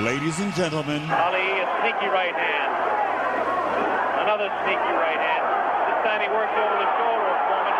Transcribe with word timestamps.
Ladies 0.00 0.40
and 0.40 0.48
gentlemen, 0.56 1.04
Ali, 1.04 1.44
a 1.60 1.68
sneaky 1.84 2.08
right 2.08 2.32
hand. 2.32 2.72
Another 4.24 4.48
sneaky 4.64 4.92
right 4.96 5.20
hand. 5.20 5.44
This 5.84 6.00
time 6.08 6.24
he 6.24 6.32
works 6.32 6.56
over 6.56 6.76
the 6.80 6.88
shoulder 6.96 7.28
of 7.28 7.38
Foreman. 7.44 7.76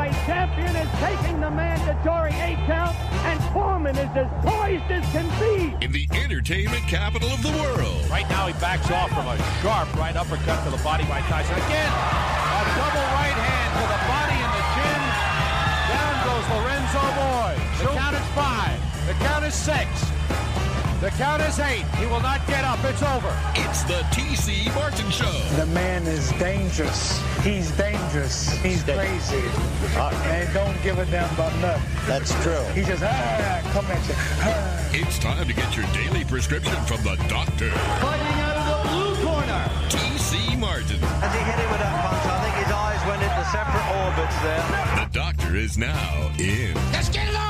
Heavyweight 0.00 0.24
champion 0.24 0.76
is 0.76 0.88
taking 0.98 1.40
the 1.40 1.50
mandatory 1.50 2.32
eight 2.40 2.56
count, 2.64 2.96
and 3.28 3.38
Foreman 3.52 3.96
is 3.96 4.08
as 4.16 4.28
poised 4.40 4.88
as 4.88 5.04
can 5.12 5.28
be. 5.36 5.76
in 5.84 5.92
the 5.92 6.08
entertainment 6.12 6.82
capital 6.88 7.28
of 7.28 7.42
the 7.42 7.50
world. 7.60 8.08
Right 8.08 8.28
now 8.30 8.46
he 8.46 8.54
backs 8.54 8.90
off 8.90 9.10
from 9.10 9.26
a 9.28 9.36
sharp 9.60 9.92
right 9.96 10.16
uppercut 10.16 10.64
to 10.64 10.70
the 10.70 10.82
body 10.82 11.04
by 11.04 11.20
Tyson. 11.28 11.52
Again, 11.52 11.92
a 11.92 12.62
double 12.80 13.06
right 13.12 13.36
hand 13.44 13.70
to 13.76 13.84
the 13.92 14.00
body 14.08 14.38
and 14.40 14.52
the 14.56 14.64
chin. 14.72 15.00
Down 15.92 16.14
goes 16.24 16.46
Lorenzo 16.48 17.04
Boyd. 17.20 17.60
The 17.76 17.92
count 17.92 18.16
is 18.16 18.28
five. 18.32 18.80
The 19.06 19.14
count 19.24 19.44
is 19.44 19.54
six. 19.54 20.09
The 21.00 21.08
count 21.12 21.40
is 21.40 21.58
eight. 21.58 21.86
He 21.96 22.04
will 22.04 22.20
not 22.20 22.46
get 22.46 22.62
up. 22.62 22.78
It's 22.84 23.02
over. 23.02 23.34
It's 23.54 23.84
the 23.84 24.04
TC 24.12 24.66
Martin 24.74 25.10
Show. 25.10 25.32
The 25.56 25.64
man 25.72 26.06
is 26.06 26.30
dangerous. 26.32 27.18
He's 27.42 27.70
dangerous. 27.70 28.50
He's 28.60 28.82
crazy. 28.82 29.40
and 29.96 30.52
don't 30.52 30.76
give 30.82 30.98
a 30.98 31.06
damn 31.06 31.32
about 31.32 31.56
nothing. 31.60 31.82
That's 32.06 32.34
true. 32.42 32.62
He 32.74 32.82
just 32.82 33.02
ah, 33.02 33.70
come 33.72 33.86
at 33.86 34.06
you. 34.08 34.14
Ah. 34.44 34.90
It's 34.92 35.18
time 35.18 35.48
to 35.48 35.54
get 35.54 35.74
your 35.74 35.86
daily 35.94 36.22
prescription 36.26 36.76
from 36.84 37.02
the 37.02 37.16
doctor, 37.28 37.70
Fighting 37.70 38.40
out 38.44 38.56
of 38.60 38.66
the 38.68 38.88
blue 38.92 39.24
corner. 39.24 39.64
TC 39.88 40.58
Martin. 40.58 41.00
As 41.24 41.32
he 41.32 41.40
hit 41.48 41.56
him 41.56 41.70
with 41.70 41.80
that 41.80 41.96
punch, 42.04 42.26
I 42.28 42.44
think 42.44 42.56
his 42.60 42.72
eyes 42.76 43.00
went 43.08 43.22
into 43.22 43.44
separate 43.48 43.88
orbits 44.04 44.36
there. 44.44 45.06
The 45.06 45.18
doctor 45.18 45.56
is 45.56 45.78
now 45.78 46.30
in. 46.38 46.74
Let's 46.92 47.08
get 47.08 47.26
it 47.26 47.34
on. 47.34 47.49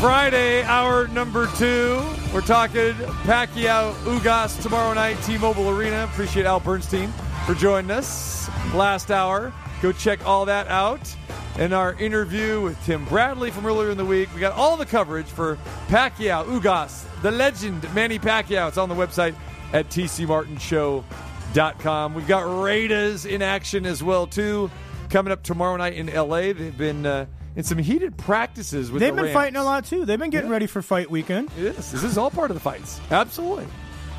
Friday, 0.00 0.62
hour 0.62 1.08
number 1.08 1.46
two. 1.58 2.00
We're 2.32 2.40
talking 2.40 2.94
Pacquiao 3.24 3.92
Ugas 4.04 4.62
tomorrow 4.62 4.94
night, 4.94 5.18
T-Mobile 5.24 5.68
Arena. 5.68 6.04
Appreciate 6.04 6.46
Al 6.46 6.58
Bernstein 6.58 7.12
for 7.44 7.54
joining 7.54 7.90
us 7.90 8.48
last 8.72 9.10
hour. 9.10 9.52
Go 9.82 9.92
check 9.92 10.26
all 10.26 10.46
that 10.46 10.68
out. 10.68 11.14
And 11.58 11.74
our 11.74 11.92
interview 11.96 12.62
with 12.62 12.82
Tim 12.86 13.04
Bradley 13.04 13.50
from 13.50 13.66
earlier 13.66 13.90
in 13.90 13.98
the 13.98 14.04
week. 14.06 14.32
We 14.34 14.40
got 14.40 14.54
all 14.54 14.78
the 14.78 14.86
coverage 14.86 15.26
for 15.26 15.56
Pacquiao 15.88 16.46
Ugas, 16.46 17.04
the 17.20 17.30
legend 17.30 17.86
Manny 17.92 18.18
Pacquiao. 18.18 18.68
It's 18.68 18.78
on 18.78 18.88
the 18.88 18.94
website 18.94 19.34
at 19.74 19.90
tcmartinshow.com. 19.90 22.14
We've 22.14 22.26
got 22.26 22.62
Raiders 22.62 23.26
in 23.26 23.42
action 23.42 23.84
as 23.84 24.02
well 24.02 24.26
too, 24.26 24.70
coming 25.10 25.30
up 25.30 25.42
tomorrow 25.42 25.76
night 25.76 25.92
in 25.92 26.06
LA. 26.06 26.54
They've 26.54 26.74
been 26.74 27.04
uh, 27.04 27.26
in 27.56 27.62
some 27.64 27.78
heated 27.78 28.16
practices 28.16 28.90
with 28.90 29.00
They've 29.00 29.10
the 29.10 29.16
been 29.16 29.24
Rams. 29.26 29.34
fighting 29.34 29.56
a 29.56 29.64
lot 29.64 29.84
too. 29.84 30.04
They've 30.04 30.18
been 30.18 30.30
getting 30.30 30.48
Yeah. 30.48 30.54
ready 30.54 30.66
for 30.66 30.82
fight 30.82 31.10
weekend. 31.10 31.50
It 31.58 31.64
is. 31.78 31.90
This 31.92 32.04
is 32.04 32.16
all 32.16 32.30
part 32.30 32.50
of 32.50 32.54
the 32.54 32.60
fights. 32.60 33.00
Absolutely. 33.10 33.66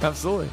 Absolutely. 0.02 0.50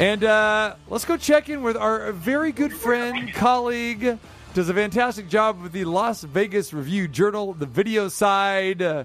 And 0.00 0.22
uh, 0.24 0.74
let's 0.88 1.04
go 1.04 1.16
check 1.16 1.48
in 1.48 1.62
with 1.62 1.76
our 1.76 2.12
very 2.12 2.52
good 2.52 2.72
friend, 2.72 3.32
colleague, 3.34 4.18
does 4.54 4.68
a 4.68 4.74
fantastic 4.74 5.28
job 5.28 5.60
with 5.62 5.72
the 5.72 5.84
Las 5.84 6.22
Vegas 6.22 6.72
Review 6.72 7.08
Journal, 7.08 7.52
the 7.54 7.66
video 7.66 8.08
side, 8.08 8.80
uh, 8.82 9.04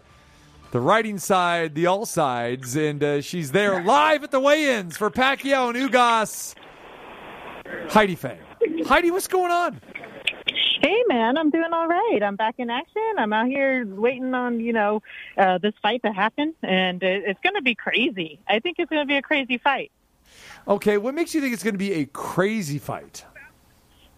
the 0.71 0.79
writing 0.79 1.17
side, 1.19 1.73
the 1.75 1.87
all 1.87 2.05
sides. 2.05 2.75
And 2.75 3.03
uh, 3.03 3.21
she's 3.21 3.51
there 3.51 3.83
live 3.83 4.23
at 4.23 4.31
the 4.31 4.39
weigh 4.39 4.75
ins 4.77 4.95
for 4.97 5.09
Pacquiao 5.09 5.73
and 5.75 5.91
Ugas. 5.91 6.53
Heidi 7.89 8.15
Fang. 8.15 8.37
Heidi, 8.85 9.11
what's 9.11 9.27
going 9.27 9.51
on? 9.51 9.81
Hey 10.81 11.03
man, 11.07 11.37
I'm 11.37 11.49
doing 11.49 11.71
all 11.73 11.87
right. 11.87 12.19
I'm 12.21 12.35
back 12.35 12.55
in 12.57 12.69
action. 12.69 13.01
I'm 13.17 13.31
out 13.33 13.47
here 13.47 13.85
waiting 13.85 14.33
on 14.33 14.59
you 14.59 14.73
know 14.73 15.01
uh, 15.37 15.57
this 15.57 15.73
fight 15.81 16.01
to 16.03 16.11
happen, 16.11 16.53
and 16.61 17.01
it, 17.01 17.23
it's 17.25 17.39
going 17.41 17.55
to 17.55 17.61
be 17.61 17.75
crazy. 17.75 18.39
I 18.47 18.59
think 18.59 18.77
it's 18.79 18.89
going 18.89 19.01
to 19.01 19.07
be 19.07 19.15
a 19.17 19.21
crazy 19.21 19.57
fight, 19.57 19.91
Okay, 20.67 20.97
what 20.97 21.13
makes 21.13 21.33
you 21.33 21.41
think 21.41 21.53
it's 21.53 21.63
going 21.63 21.73
to 21.73 21.79
be 21.79 21.93
a 21.93 22.05
crazy 22.05 22.77
fight? 22.79 23.25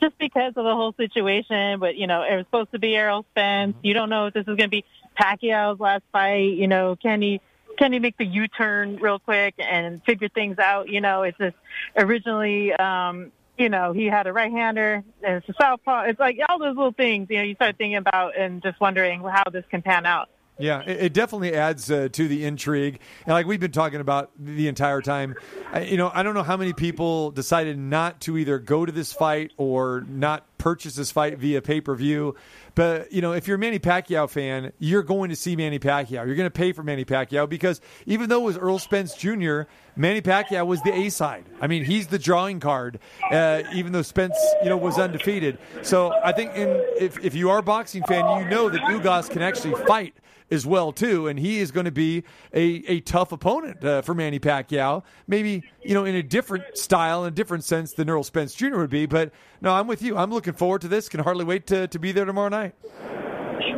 just 0.01 0.17
because 0.17 0.49
of 0.57 0.65
the 0.65 0.73
whole 0.75 0.93
situation. 0.97 1.79
But 1.79 1.95
you 1.95 2.05
know, 2.07 2.21
it 2.23 2.35
was 2.35 2.45
supposed 2.47 2.71
to 2.73 2.79
be 2.79 2.95
Errol 2.95 3.25
Spence. 3.31 3.75
You 3.81 3.93
don't 3.93 4.09
know 4.09 4.27
if 4.27 4.33
this 4.33 4.41
is 4.41 4.47
going 4.47 4.57
to 4.59 4.67
be 4.69 4.83
Pacquiao's 5.19 5.79
last 5.79 6.03
fight. 6.11 6.53
You 6.53 6.67
know, 6.67 6.95
can 7.01 7.21
he 7.21 7.39
can 7.77 7.93
he 7.93 7.99
make 7.99 8.17
the 8.17 8.25
U-turn 8.25 8.97
real 8.97 9.19
quick 9.19 9.55
and 9.57 10.03
figure 10.03 10.29
things 10.29 10.59
out? 10.59 10.89
You 10.89 10.99
know, 11.01 11.23
it's 11.23 11.37
just 11.37 11.55
originally. 11.97 12.73
um 12.73 13.31
you 13.57 13.69
know, 13.69 13.93
he 13.93 14.05
had 14.05 14.27
a 14.27 14.33
right-hander, 14.33 15.03
and 15.23 15.35
it's 15.37 15.49
a 15.49 15.53
southpaw. 15.59 16.03
It's 16.03 16.19
like 16.19 16.37
all 16.49 16.59
those 16.59 16.75
little 16.75 16.91
things, 16.91 17.27
you 17.29 17.37
know, 17.37 17.43
you 17.43 17.55
start 17.55 17.77
thinking 17.77 17.95
about 17.95 18.37
and 18.37 18.61
just 18.61 18.79
wondering 18.79 19.21
how 19.21 19.43
this 19.51 19.65
can 19.69 19.81
pan 19.81 20.05
out. 20.05 20.29
Yeah, 20.57 20.81
it, 20.81 21.05
it 21.05 21.13
definitely 21.13 21.53
adds 21.53 21.91
uh, 21.91 22.07
to 22.11 22.27
the 22.27 22.45
intrigue, 22.45 22.99
and 23.25 23.33
like 23.33 23.45
we've 23.45 23.59
been 23.59 23.71
talking 23.71 23.99
about 23.99 24.31
the 24.39 24.67
entire 24.67 25.01
time, 25.01 25.35
I, 25.71 25.81
you 25.81 25.97
know, 25.97 26.09
I 26.13 26.23
don't 26.23 26.33
know 26.33 26.43
how 26.43 26.55
many 26.55 26.71
people 26.71 27.31
decided 27.31 27.77
not 27.77 28.21
to 28.21 28.37
either 28.37 28.57
go 28.59 28.85
to 28.85 28.91
this 28.91 29.11
fight 29.11 29.51
or 29.57 30.05
not 30.07 30.45
purchase 30.57 30.95
this 30.95 31.11
fight 31.11 31.37
via 31.37 31.61
pay 31.61 31.81
per 31.81 31.93
view. 31.93 32.35
But 32.73 33.11
you 33.11 33.21
know, 33.21 33.33
if 33.33 33.47
you're 33.47 33.55
a 33.55 33.59
Manny 33.59 33.79
Pacquiao 33.79 34.29
fan, 34.29 34.71
you're 34.79 35.03
going 35.03 35.29
to 35.29 35.35
see 35.35 35.55
Manny 35.55 35.77
Pacquiao. 35.77 36.25
You're 36.25 36.35
going 36.35 36.47
to 36.47 36.49
pay 36.49 36.71
for 36.71 36.83
Manny 36.83 37.05
Pacquiao 37.05 37.47
because 37.47 37.81
even 38.05 38.29
though 38.29 38.41
it 38.41 38.45
was 38.45 38.57
Errol 38.57 38.79
Spence 38.79 39.13
Jr., 39.15 39.63
Manny 39.95 40.21
Pacquiao 40.21 40.65
was 40.65 40.81
the 40.81 40.93
A 40.93 41.09
side. 41.09 41.45
I 41.61 41.67
mean, 41.67 41.85
he's 41.85 42.07
the 42.07 42.19
drawing 42.19 42.59
card, 42.59 42.99
uh, 43.31 43.63
even 43.73 43.91
though 43.91 44.01
Spence, 44.01 44.37
you 44.63 44.69
know, 44.69 44.75
was 44.77 44.97
undefeated. 44.97 45.57
So 45.83 46.13
I 46.23 46.31
think 46.31 46.53
in, 46.55 46.67
if 46.99 47.23
if 47.23 47.35
you 47.35 47.49
are 47.49 47.59
a 47.59 47.63
boxing 47.63 48.03
fan, 48.03 48.41
you 48.41 48.49
know 48.49 48.69
that 48.69 48.81
Ugas 48.81 49.29
can 49.29 49.41
actually 49.41 49.75
fight 49.85 50.15
as 50.51 50.65
well 50.65 50.91
too, 50.91 51.27
and 51.27 51.39
he 51.39 51.59
is 51.59 51.71
going 51.71 51.85
to 51.85 51.91
be 51.91 52.23
a, 52.53 52.83
a 52.87 52.99
tough 53.01 53.31
opponent 53.31 53.83
uh, 53.83 54.01
for 54.01 54.13
Manny 54.13 54.39
Pacquiao. 54.39 55.03
Maybe 55.27 55.63
you 55.83 55.93
know 55.93 56.05
in 56.05 56.15
a 56.15 56.23
different 56.23 56.77
style, 56.77 57.23
in 57.25 57.29
a 57.29 57.35
different 57.35 57.63
sense 57.63 57.93
than 57.93 58.09
Errol 58.09 58.23
Spence 58.23 58.53
Jr. 58.53 58.77
would 58.77 58.89
be. 58.89 59.05
But 59.05 59.31
no, 59.61 59.73
I'm 59.73 59.87
with 59.87 60.01
you. 60.01 60.17
I'm 60.17 60.31
looking 60.31 60.53
forward 60.53 60.81
to 60.81 60.87
this. 60.87 61.09
Can 61.09 61.19
hardly 61.21 61.45
wait 61.45 61.67
to, 61.67 61.87
to 61.87 61.99
be 61.99 62.11
there 62.11 62.25
tomorrow 62.25 62.49
night. 62.49 62.75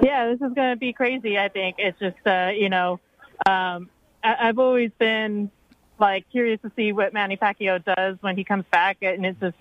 Yeah, 0.03 0.27
this 0.27 0.35
is 0.35 0.53
going 0.53 0.71
to 0.71 0.75
be 0.75 0.93
crazy. 0.93 1.37
I 1.37 1.49
think 1.49 1.77
it's 1.79 1.97
just, 1.99 2.17
uh, 2.25 2.51
you 2.55 2.69
know, 2.69 2.99
um, 3.45 3.89
I- 4.23 4.35
I've 4.41 4.59
always 4.59 4.91
been 4.99 5.49
like 5.99 6.29
curious 6.31 6.61
to 6.61 6.71
see 6.75 6.91
what 6.91 7.13
Manny 7.13 7.37
Pacquiao 7.37 7.83
does 7.83 8.17
when 8.21 8.37
he 8.37 8.43
comes 8.43 8.65
back, 8.71 8.97
and 9.01 9.25
it's 9.25 9.39
just, 9.39 9.55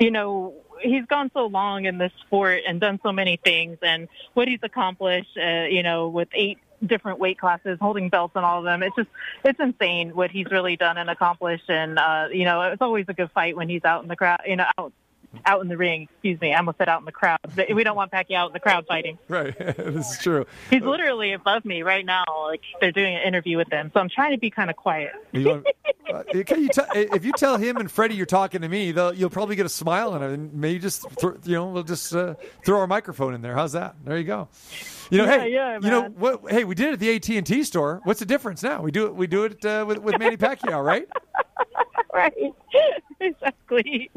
you 0.00 0.10
know, 0.10 0.54
he's 0.82 1.06
gone 1.06 1.30
so 1.32 1.46
long 1.46 1.84
in 1.84 1.98
this 1.98 2.12
sport 2.26 2.62
and 2.66 2.80
done 2.80 3.00
so 3.02 3.12
many 3.12 3.36
things, 3.36 3.78
and 3.82 4.08
what 4.34 4.48
he's 4.48 4.60
accomplished, 4.62 5.36
uh, 5.36 5.64
you 5.64 5.82
know, 5.82 6.08
with 6.08 6.28
eight 6.34 6.58
different 6.84 7.20
weight 7.20 7.38
classes, 7.38 7.78
holding 7.80 8.08
belts 8.08 8.34
and 8.34 8.44
all 8.44 8.58
of 8.58 8.64
them. 8.64 8.82
It's 8.82 8.96
just, 8.96 9.08
it's 9.44 9.60
insane 9.60 10.16
what 10.16 10.30
he's 10.32 10.50
really 10.50 10.76
done 10.76 10.98
and 10.98 11.08
accomplished. 11.08 11.70
And, 11.70 11.98
uh, 11.98 12.26
you 12.32 12.44
know, 12.44 12.60
it's 12.62 12.82
always 12.82 13.06
a 13.08 13.14
good 13.14 13.30
fight 13.30 13.56
when 13.56 13.68
he's 13.68 13.84
out 13.84 14.02
in 14.02 14.08
the 14.08 14.16
crowd, 14.16 14.40
you 14.46 14.56
know, 14.56 14.66
out, 14.76 14.92
out 15.46 15.60
in 15.62 15.68
the 15.68 15.76
ring. 15.76 16.08
Excuse 16.14 16.40
me. 16.40 16.52
I 16.52 16.58
almost 16.58 16.78
said 16.78 16.88
out 16.88 17.00
in 17.00 17.04
the 17.04 17.12
crowd. 17.12 17.38
But 17.54 17.74
We 17.74 17.84
don't 17.84 17.96
want 17.96 18.12
Pacquiao 18.12 18.36
out 18.36 18.46
in 18.48 18.52
the 18.52 18.60
crowd 18.60 18.86
fighting. 18.86 19.18
Right, 19.28 19.56
this 19.76 20.10
is 20.12 20.18
true. 20.18 20.46
He's 20.68 20.82
literally 20.82 21.32
above 21.32 21.64
me 21.64 21.82
right 21.82 22.04
now. 22.04 22.24
Like 22.46 22.60
they're 22.80 22.92
doing 22.92 23.14
an 23.14 23.22
interview 23.22 23.56
with 23.56 23.70
him, 23.70 23.90
so 23.94 24.00
I'm 24.00 24.08
trying 24.10 24.32
to 24.32 24.38
be 24.38 24.50
kind 24.50 24.68
of 24.68 24.76
quiet. 24.76 25.12
You 25.32 25.64
uh, 26.12 26.22
can 26.44 26.62
you 26.62 26.68
tell- 26.68 26.86
if 26.94 27.24
you 27.24 27.32
tell 27.32 27.56
him 27.56 27.76
and 27.78 27.90
Freddie 27.90 28.14
you're 28.16 28.26
talking 28.26 28.60
to 28.60 28.68
me, 28.68 28.90
you'll 29.14 29.30
probably 29.30 29.56
get 29.56 29.64
a 29.64 29.70
smile 29.70 30.14
and 30.14 30.52
maybe 30.52 30.78
just 30.80 31.08
thro- 31.12 31.38
you 31.44 31.54
know 31.54 31.68
we'll 31.68 31.82
just 31.82 32.14
uh, 32.14 32.34
throw 32.64 32.80
our 32.80 32.86
microphone 32.86 33.32
in 33.34 33.40
there. 33.40 33.54
How's 33.54 33.72
that? 33.72 33.94
There 34.04 34.18
you 34.18 34.24
go. 34.24 34.48
You 35.10 35.18
know, 35.18 35.24
Yeah, 35.24 35.40
hey, 35.40 35.52
yeah, 35.52 35.78
you 35.82 35.90
know 35.90 36.02
what? 36.08 36.50
Hey, 36.50 36.64
we 36.64 36.74
did 36.74 36.88
it 36.88 36.92
at 36.94 37.00
the 37.00 37.14
AT 37.14 37.28
and 37.30 37.46
T 37.46 37.62
store. 37.64 38.00
What's 38.04 38.20
the 38.20 38.26
difference 38.26 38.62
now? 38.62 38.82
We 38.82 38.90
do 38.90 39.06
it. 39.06 39.14
We 39.14 39.26
do 39.26 39.44
it 39.44 39.64
uh, 39.64 39.84
with 39.86 39.98
with 39.98 40.18
Manny 40.18 40.36
Pacquiao, 40.36 40.84
right? 40.84 41.06
right? 42.12 42.34
exactly. 43.20 44.10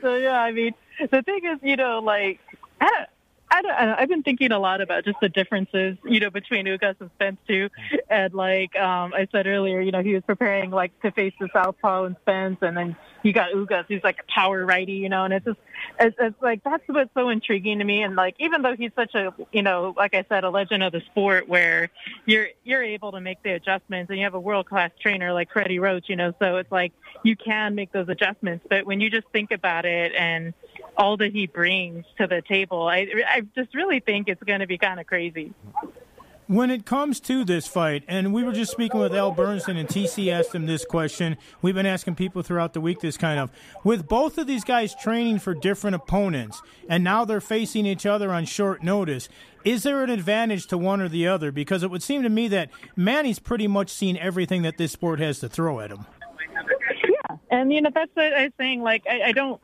So 0.00 0.16
yeah, 0.16 0.40
I 0.40 0.52
mean, 0.52 0.74
the 1.10 1.22
thing 1.22 1.40
is, 1.44 1.58
you 1.62 1.76
know, 1.76 2.00
like 2.00 2.40
I, 2.80 3.06
I 3.50 3.62
don't, 3.62 3.72
I 3.72 3.84
don't- 3.86 3.98
I've 3.98 4.08
been 4.08 4.22
thinking 4.22 4.52
a 4.52 4.58
lot 4.58 4.80
about 4.80 5.04
just 5.04 5.18
the 5.20 5.28
differences, 5.28 5.96
you 6.04 6.20
know, 6.20 6.30
between 6.30 6.66
Ugas 6.66 6.94
and 7.00 7.10
Spence 7.16 7.38
too. 7.48 7.68
And 8.08 8.32
like 8.34 8.76
um, 8.76 9.12
I 9.14 9.26
said 9.32 9.46
earlier, 9.46 9.80
you 9.80 9.90
know, 9.90 10.02
he 10.02 10.14
was 10.14 10.22
preparing 10.26 10.70
like 10.70 10.98
to 11.02 11.10
face 11.10 11.34
the 11.40 11.48
southpaw 11.52 12.04
and 12.04 12.16
Spence, 12.22 12.58
and 12.62 12.76
then 12.76 12.96
you 13.22 13.32
got 13.32 13.52
Ugas, 13.52 13.84
who's 13.88 14.02
like 14.02 14.18
a 14.20 14.32
power 14.32 14.64
righty, 14.64 14.92
you 14.94 15.08
know, 15.08 15.24
and 15.24 15.34
it's 15.34 15.44
just 15.44 15.58
it's, 15.98 16.16
it's 16.18 16.40
like 16.40 16.62
that's 16.64 16.82
what's 16.86 17.12
so 17.14 17.28
intriguing 17.28 17.78
to 17.78 17.84
me. 17.84 18.02
And 18.02 18.14
like 18.16 18.36
even 18.38 18.62
though 18.62 18.76
he's 18.76 18.92
such 18.94 19.14
a, 19.14 19.34
you 19.52 19.62
know, 19.62 19.94
like 19.96 20.14
I 20.14 20.24
said, 20.28 20.44
a 20.44 20.50
legend 20.50 20.82
of 20.82 20.92
the 20.92 21.00
sport, 21.10 21.48
where 21.48 21.90
you're 22.26 22.48
you're 22.64 22.82
able 22.82 23.12
to 23.12 23.20
make 23.20 23.42
the 23.42 23.52
adjustments, 23.52 24.10
and 24.10 24.18
you 24.18 24.24
have 24.24 24.34
a 24.34 24.40
world 24.40 24.66
class 24.66 24.90
trainer 25.00 25.32
like 25.32 25.52
Freddie 25.52 25.78
Roach, 25.80 26.08
you 26.08 26.16
know, 26.16 26.32
so 26.40 26.56
it's 26.56 26.70
like 26.70 26.92
you 27.24 27.36
can 27.36 27.74
make 27.74 27.92
those 27.92 28.08
adjustments. 28.08 28.64
But 28.70 28.86
when 28.86 29.00
you 29.00 29.10
just 29.10 29.26
think 29.32 29.50
about 29.50 29.84
it 29.84 30.12
and 30.14 30.54
all 31.00 31.16
that 31.16 31.32
he 31.32 31.46
brings 31.46 32.04
to 32.18 32.26
the 32.26 32.42
table, 32.42 32.86
I 32.86 33.08
I 33.26 33.40
just 33.56 33.74
really 33.74 34.00
think 34.00 34.28
it's 34.28 34.42
going 34.42 34.60
to 34.60 34.66
be 34.66 34.76
kind 34.76 35.00
of 35.00 35.06
crazy. 35.06 35.54
When 36.46 36.70
it 36.70 36.84
comes 36.84 37.20
to 37.20 37.44
this 37.44 37.68
fight, 37.68 38.02
and 38.08 38.34
we 38.34 38.42
were 38.42 38.52
just 38.52 38.72
speaking 38.72 39.00
with 39.00 39.14
Al 39.14 39.30
Bernstein, 39.30 39.76
and 39.76 39.88
TC 39.88 40.32
asked 40.32 40.52
him 40.52 40.66
this 40.66 40.84
question. 40.84 41.36
We've 41.62 41.76
been 41.76 41.86
asking 41.86 42.16
people 42.16 42.42
throughout 42.42 42.72
the 42.74 42.80
week 42.80 43.00
this 43.00 43.16
kind 43.16 43.38
of. 43.38 43.52
With 43.84 44.08
both 44.08 44.36
of 44.36 44.48
these 44.48 44.64
guys 44.64 44.92
training 44.96 45.38
for 45.38 45.54
different 45.54 45.94
opponents, 45.94 46.60
and 46.88 47.04
now 47.04 47.24
they're 47.24 47.40
facing 47.40 47.86
each 47.86 48.04
other 48.04 48.32
on 48.32 48.46
short 48.46 48.82
notice, 48.82 49.28
is 49.64 49.84
there 49.84 50.02
an 50.02 50.10
advantage 50.10 50.66
to 50.66 50.76
one 50.76 51.00
or 51.00 51.08
the 51.08 51.28
other? 51.28 51.52
Because 51.52 51.84
it 51.84 51.90
would 51.90 52.02
seem 52.02 52.24
to 52.24 52.28
me 52.28 52.48
that 52.48 52.68
Manny's 52.96 53.38
pretty 53.38 53.68
much 53.68 53.88
seen 53.88 54.16
everything 54.16 54.62
that 54.62 54.76
this 54.76 54.90
sport 54.90 55.20
has 55.20 55.38
to 55.40 55.48
throw 55.48 55.78
at 55.78 55.92
him. 55.92 56.04
Yeah, 57.08 57.36
and 57.50 57.72
you 57.72 57.80
know 57.80 57.90
that's 57.94 58.10
what 58.14 58.34
I 58.34 58.44
was 58.44 58.52
saying. 58.58 58.82
Like 58.82 59.04
I, 59.08 59.22
I 59.26 59.32
don't. 59.32 59.60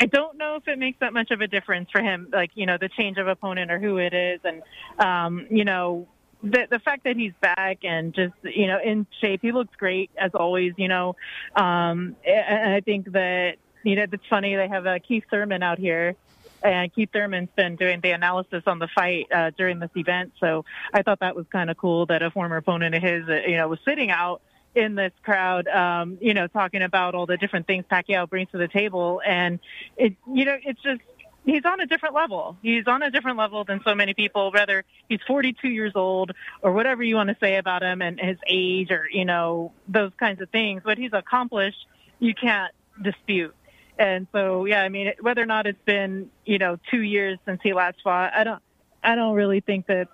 I 0.00 0.06
don't 0.06 0.38
know 0.38 0.56
if 0.56 0.66
it 0.66 0.78
makes 0.78 0.98
that 1.00 1.12
much 1.12 1.30
of 1.30 1.42
a 1.42 1.46
difference 1.46 1.90
for 1.90 2.00
him, 2.00 2.28
like, 2.32 2.52
you 2.54 2.64
know, 2.64 2.78
the 2.78 2.88
change 2.88 3.18
of 3.18 3.28
opponent 3.28 3.70
or 3.70 3.78
who 3.78 3.98
it 3.98 4.14
is. 4.14 4.40
And, 4.44 4.62
um, 4.98 5.46
you 5.50 5.64
know, 5.64 6.08
the, 6.42 6.66
the 6.70 6.78
fact 6.78 7.04
that 7.04 7.16
he's 7.16 7.34
back 7.40 7.80
and 7.84 8.14
just, 8.14 8.32
you 8.42 8.66
know, 8.66 8.78
in 8.82 9.06
shape, 9.20 9.40
he 9.42 9.52
looks 9.52 9.76
great 9.76 10.10
as 10.16 10.30
always, 10.34 10.72
you 10.78 10.88
know. 10.88 11.16
Um, 11.54 12.16
and 12.26 12.72
I 12.72 12.80
think 12.80 13.12
that, 13.12 13.56
you 13.82 13.94
know, 13.94 14.06
it's 14.10 14.26
funny. 14.30 14.56
They 14.56 14.68
have 14.68 14.86
uh, 14.86 14.98
Keith 15.06 15.24
Thurman 15.30 15.62
out 15.62 15.78
here 15.78 16.16
and 16.62 16.92
Keith 16.94 17.10
Thurman's 17.12 17.48
been 17.56 17.76
doing 17.76 18.00
the 18.00 18.10
analysis 18.10 18.62
on 18.66 18.78
the 18.78 18.88
fight 18.88 19.26
uh, 19.32 19.50
during 19.56 19.78
this 19.78 19.90
event. 19.96 20.32
So 20.40 20.64
I 20.92 21.02
thought 21.02 21.20
that 21.20 21.36
was 21.36 21.46
kind 21.50 21.70
of 21.70 21.76
cool 21.76 22.06
that 22.06 22.22
a 22.22 22.30
former 22.30 22.56
opponent 22.56 22.94
of 22.94 23.02
his, 23.02 23.28
uh, 23.28 23.40
you 23.46 23.56
know, 23.56 23.68
was 23.68 23.78
sitting 23.84 24.10
out 24.10 24.42
in 24.74 24.94
this 24.94 25.12
crowd, 25.22 25.66
um, 25.68 26.18
you 26.20 26.34
know, 26.34 26.46
talking 26.46 26.82
about 26.82 27.14
all 27.14 27.26
the 27.26 27.36
different 27.36 27.66
things 27.66 27.84
Pacquiao 27.90 28.28
brings 28.28 28.50
to 28.52 28.58
the 28.58 28.68
table. 28.68 29.20
And 29.26 29.58
it, 29.96 30.14
you 30.32 30.44
know, 30.44 30.56
it's 30.64 30.80
just, 30.82 31.00
he's 31.44 31.64
on 31.64 31.80
a 31.80 31.86
different 31.86 32.14
level. 32.14 32.56
He's 32.62 32.86
on 32.86 33.02
a 33.02 33.10
different 33.10 33.38
level 33.38 33.64
than 33.64 33.80
so 33.84 33.94
many 33.94 34.14
people, 34.14 34.52
whether 34.52 34.84
he's 35.08 35.20
42 35.26 35.68
years 35.68 35.92
old 35.94 36.32
or 36.62 36.72
whatever 36.72 37.02
you 37.02 37.16
want 37.16 37.30
to 37.30 37.36
say 37.40 37.56
about 37.56 37.82
him 37.82 38.00
and 38.02 38.20
his 38.20 38.38
age 38.46 38.90
or, 38.90 39.06
you 39.10 39.24
know, 39.24 39.72
those 39.88 40.12
kinds 40.18 40.40
of 40.40 40.50
things. 40.50 40.84
What 40.84 40.98
he's 40.98 41.12
accomplished, 41.12 41.86
you 42.18 42.34
can't 42.34 42.72
dispute. 43.02 43.54
And 43.98 44.26
so, 44.32 44.64
yeah, 44.64 44.82
I 44.82 44.88
mean, 44.88 45.12
whether 45.20 45.42
or 45.42 45.46
not 45.46 45.66
it's 45.66 45.82
been, 45.84 46.30
you 46.46 46.58
know, 46.58 46.78
two 46.90 47.02
years 47.02 47.38
since 47.44 47.60
he 47.62 47.74
last 47.74 47.98
fought, 48.02 48.32
I 48.34 48.44
don't, 48.44 48.62
I 49.02 49.14
don't 49.14 49.34
really 49.34 49.60
think 49.60 49.86
that 49.86 50.08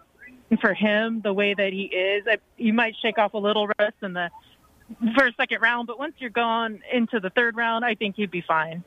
for 0.60 0.74
him, 0.74 1.20
the 1.22 1.32
way 1.32 1.54
that 1.54 1.72
he 1.72 1.82
is, 1.82 2.24
I, 2.26 2.38
you 2.56 2.72
might 2.72 2.94
shake 3.02 3.18
off 3.18 3.34
a 3.34 3.38
little 3.38 3.68
rust 3.78 3.96
in 4.02 4.12
the 4.12 4.30
first, 5.16 5.36
second 5.36 5.60
round, 5.60 5.86
but 5.86 5.98
once 5.98 6.14
you're 6.18 6.30
gone 6.30 6.80
into 6.92 7.20
the 7.20 7.30
third 7.30 7.56
round, 7.56 7.84
I 7.84 7.94
think 7.94 8.16
he'd 8.16 8.30
be 8.30 8.42
fine. 8.46 8.84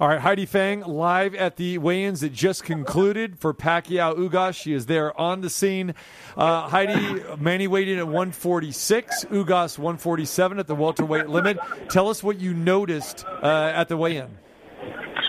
All 0.00 0.08
right, 0.08 0.18
Heidi 0.18 0.44
Fang 0.44 0.80
live 0.80 1.36
at 1.36 1.54
the 1.54 1.78
weigh-ins 1.78 2.22
that 2.22 2.32
just 2.32 2.64
concluded 2.64 3.38
for 3.38 3.54
Pacquiao 3.54 4.16
Ugas. 4.16 4.60
She 4.60 4.72
is 4.72 4.86
there 4.86 5.18
on 5.20 5.40
the 5.40 5.48
scene. 5.48 5.94
Uh, 6.36 6.68
Heidi, 6.68 7.22
Manny 7.38 7.68
weighed 7.68 7.86
in 7.86 7.98
at 7.98 8.06
146, 8.06 9.26
Ugas 9.26 9.78
147 9.78 10.58
at 10.58 10.66
the 10.66 10.74
welterweight 10.74 11.28
limit. 11.28 11.58
Tell 11.90 12.08
us 12.08 12.24
what 12.24 12.40
you 12.40 12.54
noticed 12.54 13.24
uh, 13.24 13.70
at 13.72 13.88
the 13.88 13.96
weigh-in. 13.96 14.36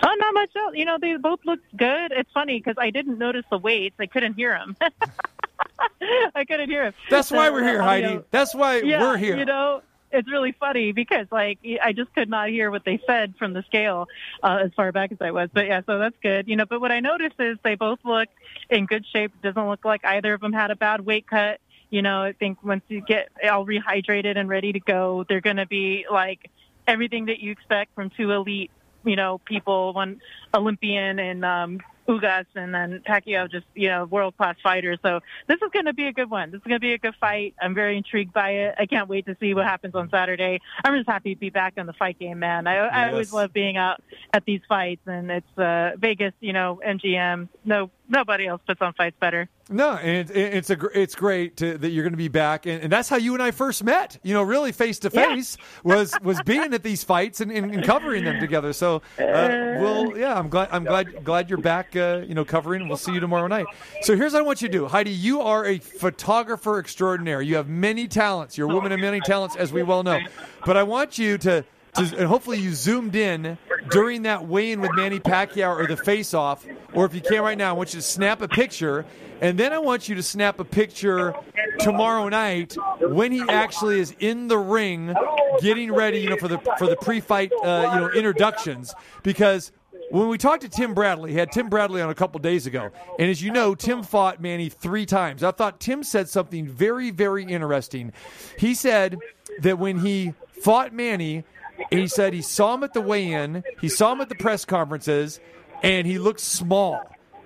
Oh, 0.02 0.14
not 0.18 0.34
much 0.34 0.50
else. 0.56 0.74
You 0.74 0.84
know, 0.84 0.98
they 1.00 1.16
both 1.16 1.40
looked 1.44 1.76
good. 1.76 2.12
It's 2.12 2.30
funny 2.32 2.58
because 2.58 2.76
I 2.78 2.90
didn't 2.90 3.18
notice 3.18 3.44
the 3.50 3.58
weights. 3.58 3.96
I 3.98 4.06
couldn't 4.06 4.34
hear 4.34 4.56
him. 4.56 4.76
I 6.34 6.44
couldn't 6.44 6.70
hear 6.70 6.84
him. 6.84 6.94
That's 7.10 7.30
why 7.30 7.50
we're 7.50 7.64
here, 7.64 7.80
uh, 7.80 7.84
Heidi. 7.84 8.20
That's 8.30 8.54
why 8.54 8.80
yeah, 8.80 9.00
we're 9.00 9.16
here. 9.16 9.36
You 9.36 9.44
know, 9.44 9.82
it's 10.12 10.30
really 10.30 10.52
funny 10.52 10.92
because 10.92 11.26
like 11.30 11.58
I 11.82 11.92
just 11.92 12.14
could 12.14 12.28
not 12.28 12.48
hear 12.48 12.70
what 12.70 12.84
they 12.84 13.00
said 13.06 13.34
from 13.38 13.52
the 13.52 13.62
scale 13.64 14.08
uh, 14.42 14.58
as 14.64 14.72
far 14.74 14.92
back 14.92 15.12
as 15.12 15.18
I 15.20 15.30
was. 15.30 15.50
But 15.52 15.66
yeah, 15.66 15.82
so 15.86 15.98
that's 15.98 16.16
good. 16.22 16.48
You 16.48 16.56
know, 16.56 16.66
but 16.66 16.80
what 16.80 16.92
I 16.92 17.00
noticed 17.00 17.36
is 17.38 17.58
they 17.62 17.74
both 17.74 17.98
look 18.04 18.28
in 18.70 18.86
good 18.86 19.04
shape. 19.12 19.32
It 19.42 19.46
doesn't 19.46 19.68
look 19.68 19.84
like 19.84 20.04
either 20.04 20.34
of 20.34 20.40
them 20.40 20.52
had 20.52 20.70
a 20.70 20.76
bad 20.76 21.00
weight 21.00 21.26
cut. 21.26 21.60
You 21.90 22.02
know, 22.02 22.22
I 22.22 22.32
think 22.32 22.62
once 22.64 22.82
you 22.88 23.00
get 23.00 23.28
all 23.48 23.64
rehydrated 23.64 24.36
and 24.36 24.48
ready 24.48 24.72
to 24.72 24.80
go, 24.80 25.24
they're 25.28 25.40
going 25.40 25.56
to 25.56 25.66
be 25.66 26.04
like 26.10 26.50
everything 26.86 27.26
that 27.26 27.38
you 27.38 27.52
expect 27.52 27.94
from 27.94 28.10
two 28.10 28.32
elite, 28.32 28.70
you 29.06 29.16
know, 29.16 29.38
people, 29.44 29.94
one 29.94 30.20
Olympian 30.52 31.18
and 31.18 31.44
um, 31.44 31.80
Ugas, 32.08 32.46
and 32.54 32.74
then 32.74 33.02
Pacquiao, 33.06 33.50
just 33.50 33.66
you 33.74 33.88
know, 33.88 34.04
world 34.04 34.36
class 34.36 34.56
fighters. 34.62 34.98
So 35.02 35.20
this 35.46 35.56
is 35.56 35.70
going 35.72 35.86
to 35.86 35.94
be 35.94 36.06
a 36.06 36.12
good 36.12 36.30
one. 36.30 36.50
This 36.50 36.58
is 36.58 36.64
going 36.64 36.76
to 36.76 36.80
be 36.80 36.92
a 36.92 36.98
good 36.98 37.14
fight. 37.20 37.54
I'm 37.60 37.74
very 37.74 37.96
intrigued 37.96 38.32
by 38.32 38.50
it. 38.50 38.74
I 38.78 38.86
can't 38.86 39.08
wait 39.08 39.26
to 39.26 39.36
see 39.40 39.54
what 39.54 39.64
happens 39.64 39.94
on 39.94 40.10
Saturday. 40.10 40.60
I'm 40.84 40.94
just 40.96 41.08
happy 41.08 41.34
to 41.34 41.40
be 41.40 41.50
back 41.50 41.74
in 41.76 41.86
the 41.86 41.92
fight 41.92 42.18
game, 42.18 42.38
man. 42.38 42.66
I, 42.66 42.76
I 42.76 43.10
always 43.10 43.32
love 43.32 43.52
being 43.52 43.76
out 43.76 44.02
at 44.32 44.44
these 44.44 44.60
fights, 44.68 45.02
and 45.06 45.30
it's 45.30 45.58
uh, 45.58 45.92
Vegas, 45.98 46.34
you 46.40 46.52
know, 46.52 46.80
MGM. 46.86 47.48
No, 47.64 47.90
nobody 48.08 48.46
else 48.46 48.60
puts 48.66 48.80
on 48.80 48.92
fights 48.94 49.16
better. 49.20 49.48
No, 49.68 49.94
and 49.94 50.30
it, 50.30 50.36
it's 50.36 50.70
a 50.70 50.78
it's 50.94 51.16
great 51.16 51.56
to, 51.56 51.76
that 51.76 51.90
you're 51.90 52.04
going 52.04 52.12
to 52.12 52.16
be 52.16 52.28
back, 52.28 52.66
and, 52.66 52.84
and 52.84 52.92
that's 52.92 53.08
how 53.08 53.16
you 53.16 53.34
and 53.34 53.42
I 53.42 53.50
first 53.50 53.82
met. 53.82 54.16
You 54.22 54.32
know, 54.32 54.42
really 54.42 54.70
face 54.70 55.00
to 55.00 55.10
face 55.10 55.56
was 55.82 56.14
was 56.22 56.40
being 56.42 56.72
at 56.72 56.84
these 56.84 57.02
fights 57.02 57.40
and, 57.40 57.50
and, 57.50 57.74
and 57.74 57.84
covering 57.84 58.24
them 58.24 58.38
together. 58.38 58.72
So, 58.72 59.02
uh, 59.18 59.18
well, 59.18 60.16
yeah, 60.16 60.38
I'm 60.38 60.48
glad 60.48 60.68
I'm 60.70 60.84
glad 60.84 61.24
glad 61.24 61.50
you're 61.50 61.58
back. 61.58 61.96
Uh, 61.96 62.22
you 62.24 62.34
know, 62.34 62.44
covering. 62.44 62.86
We'll 62.86 62.96
see 62.96 63.12
you 63.12 63.18
tomorrow 63.18 63.48
night. 63.48 63.66
So 64.02 64.14
here's 64.14 64.34
what 64.34 64.42
I 64.42 64.46
want 64.46 64.62
you 64.62 64.68
to 64.68 64.72
do, 64.72 64.86
Heidi. 64.86 65.10
You 65.10 65.40
are 65.40 65.66
a 65.66 65.78
photographer 65.78 66.78
extraordinaire. 66.78 67.42
You 67.42 67.56
have 67.56 67.68
many 67.68 68.06
talents. 68.06 68.56
You're 68.56 68.70
a 68.70 68.74
woman 68.74 68.92
of 68.92 69.00
many 69.00 69.18
talents, 69.20 69.56
as 69.56 69.72
we 69.72 69.82
well 69.82 70.04
know. 70.04 70.20
But 70.64 70.76
I 70.76 70.84
want 70.84 71.18
you 71.18 71.38
to. 71.38 71.64
To, 71.94 72.02
and 72.02 72.26
hopefully 72.26 72.58
you 72.58 72.74
zoomed 72.74 73.16
in 73.16 73.56
during 73.88 74.24
that 74.24 74.46
weigh-in 74.46 74.82
with 74.82 74.90
Manny 74.94 75.18
Pacquiao 75.18 75.74
or 75.74 75.86
the 75.86 75.96
face-off, 75.96 76.66
or 76.96 77.04
if 77.04 77.14
you 77.14 77.20
can 77.20 77.42
right 77.42 77.56
now, 77.56 77.70
I 77.70 77.72
want 77.74 77.94
you 77.94 78.00
to 78.00 78.06
snap 78.06 78.42
a 78.42 78.48
picture, 78.48 79.04
and 79.40 79.58
then 79.58 79.72
I 79.72 79.78
want 79.78 80.08
you 80.08 80.14
to 80.16 80.22
snap 80.22 80.58
a 80.58 80.64
picture 80.64 81.34
tomorrow 81.78 82.28
night 82.28 82.74
when 83.00 83.30
he 83.30 83.42
actually 83.48 84.00
is 84.00 84.14
in 84.18 84.48
the 84.48 84.58
ring, 84.58 85.14
getting 85.60 85.92
ready, 85.92 86.20
you 86.20 86.30
know, 86.30 86.36
for 86.36 86.48
the 86.48 86.58
for 86.78 86.88
the 86.88 86.96
pre-fight, 86.96 87.52
uh, 87.62 87.90
you 87.94 88.00
know, 88.00 88.10
introductions. 88.10 88.94
Because 89.22 89.72
when 90.10 90.28
we 90.28 90.38
talked 90.38 90.62
to 90.62 90.68
Tim 90.68 90.94
Bradley, 90.94 91.32
he 91.32 91.38
had 91.38 91.52
Tim 91.52 91.68
Bradley 91.68 92.00
on 92.00 92.08
a 92.10 92.14
couple 92.14 92.40
days 92.40 92.66
ago, 92.66 92.90
and 93.18 93.30
as 93.30 93.42
you 93.42 93.50
know, 93.50 93.74
Tim 93.74 94.02
fought 94.02 94.40
Manny 94.40 94.68
three 94.68 95.04
times. 95.04 95.42
I 95.42 95.50
thought 95.50 95.80
Tim 95.80 96.02
said 96.02 96.28
something 96.28 96.66
very, 96.66 97.10
very 97.10 97.44
interesting. 97.44 98.12
He 98.58 98.74
said 98.74 99.18
that 99.60 99.78
when 99.78 99.98
he 99.98 100.32
fought 100.62 100.92
Manny, 100.92 101.44
he 101.90 102.06
said 102.06 102.32
he 102.32 102.42
saw 102.42 102.74
him 102.74 102.84
at 102.84 102.94
the 102.94 103.00
weigh-in, 103.02 103.62
he 103.80 103.88
saw 103.88 104.12
him 104.12 104.20
at 104.22 104.28
the 104.28 104.34
press 104.34 104.64
conferences, 104.64 105.40
and 105.82 106.06
he 106.06 106.18
looked 106.18 106.40
small. 106.40 107.00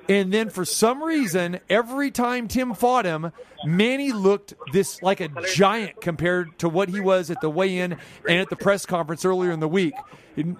And 0.09 0.33
then 0.33 0.51
for 0.51 0.65
some 0.65 1.05
reason, 1.05 1.61
every 1.69 2.11
time 2.11 2.49
Tim 2.49 2.75
fought 2.75 3.05
him, 3.05 3.31
Manny 3.65 4.11
looked 4.11 4.55
this 4.73 5.01
like 5.03 5.21
a 5.21 5.29
giant 5.55 6.01
compared 6.01 6.59
to 6.59 6.69
what 6.69 6.89
he 6.89 6.99
was 6.99 7.31
at 7.31 7.41
the 7.41 7.49
weigh-in 7.49 7.97
and 8.29 8.39
at 8.41 8.51
the 8.51 8.57
press 8.57 8.87
conference 8.87 9.25
earlier 9.25 9.53
in 9.53 9.61
the 9.61 9.69
week. 9.69 9.95
You 10.35 10.57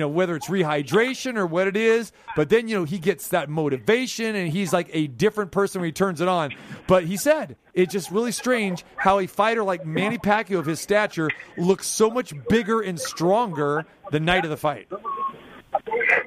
know, 0.00 0.08
whether 0.08 0.34
it's 0.34 0.48
rehydration 0.48 1.36
or 1.36 1.46
what 1.46 1.66
it 1.66 1.76
is, 1.76 2.10
but 2.36 2.48
then 2.48 2.68
you 2.68 2.76
know 2.78 2.84
he 2.84 2.98
gets 2.98 3.28
that 3.28 3.50
motivation 3.50 4.34
and 4.34 4.50
he's 4.50 4.72
like 4.72 4.88
a 4.92 5.08
different 5.08 5.50
person 5.50 5.82
when 5.82 5.88
he 5.88 5.92
turns 5.92 6.22
it 6.22 6.28
on. 6.28 6.54
But 6.86 7.04
he 7.04 7.18
said 7.18 7.56
it's 7.74 7.92
just 7.92 8.10
really 8.10 8.32
strange 8.32 8.84
how 8.96 9.18
a 9.18 9.26
fighter 9.26 9.64
like 9.64 9.84
Manny 9.84 10.16
Pacquiao 10.16 10.58
of 10.58 10.66
his 10.66 10.80
stature 10.80 11.30
looks 11.58 11.86
so 11.86 12.08
much 12.08 12.32
bigger 12.48 12.80
and 12.80 12.98
stronger 12.98 13.84
the 14.10 14.20
night 14.20 14.44
of 14.44 14.50
the 14.50 14.56
fight. 14.56 14.88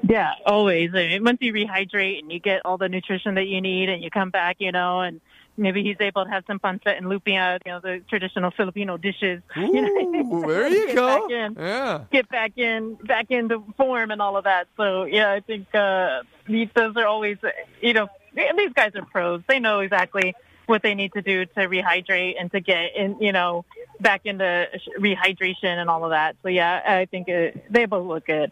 Yeah, 0.08 0.34
always. 0.46 0.91
I 0.94 1.08
mean, 1.08 1.24
once 1.24 1.38
you 1.41 1.53
rehydrate 1.53 2.20
and 2.20 2.32
you 2.32 2.39
get 2.39 2.65
all 2.65 2.77
the 2.77 2.89
nutrition 2.89 3.36
that 3.36 3.48
you 3.48 3.62
need, 3.62 3.89
and 3.89 4.03
you 4.03 4.10
come 4.10 4.29
back, 4.29 4.58
you 4.60 4.72
know, 4.72 5.01
and 5.01 5.22
maybe 5.58 5.84
he's 5.84 5.98
able 6.00 6.25
to 6.25 6.32
have 6.32 6.44
some 6.48 6.60
pancit 6.60 6.98
and 6.98 7.06
lumpia, 7.06 7.60
you 7.65 7.72
know, 7.72 7.79
the 7.79 8.01
traditional 8.10 8.51
Filipino 8.51 8.98
dishes. 8.98 9.41
you 9.56 9.82
know, 9.82 10.36
Ooh, 10.36 10.41
there 10.48 10.68
you 10.68 10.88
get 10.88 10.96
go. 10.96 11.08
Back 11.08 11.32
in, 11.32 11.56
Yeah. 11.58 12.03
Get 12.12 12.29
back 12.29 12.58
in, 12.58 12.96
back 12.96 13.29
into 13.29 13.63
form 13.77 14.12
and 14.12 14.22
all 14.22 14.38
of 14.38 14.46
that. 14.46 14.68
So 14.77 15.03
yeah, 15.03 15.32
I 15.32 15.41
think 15.41 15.74
uh, 15.75 16.24
these 16.48 16.70
those 16.74 16.96
are 16.96 17.06
always, 17.06 17.38
you 17.82 17.94
know, 17.94 18.08
these 18.34 18.74
guys 18.74 18.91
are 18.96 19.06
pros. 19.06 19.41
They 19.48 19.60
know 19.60 19.79
exactly 19.79 20.36
what 20.65 20.84
they 20.84 20.94
need 20.94 21.12
to 21.13 21.22
do 21.22 21.46
to 21.46 21.62
rehydrate 21.62 22.36
and 22.39 22.51
to 22.51 22.60
get 22.60 22.96
in, 22.96 23.18
you 23.20 23.32
know, 23.32 23.65
back 24.00 24.22
into 24.25 24.68
rehydration 25.00 25.63
and 25.63 25.89
all 25.89 26.03
of 26.06 26.12
that. 26.12 26.36
So 26.44 26.50
yeah, 26.50 26.82
I 26.86 27.06
think 27.06 27.27
uh, 27.27 27.60
they 27.70 27.86
both 27.86 28.08
look 28.08 28.27
good. 28.27 28.51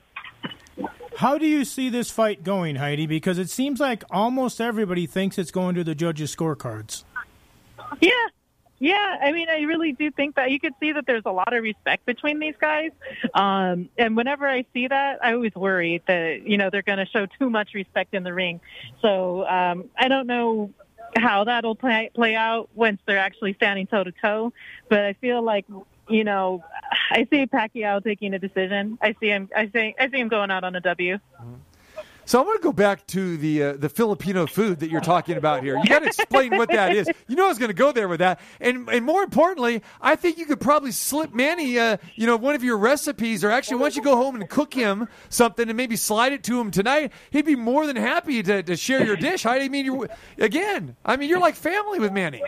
How 1.18 1.40
do 1.40 1.48
you 1.48 1.66
see 1.66 1.90
this 1.90 2.12
fight 2.12 2.44
going, 2.44 2.76
Heidi? 2.76 3.08
Because 3.08 3.40
it 3.40 3.50
seems 3.50 3.80
like 3.80 4.04
almost 4.12 4.62
everybody 4.62 5.08
thinks 5.08 5.40
it's 5.40 5.50
going 5.50 5.74
to 5.74 5.84
the 5.84 5.96
judges' 5.96 6.36
scorecards. 6.36 7.06
Yeah. 8.00 8.12
Yeah, 8.78 9.18
I 9.20 9.32
mean, 9.32 9.50
I 9.50 9.62
really 9.62 9.94
do 9.94 10.12
think 10.12 10.36
that 10.36 10.52
you 10.52 10.60
could 10.60 10.74
see 10.80 10.92
that 10.92 11.08
there's 11.08 11.24
a 11.26 11.32
lot 11.32 11.52
of 11.52 11.64
respect 11.64 12.06
between 12.06 12.38
these 12.38 12.54
guys. 12.62 12.92
Um, 13.34 13.90
and 13.98 14.16
whenever 14.16 14.48
I 14.48 14.66
see 14.72 14.90
that, 14.90 15.18
I 15.26 15.34
always 15.34 15.56
worry 15.56 16.04
that, 16.06 16.48
you 16.48 16.60
know, 16.60 16.70
they're 16.70 16.84
going 16.84 17.00
to 17.00 17.08
show 17.08 17.26
too 17.26 17.50
much 17.50 17.74
respect 17.74 18.14
in 18.14 18.22
the 18.22 18.32
ring. 18.36 18.62
So 19.02 19.44
um, 19.48 19.86
I 19.98 20.10
don't 20.10 20.28
know 20.28 20.72
how 21.16 21.46
that'll 21.46 21.74
play, 21.74 22.12
play 22.14 22.36
out 22.36 22.70
once 22.76 23.02
they're 23.08 23.18
actually 23.18 23.56
standing 23.56 23.88
toe 23.88 24.04
to 24.04 24.12
toe. 24.12 24.54
But 24.88 25.00
I 25.00 25.14
feel 25.14 25.42
like, 25.42 25.66
you 26.10 26.24
know, 26.24 26.64
I 27.12 27.28
see 27.30 27.46
Pacquiao 27.46 28.04
taking 28.04 28.34
a 28.34 28.40
decision. 28.40 28.98
I 29.02 29.16
see 29.20 29.28
him. 29.28 29.50
I 29.56 29.70
see. 29.70 29.96
I 30.00 30.10
see 30.10 30.20
him 30.20 30.28
going 30.28 30.52
out 30.52 30.64
on 30.64 30.76
a 30.76 30.82
W. 30.82 31.20
So 32.28 32.42
I 32.42 32.46
want 32.46 32.62
to 32.62 32.64
go 32.64 32.74
back 32.74 33.08
to 33.08 33.38
the 33.38 33.64
uh, 33.64 33.74
the 33.78 33.88
Filipino 33.88 34.48
food 34.48 34.82
that 34.82 34.90
you're 34.90 35.00
talking 35.00 35.38
about 35.38 35.64
here. 35.64 35.78
You 35.78 35.88
got 35.88 36.00
to 36.00 36.08
explain 36.08 36.58
what 36.58 36.68
that 36.70 36.94
is. 36.94 37.10
You 37.30 37.38
know 37.38 37.46
I 37.46 37.48
was 37.48 37.58
going 37.58 37.70
to 37.70 37.74
go 37.74 37.94
there 37.94 38.10
with 38.10 38.20
that, 38.20 38.42
and 38.60 38.90
and 38.90 39.06
more 39.06 39.24
importantly, 39.24 39.82
I 40.02 40.18
think 40.18 40.38
you 40.38 40.46
could 40.46 40.60
probably 40.60 40.92
slip 40.92 41.34
Manny, 41.34 41.80
uh, 41.80 41.96
you 42.16 42.28
know, 42.28 42.36
one 42.36 42.54
of 42.54 42.66
your 42.66 42.78
recipes, 42.78 43.46
or 43.46 43.50
actually, 43.50 43.78
once 43.78 43.96
you 43.96 44.02
go 44.02 44.18
home 44.18 44.36
and 44.36 44.50
cook 44.50 44.74
him 44.74 45.08
something, 45.30 45.70
and 45.70 45.78
maybe 45.78 45.96
slide 45.96 46.34
it 46.34 46.44
to 46.44 46.60
him 46.60 46.70
tonight, 46.70 47.14
he'd 47.30 47.46
be 47.46 47.56
more 47.56 47.88
than 47.88 47.96
happy 47.96 48.44
to, 48.44 48.62
to 48.62 48.76
share 48.76 49.06
your 49.06 49.16
dish. 49.16 49.46
I 49.46 49.66
mean, 49.70 49.86
you 49.86 50.08
again, 50.38 50.98
I 51.06 51.16
mean, 51.16 51.30
you're 51.30 51.40
like 51.40 51.56
family 51.56 52.00
with 52.00 52.12
Manny. 52.12 52.42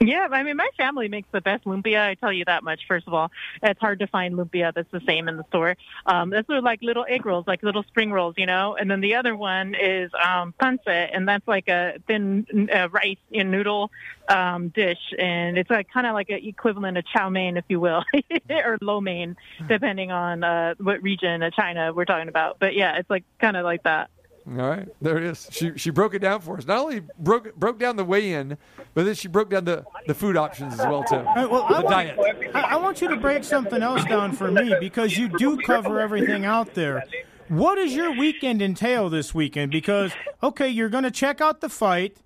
Yeah, 0.00 0.28
I 0.30 0.42
mean, 0.42 0.56
my 0.56 0.68
family 0.76 1.08
makes 1.08 1.28
the 1.32 1.40
best 1.40 1.64
lumpia. 1.64 2.00
I 2.00 2.14
tell 2.14 2.32
you 2.32 2.44
that 2.44 2.62
much. 2.62 2.80
First 2.86 3.06
of 3.06 3.14
all, 3.14 3.30
it's 3.62 3.80
hard 3.80 4.00
to 4.00 4.06
find 4.06 4.34
lumpia 4.34 4.72
that's 4.74 4.90
the 4.90 5.00
same 5.06 5.28
in 5.28 5.36
the 5.36 5.44
store. 5.44 5.76
Um, 6.04 6.30
those 6.30 6.44
are 6.50 6.60
like 6.60 6.82
little 6.82 7.06
egg 7.08 7.24
rolls, 7.24 7.46
like 7.46 7.62
little 7.62 7.82
spring 7.84 8.12
rolls, 8.12 8.34
you 8.36 8.46
know. 8.46 8.76
And 8.78 8.90
then 8.90 9.00
the 9.00 9.14
other 9.14 9.34
one 9.34 9.74
is 9.74 10.10
um, 10.22 10.52
pancit, 10.60 11.10
and 11.14 11.26
that's 11.26 11.46
like 11.48 11.68
a 11.68 11.94
thin 12.06 12.46
uh, 12.72 12.88
rice 12.90 13.16
and 13.32 13.50
noodle 13.50 13.90
um, 14.28 14.68
dish, 14.68 14.98
and 15.18 15.56
it's 15.56 15.70
like 15.70 15.88
kind 15.90 16.06
of 16.06 16.12
like 16.12 16.28
an 16.30 16.40
equivalent 16.42 16.98
of 16.98 17.04
chow 17.06 17.30
mein, 17.30 17.56
if 17.56 17.64
you 17.68 17.80
will, 17.80 18.04
or 18.50 18.78
lo 18.82 19.00
mein, 19.00 19.36
depending 19.66 20.10
on 20.10 20.44
uh, 20.44 20.74
what 20.78 21.02
region 21.02 21.42
of 21.42 21.54
China 21.54 21.92
we're 21.94 22.04
talking 22.04 22.28
about. 22.28 22.58
But 22.58 22.74
yeah, 22.74 22.96
it's 22.96 23.08
like 23.08 23.24
kind 23.40 23.56
of 23.56 23.64
like 23.64 23.84
that. 23.84 24.10
All 24.48 24.68
right, 24.68 24.88
there 25.00 25.16
it 25.18 25.24
is. 25.24 25.48
She 25.50 25.72
she 25.76 25.90
broke 25.90 26.14
it 26.14 26.20
down 26.20 26.40
for 26.40 26.56
us. 26.56 26.66
Not 26.66 26.78
only 26.78 27.02
broke 27.18 27.52
broke 27.56 27.80
down 27.80 27.96
the 27.96 28.04
weigh 28.04 28.32
in, 28.32 28.56
but 28.94 29.04
then 29.04 29.14
she 29.14 29.26
broke 29.26 29.50
down 29.50 29.64
the, 29.64 29.84
the 30.06 30.14
food 30.14 30.36
options 30.36 30.74
as 30.74 30.86
well 30.86 31.02
too. 31.02 31.16
All 31.16 31.24
right, 31.24 31.50
well, 31.50 31.66
the 31.68 31.74
I, 31.74 31.82
diet. 31.82 32.16
want, 32.16 32.56
I, 32.56 32.60
I 32.60 32.76
want 32.76 33.00
you 33.00 33.08
to 33.08 33.16
break 33.16 33.42
something 33.42 33.82
else 33.82 34.04
down 34.04 34.32
for 34.32 34.50
me 34.50 34.76
because 34.78 35.18
you 35.18 35.28
do 35.36 35.56
cover 35.58 35.98
everything 36.00 36.44
out 36.44 36.74
there. 36.74 37.02
What 37.48 37.74
does 37.74 37.92
your 37.94 38.16
weekend 38.16 38.62
entail 38.62 39.08
this 39.10 39.34
weekend? 39.34 39.72
Because 39.72 40.12
okay, 40.42 40.68
you're 40.68 40.90
going 40.90 41.04
to 41.04 41.10
check 41.10 41.40
out 41.40 41.60
the 41.60 41.68
fight. 41.68 42.18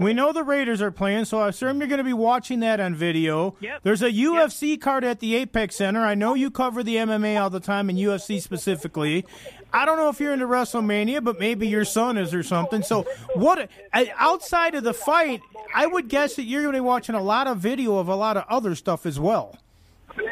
We 0.00 0.12
know 0.12 0.32
the 0.32 0.44
Raiders 0.44 0.80
are 0.80 0.90
playing, 0.90 1.24
so 1.24 1.40
I 1.40 1.48
assume 1.48 1.78
you're 1.78 1.88
going 1.88 1.98
to 1.98 2.04
be 2.04 2.12
watching 2.12 2.60
that 2.60 2.80
on 2.80 2.94
video. 2.94 3.56
Yep. 3.60 3.80
There's 3.82 4.02
a 4.02 4.10
UFC 4.10 4.80
card 4.80 5.04
at 5.04 5.20
the 5.20 5.34
Apex 5.36 5.76
Center. 5.76 6.00
I 6.00 6.14
know 6.14 6.34
you 6.34 6.50
cover 6.50 6.82
the 6.82 6.96
MMA 6.96 7.40
all 7.40 7.50
the 7.50 7.60
time 7.60 7.88
and 7.88 7.98
UFC 7.98 8.40
specifically. 8.40 9.24
I 9.72 9.84
don't 9.84 9.98
know 9.98 10.08
if 10.08 10.18
you're 10.18 10.32
into 10.32 10.46
WrestleMania, 10.46 11.22
but 11.22 11.38
maybe 11.38 11.68
your 11.68 11.84
son 11.84 12.16
is 12.16 12.32
or 12.32 12.42
something. 12.42 12.82
So, 12.82 13.06
what 13.34 13.70
outside 13.94 14.74
of 14.74 14.84
the 14.84 14.94
fight, 14.94 15.40
I 15.74 15.86
would 15.86 16.08
guess 16.08 16.36
that 16.36 16.44
you're 16.44 16.62
going 16.62 16.74
to 16.74 16.78
be 16.78 16.84
watching 16.84 17.14
a 17.14 17.22
lot 17.22 17.46
of 17.46 17.58
video 17.58 17.98
of 17.98 18.08
a 18.08 18.14
lot 18.16 18.36
of 18.36 18.44
other 18.48 18.74
stuff 18.74 19.04
as 19.04 19.20
well. 19.20 19.58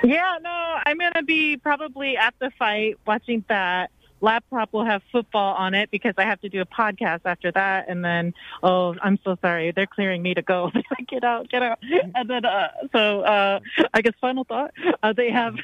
Yeah, 0.03 0.39
no, 0.43 0.79
I'm 0.85 0.99
going 0.99 1.13
to 1.13 1.23
be 1.23 1.57
probably 1.57 2.17
at 2.17 2.35
the 2.39 2.51
fight 2.59 2.99
watching 3.07 3.45
that. 3.49 3.91
Laptop 4.23 4.73
will 4.73 4.85
have 4.85 5.03
football 5.13 5.55
on 5.55 5.75
it 5.75 5.91
because 5.91 6.15
I 6.17 6.23
have 6.23 6.41
to 6.41 6.49
do 6.49 6.63
a 6.63 6.67
podcast 6.67 7.21
after 7.27 7.53
that. 7.53 7.89
And 7.89 8.03
then, 8.03 8.33
oh, 8.63 8.97
I'm 9.03 9.19
so 9.23 9.37
sorry. 9.43 9.73
They're 9.73 9.87
clearing 9.87 10.23
me 10.23 10.33
to 10.35 10.43
go. 10.43 10.73
Get 11.09 11.23
out, 11.23 11.49
get 11.51 11.63
out. 11.63 11.79
And 12.15 12.29
then, 12.29 12.45
uh, 12.45 12.69
so 12.93 13.21
uh, 13.21 13.61
I 13.93 14.01
guess 14.01 14.15
final 14.21 14.45
thought, 14.45 14.73
uh, 15.03 15.13
they 15.13 15.31
have. 15.31 15.57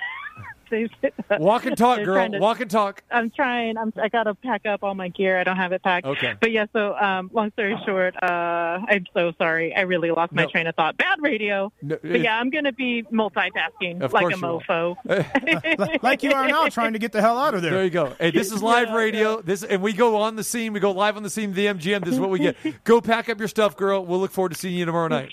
They, 0.73 0.89
Walk 1.39 1.67
and 1.67 1.77
talk, 1.77 2.03
girl. 2.03 2.29
to- 2.29 2.39
Walk 2.39 2.61
and 2.61 2.71
talk. 2.71 3.03
I'm 3.11 3.31
trying. 3.31 3.77
I'm. 3.77 3.93
I 4.03 4.09
gotta 4.09 4.35
pack 4.35 4.67
up 4.67 4.83
all 4.83 4.95
my 4.95 5.09
gear. 5.09 5.39
I 5.39 5.45
don't 5.45 5.57
have 5.57 5.73
it 5.73 5.83
packed. 5.83 6.07
Okay. 6.07 6.35
But 6.41 6.51
yeah. 6.51 6.67
So, 6.73 6.97
um, 6.97 7.31
long 7.33 7.53
story 7.53 7.77
short, 7.87 8.15
uh, 8.23 8.27
I'm 8.27 9.07
so 9.15 9.33
sorry. 9.39 9.75
I 9.77 9.83
really 9.83 10.11
lost 10.11 10.33
my 10.33 10.47
train 10.47 10.67
of 10.67 10.75
thought. 10.75 10.97
Bad 10.97 11.19
radio. 11.21 11.73
No, 11.83 11.99
but 12.03 12.21
yeah, 12.21 12.39
I'm 12.39 12.51
gonna 12.51 12.73
be 12.73 13.03
multitasking 13.13 14.13
like 14.13 14.35
a 14.35 14.39
mofo. 14.39 14.97
Like 16.03 16.23
you 16.23 16.33
are 16.33 16.49
now, 16.49 16.69
trying 16.69 16.95
to 16.95 16.99
get 16.99 17.13
the 17.13 17.21
hell 17.21 17.39
out 17.39 17.55
of 17.55 17.63
there. 17.63 17.73
There 17.73 17.85
you 17.85 17.91
go. 17.91 18.15
Hey, 18.19 18.31
this 18.31 18.51
is 18.51 18.63
live 18.63 18.89
Yeah, 18.89 18.97
radio. 18.97 19.43
This 19.43 19.63
and 19.63 19.83
we 19.83 19.93
go 19.93 20.17
on 20.17 20.37
the 20.37 20.45
scene. 20.45 20.73
We 20.73 20.81
go 20.81 20.93
live 20.93 21.17
on 21.17 21.23
the 21.23 21.31
scene 21.31 21.53
the 21.53 21.67
MGM. 21.67 22.05
This 22.05 22.15
is 22.15 22.21
what 22.21 22.31
we 22.31 22.39
get. 22.39 22.57
Go 22.85 23.01
pack 23.01 23.29
up 23.29 23.39
your 23.39 23.49
stuff, 23.49 23.77
girl. 23.77 24.05
We'll 24.05 24.21
look 24.21 24.31
forward 24.33 24.51
to 24.53 24.59
seeing 24.59 24.75
you 24.75 24.85
tomorrow 24.85 25.09
night. 25.09 25.31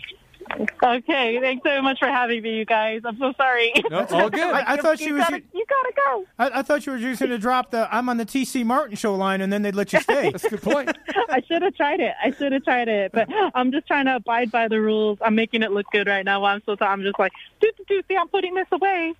Okay. 0.83 1.39
Thanks 1.39 1.63
so 1.65 1.81
much 1.81 1.99
for 1.99 2.07
having 2.07 2.41
me, 2.41 2.57
you 2.57 2.65
guys. 2.65 3.01
I'm 3.05 3.17
so 3.17 3.33
sorry. 3.37 3.71
No, 3.89 4.05
all 4.11 4.29
good. 4.29 4.41
I, 4.41 4.73
I 4.73 4.77
thought 4.77 4.99
she 4.99 5.05
you 5.07 5.15
was. 5.15 5.23
Gotta, 5.23 5.41
you 5.53 5.65
gotta 5.67 5.93
go. 5.95 6.25
I, 6.37 6.59
I 6.59 6.61
thought 6.61 6.85
you 6.85 6.91
were 6.93 6.99
just 6.99 7.19
going 7.19 7.31
to 7.31 7.37
drop 7.37 7.71
the 7.71 7.87
"I'm 7.93 8.07
on 8.09 8.17
the 8.17 8.25
TC 8.25 8.63
Martin 8.65 8.95
show" 8.95 9.15
line, 9.15 9.41
and 9.41 9.51
then 9.51 9.61
they'd 9.61 9.75
let 9.75 9.91
you 9.93 9.99
stay. 10.01 10.31
That's 10.31 10.43
a 10.45 10.49
good 10.49 10.61
point. 10.61 10.89
I 11.29 11.41
should 11.47 11.61
have 11.61 11.75
tried 11.75 11.99
it. 11.99 12.13
I 12.23 12.31
should 12.31 12.51
have 12.51 12.63
tried 12.63 12.87
it, 12.87 13.11
but 13.11 13.27
I'm 13.53 13.71
just 13.71 13.87
trying 13.87 14.05
to 14.05 14.15
abide 14.17 14.51
by 14.51 14.67
the 14.67 14.79
rules. 14.79 15.17
I'm 15.21 15.35
making 15.35 15.63
it 15.63 15.71
look 15.71 15.85
good 15.91 16.07
right 16.07 16.25
now. 16.25 16.41
While 16.41 16.55
I'm 16.55 16.61
so 16.65 16.75
tired. 16.75 16.89
I'm 16.91 17.01
just 17.03 17.19
like, 17.19 17.31
do 17.61 17.71
do 17.77 17.83
do. 17.87 18.01
See, 18.07 18.15
I'm 18.15 18.27
putting 18.27 18.53
this 18.55 18.67
away. 18.71 19.13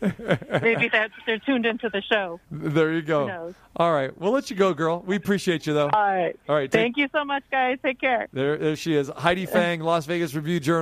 Maybe 0.62 0.88
they're 0.88 1.08
they're 1.26 1.38
tuned 1.38 1.66
into 1.66 1.88
the 1.88 2.02
show. 2.02 2.40
There 2.50 2.92
you 2.92 3.02
go. 3.02 3.22
Who 3.22 3.28
knows? 3.28 3.54
All 3.76 3.92
right. 3.92 4.16
We'll 4.18 4.32
let 4.32 4.50
you 4.50 4.56
go, 4.56 4.74
girl. 4.74 5.02
We 5.06 5.16
appreciate 5.16 5.66
you, 5.66 5.72
though. 5.74 5.88
All 5.90 6.02
right. 6.02 6.36
All 6.48 6.54
right. 6.56 6.70
take- 6.70 6.80
Thank 6.80 6.96
you 6.96 7.08
so 7.12 7.24
much, 7.24 7.44
guys. 7.50 7.78
Take 7.82 8.00
care. 8.00 8.26
There, 8.32 8.56
there 8.58 8.74
she 8.76 8.94
is. 8.96 9.08
Heidi 9.16 9.46
Fang, 9.46 9.80
Las 9.80 10.06
Vegas 10.06 10.34
Review 10.34 10.58
Journal, 10.58 10.79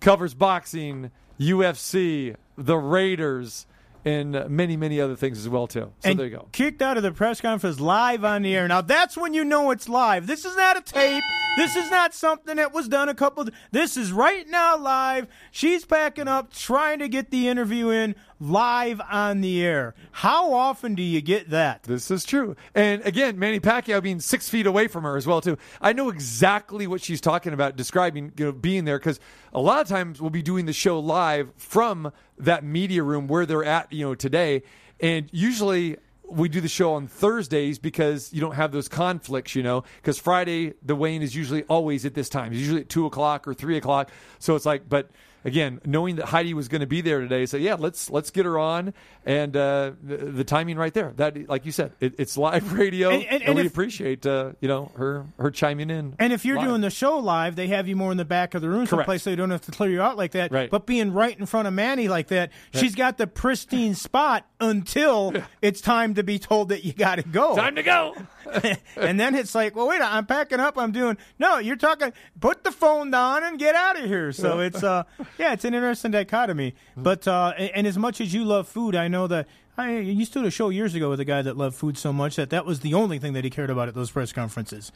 covers 0.00 0.34
boxing, 0.34 1.10
UFC, 1.38 2.36
the 2.56 2.76
Raiders, 2.76 3.66
and 4.04 4.48
many, 4.48 4.76
many 4.76 5.00
other 5.00 5.16
things 5.16 5.38
as 5.38 5.48
well, 5.48 5.66
too. 5.66 5.92
So 6.00 6.10
and 6.10 6.18
there 6.18 6.26
you 6.26 6.36
go. 6.36 6.48
kicked 6.52 6.82
out 6.82 6.96
of 6.96 7.02
the 7.02 7.12
press 7.12 7.40
conference 7.40 7.80
live 7.80 8.24
on 8.24 8.42
the 8.42 8.54
air. 8.56 8.68
Now 8.68 8.80
that's 8.80 9.16
when 9.16 9.34
you 9.34 9.44
know 9.44 9.70
it's 9.70 9.88
live. 9.88 10.26
This 10.26 10.44
is 10.44 10.56
not 10.56 10.76
a 10.76 10.82
tape. 10.82 11.22
This 11.58 11.74
is 11.74 11.90
not 11.90 12.14
something 12.14 12.54
that 12.54 12.72
was 12.72 12.86
done 12.86 13.08
a 13.08 13.14
couple. 13.14 13.48
this 13.72 13.96
is 13.96 14.12
right 14.12 14.46
now 14.48 14.78
live. 14.78 15.26
She's 15.50 15.84
packing 15.84 16.28
up, 16.28 16.52
trying 16.52 17.00
to 17.00 17.08
get 17.08 17.32
the 17.32 17.48
interview 17.48 17.90
in 17.90 18.14
live 18.38 19.00
on 19.10 19.40
the 19.40 19.60
air. 19.64 19.96
How 20.12 20.52
often 20.52 20.94
do 20.94 21.02
you 21.02 21.20
get 21.20 21.50
that? 21.50 21.82
This 21.82 22.12
is 22.12 22.24
true. 22.24 22.54
And 22.76 23.02
again, 23.02 23.40
Manny 23.40 23.58
Pacquiao 23.58 24.00
being 24.00 24.20
six 24.20 24.48
feet 24.48 24.68
away 24.68 24.86
from 24.86 25.02
her 25.02 25.16
as 25.16 25.26
well, 25.26 25.40
too. 25.40 25.58
I 25.80 25.92
know 25.92 26.10
exactly 26.10 26.86
what 26.86 27.00
she's 27.00 27.20
talking 27.20 27.52
about, 27.52 27.74
describing 27.74 28.32
you 28.36 28.44
know, 28.44 28.52
being 28.52 28.84
there, 28.84 29.00
because 29.00 29.18
a 29.52 29.60
lot 29.60 29.80
of 29.80 29.88
times 29.88 30.20
we'll 30.20 30.30
be 30.30 30.42
doing 30.42 30.66
the 30.66 30.72
show 30.72 31.00
live 31.00 31.50
from 31.56 32.12
that 32.38 32.62
media 32.62 33.02
room 33.02 33.26
where 33.26 33.46
they're 33.46 33.64
at, 33.64 33.92
you 33.92 34.06
know, 34.06 34.14
today. 34.14 34.62
And 35.00 35.28
usually 35.32 35.96
we 36.30 36.48
do 36.48 36.60
the 36.60 36.68
show 36.68 36.92
on 36.92 37.06
Thursdays 37.06 37.78
because 37.78 38.32
you 38.32 38.40
don't 38.40 38.54
have 38.54 38.72
those 38.72 38.88
conflicts, 38.88 39.54
you 39.54 39.62
know, 39.62 39.84
because 39.96 40.18
Friday, 40.18 40.74
the 40.82 40.94
weigh-in 40.94 41.22
is 41.22 41.34
usually 41.34 41.62
always 41.64 42.04
at 42.04 42.14
this 42.14 42.28
time. 42.28 42.52
It's 42.52 42.60
usually 42.60 42.82
at 42.82 42.88
two 42.88 43.06
o'clock 43.06 43.48
or 43.48 43.54
three 43.54 43.76
o'clock. 43.76 44.10
So 44.38 44.54
it's 44.54 44.66
like, 44.66 44.88
but 44.88 45.10
again, 45.44 45.80
knowing 45.84 46.16
that 46.16 46.26
Heidi 46.26 46.54
was 46.54 46.68
going 46.68 46.80
to 46.80 46.86
be 46.86 47.00
there 47.00 47.20
today, 47.20 47.46
so 47.46 47.56
yeah, 47.56 47.74
let's 47.78 48.10
let's 48.10 48.30
get 48.30 48.44
her 48.44 48.58
on, 48.58 48.94
and 49.24 49.56
uh, 49.56 49.92
the, 50.02 50.16
the 50.16 50.44
timing 50.44 50.76
right 50.76 50.92
there. 50.94 51.12
That, 51.16 51.48
like 51.48 51.64
you 51.66 51.72
said, 51.72 51.92
it, 52.00 52.14
it's 52.18 52.36
live 52.36 52.72
radio, 52.78 53.10
And- 53.10 53.22
and, 53.24 53.32
and- 53.32 53.42
and 53.44 53.54
we 53.56 53.62
if- 53.62 53.72
appreciate 53.72 54.26
uh, 54.26 54.52
you 54.60 54.68
know 54.68 54.90
her 54.96 55.26
her 55.38 55.50
chiming 55.50 55.90
in. 55.90 56.14
And 56.18 56.32
if 56.32 56.44
you're 56.44 56.56
live. 56.56 56.66
doing 56.68 56.80
the 56.80 56.90
show 56.90 57.18
live, 57.18 57.56
they 57.56 57.68
have 57.68 57.88
you 57.88 57.96
more 57.96 58.10
in 58.12 58.16
the 58.18 58.24
back 58.24 58.54
of 58.54 58.62
the 58.62 58.68
room, 58.68 58.80
Correct. 58.86 58.90
someplace 58.90 59.22
so 59.22 59.30
you 59.30 59.36
don't 59.36 59.50
have 59.50 59.62
to 59.62 59.70
clear 59.72 59.90
you 59.90 60.02
out 60.02 60.16
like 60.16 60.32
that. 60.32 60.52
Right. 60.52 60.70
But 60.70 60.86
being 60.86 61.12
right 61.12 61.38
in 61.38 61.46
front 61.46 61.68
of 61.68 61.74
Manny 61.74 62.08
like 62.08 62.28
that, 62.28 62.50
she's 62.74 62.94
got 62.94 63.18
the 63.18 63.26
pristine 63.26 63.94
spot 63.94 64.46
until 64.60 65.32
it's 65.62 65.80
time 65.80 66.14
to 66.14 66.22
be 66.22 66.38
told 66.38 66.68
that 66.70 66.84
you 66.84 66.92
got 66.92 67.16
to 67.16 67.22
go. 67.22 67.56
time 67.56 67.76
to 67.76 67.82
go. 67.82 68.14
and 68.96 69.20
then 69.20 69.34
it's 69.34 69.54
like, 69.54 69.76
well, 69.76 69.88
wait, 69.88 70.00
I'm 70.00 70.24
packing 70.26 70.58
up. 70.60 70.78
I'm 70.78 70.92
doing 70.92 71.18
no. 71.38 71.58
You're 71.58 71.76
talking. 71.76 72.12
Put 72.40 72.64
the 72.64 72.72
phone 72.72 73.10
down 73.10 73.44
and 73.44 73.58
get 73.58 73.74
out 73.74 73.98
of 73.98 74.06
here. 74.06 74.32
So 74.32 74.60
it's 74.60 74.82
uh, 74.82 75.02
yeah, 75.38 75.52
it's 75.52 75.64
an 75.64 75.74
interesting 75.74 76.10
dichotomy. 76.10 76.74
But 76.96 77.26
uh, 77.28 77.54
and, 77.56 77.86
as 77.86 77.98
much 77.98 78.20
as 78.20 78.32
you 78.32 78.44
love 78.44 78.68
food, 78.68 78.94
I 78.94 79.08
know 79.08 79.26
that 79.26 79.46
I 79.76 79.98
used 79.98 80.32
to 80.34 80.40
do 80.40 80.46
a 80.46 80.50
show 80.50 80.68
years 80.70 80.94
ago 80.94 81.10
with 81.10 81.20
a 81.20 81.24
guy 81.24 81.42
that 81.42 81.56
loved 81.56 81.76
food 81.76 81.98
so 81.98 82.12
much 82.12 82.36
that 82.36 82.50
that 82.50 82.66
was 82.66 82.80
the 82.80 82.94
only 82.94 83.18
thing 83.18 83.32
that 83.34 83.44
he 83.44 83.50
cared 83.50 83.70
about 83.70 83.88
at 83.88 83.94
those 83.94 84.10
press 84.10 84.32
conferences. 84.32 84.92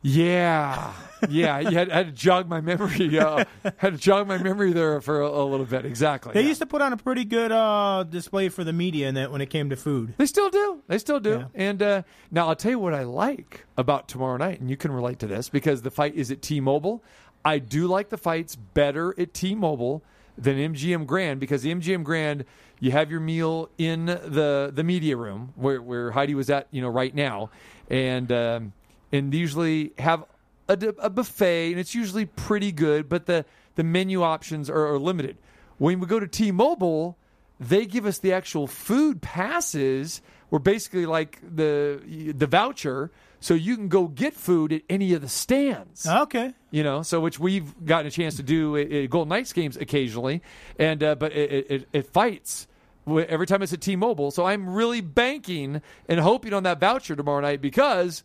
Yeah, 0.00 0.92
yeah. 1.28 1.58
You 1.58 1.76
had, 1.76 1.90
had 1.90 2.06
to 2.06 2.12
jog 2.12 2.48
my 2.48 2.60
memory. 2.60 3.18
Uh, 3.18 3.44
had 3.78 3.94
to 3.94 3.98
jog 3.98 4.28
my 4.28 4.38
memory 4.38 4.72
there 4.72 5.00
for 5.00 5.20
a, 5.20 5.28
a 5.28 5.44
little 5.44 5.66
bit. 5.66 5.84
Exactly. 5.84 6.32
They 6.32 6.42
yeah. 6.42 6.48
used 6.48 6.60
to 6.60 6.66
put 6.66 6.80
on 6.80 6.92
a 6.92 6.96
pretty 6.96 7.24
good 7.24 7.50
uh, 7.50 8.04
display 8.04 8.48
for 8.48 8.62
the 8.62 8.72
media 8.72 9.08
in 9.08 9.16
that 9.16 9.32
when 9.32 9.40
it 9.40 9.50
came 9.50 9.70
to 9.70 9.76
food. 9.76 10.14
They 10.16 10.26
still 10.26 10.50
do. 10.50 10.82
They 10.86 10.98
still 10.98 11.18
do. 11.18 11.30
Yeah. 11.30 11.46
And 11.54 11.82
uh, 11.82 12.02
now 12.30 12.46
I'll 12.46 12.56
tell 12.56 12.70
you 12.70 12.78
what 12.78 12.94
I 12.94 13.02
like 13.02 13.66
about 13.76 14.06
tomorrow 14.06 14.36
night, 14.36 14.60
and 14.60 14.70
you 14.70 14.76
can 14.76 14.92
relate 14.92 15.18
to 15.18 15.26
this 15.26 15.48
because 15.48 15.82
the 15.82 15.90
fight 15.90 16.14
is 16.14 16.30
at 16.30 16.42
T-Mobile. 16.42 17.02
I 17.44 17.58
do 17.58 17.86
like 17.86 18.08
the 18.08 18.18
fights 18.18 18.56
better 18.56 19.14
at 19.18 19.34
T-Mobile 19.34 20.02
than 20.36 20.56
MGM 20.56 21.06
Grand 21.06 21.40
because 21.40 21.64
MGM 21.64 22.04
Grand, 22.04 22.44
you 22.80 22.90
have 22.92 23.10
your 23.10 23.20
meal 23.20 23.70
in 23.78 24.06
the 24.06 24.70
the 24.72 24.84
media 24.84 25.16
room 25.16 25.52
where, 25.56 25.82
where 25.82 26.12
Heidi 26.12 26.34
was 26.34 26.48
at, 26.50 26.68
you 26.70 26.80
know, 26.80 26.88
right 26.88 27.14
now, 27.14 27.50
and 27.90 28.30
um, 28.30 28.72
and 29.12 29.34
usually 29.34 29.92
have 29.98 30.24
a 30.68 31.08
buffet, 31.08 31.70
and 31.70 31.80
it's 31.80 31.94
usually 31.94 32.26
pretty 32.26 32.72
good, 32.72 33.08
but 33.08 33.26
the 33.26 33.44
the 33.74 33.84
menu 33.84 34.22
options 34.22 34.68
are, 34.68 34.86
are 34.94 34.98
limited. 34.98 35.36
When 35.78 36.00
we 36.00 36.06
go 36.06 36.18
to 36.18 36.26
T-Mobile, 36.26 37.16
they 37.60 37.86
give 37.86 38.04
us 38.04 38.18
the 38.18 38.32
actual 38.32 38.66
food 38.66 39.22
passes. 39.22 40.20
We're 40.50 40.58
basically 40.58 41.06
like 41.06 41.40
the 41.42 42.32
the 42.34 42.46
voucher, 42.46 43.10
so 43.40 43.54
you 43.54 43.76
can 43.76 43.88
go 43.88 44.08
get 44.08 44.34
food 44.34 44.72
at 44.72 44.82
any 44.88 45.12
of 45.14 45.22
the 45.22 45.28
stands. 45.28 46.06
Okay. 46.06 46.54
You 46.70 46.82
know, 46.82 47.02
so 47.02 47.20
which 47.20 47.38
we've 47.38 47.72
gotten 47.84 48.06
a 48.06 48.10
chance 48.10 48.36
to 48.36 48.42
do 48.42 48.76
at, 48.76 48.90
at 48.90 49.10
Golden 49.10 49.30
Knights 49.30 49.52
games 49.52 49.76
occasionally, 49.76 50.42
and 50.78 51.02
uh, 51.02 51.14
but 51.14 51.32
it, 51.32 51.70
it, 51.70 51.88
it 51.92 52.06
fights 52.06 52.66
every 53.06 53.46
time 53.46 53.62
it's 53.62 53.72
at 53.72 53.80
T-Mobile. 53.80 54.30
So 54.30 54.44
I'm 54.44 54.68
really 54.68 55.00
banking 55.00 55.80
and 56.08 56.20
hoping 56.20 56.52
on 56.52 56.62
that 56.64 56.80
voucher 56.80 57.16
tomorrow 57.16 57.40
night 57.40 57.60
because 57.60 58.22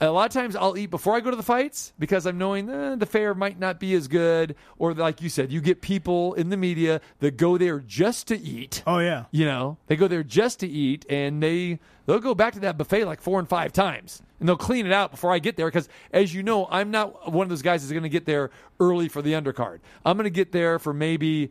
a 0.00 0.10
lot 0.10 0.26
of 0.26 0.32
times 0.32 0.56
I'll 0.56 0.76
eat 0.78 0.90
before 0.90 1.14
I 1.14 1.20
go 1.20 1.30
to 1.30 1.36
the 1.36 1.42
fights 1.42 1.92
because 1.98 2.26
I'm 2.26 2.38
knowing 2.38 2.68
eh, 2.68 2.96
the 2.96 3.06
fare 3.06 3.34
might 3.34 3.58
not 3.58 3.78
be 3.78 3.94
as 3.94 4.08
good, 4.08 4.56
or 4.78 4.94
like 4.94 5.20
you 5.20 5.28
said, 5.28 5.52
you 5.52 5.60
get 5.60 5.82
people 5.82 6.34
in 6.34 6.48
the 6.48 6.56
media 6.56 7.00
that 7.18 7.36
go 7.36 7.58
there 7.58 7.80
just 7.80 8.28
to 8.28 8.38
eat. 8.38 8.82
Oh 8.86 8.98
yeah. 8.98 9.26
You 9.30 9.44
know, 9.44 9.76
they 9.88 9.96
go 9.96 10.08
there 10.08 10.22
just 10.22 10.60
to 10.60 10.66
eat, 10.66 11.04
and 11.10 11.42
they 11.42 11.78
they'll 12.06 12.18
go 12.18 12.34
back 12.34 12.54
to 12.54 12.60
that 12.60 12.78
buffet 12.78 13.04
like 13.04 13.20
four 13.20 13.38
and 13.38 13.48
five 13.48 13.72
times, 13.72 14.22
and 14.38 14.48
they'll 14.48 14.56
clean 14.56 14.86
it 14.86 14.92
out 14.92 15.10
before 15.10 15.32
I 15.32 15.38
get 15.38 15.56
there. 15.56 15.66
Because 15.66 15.88
as 16.12 16.32
you 16.32 16.42
know, 16.42 16.66
I'm 16.70 16.90
not 16.90 17.30
one 17.32 17.44
of 17.44 17.50
those 17.50 17.62
guys 17.62 17.82
that's 17.82 17.92
going 17.92 18.02
to 18.04 18.08
get 18.08 18.24
there 18.24 18.50
early 18.78 19.08
for 19.08 19.20
the 19.20 19.32
undercard. 19.34 19.80
I'm 20.04 20.16
going 20.16 20.24
to 20.24 20.30
get 20.30 20.52
there 20.52 20.78
for 20.78 20.94
maybe 20.94 21.50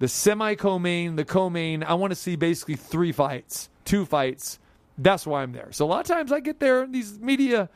the 0.00 0.08
semi 0.08 0.54
co-main, 0.56 1.16
the 1.16 1.24
co-main. 1.24 1.84
I 1.84 1.94
want 1.94 2.10
to 2.10 2.16
see 2.16 2.34
basically 2.34 2.76
three 2.76 3.12
fights, 3.12 3.68
two 3.84 4.04
fights. 4.04 4.58
That's 4.98 5.26
why 5.26 5.42
I'm 5.42 5.52
there. 5.52 5.68
So 5.72 5.84
a 5.84 5.88
lot 5.88 6.00
of 6.00 6.06
times 6.06 6.30
I 6.32 6.40
get 6.40 6.60
there, 6.60 6.82
and 6.82 6.94
these 6.94 7.18
media, 7.18 7.68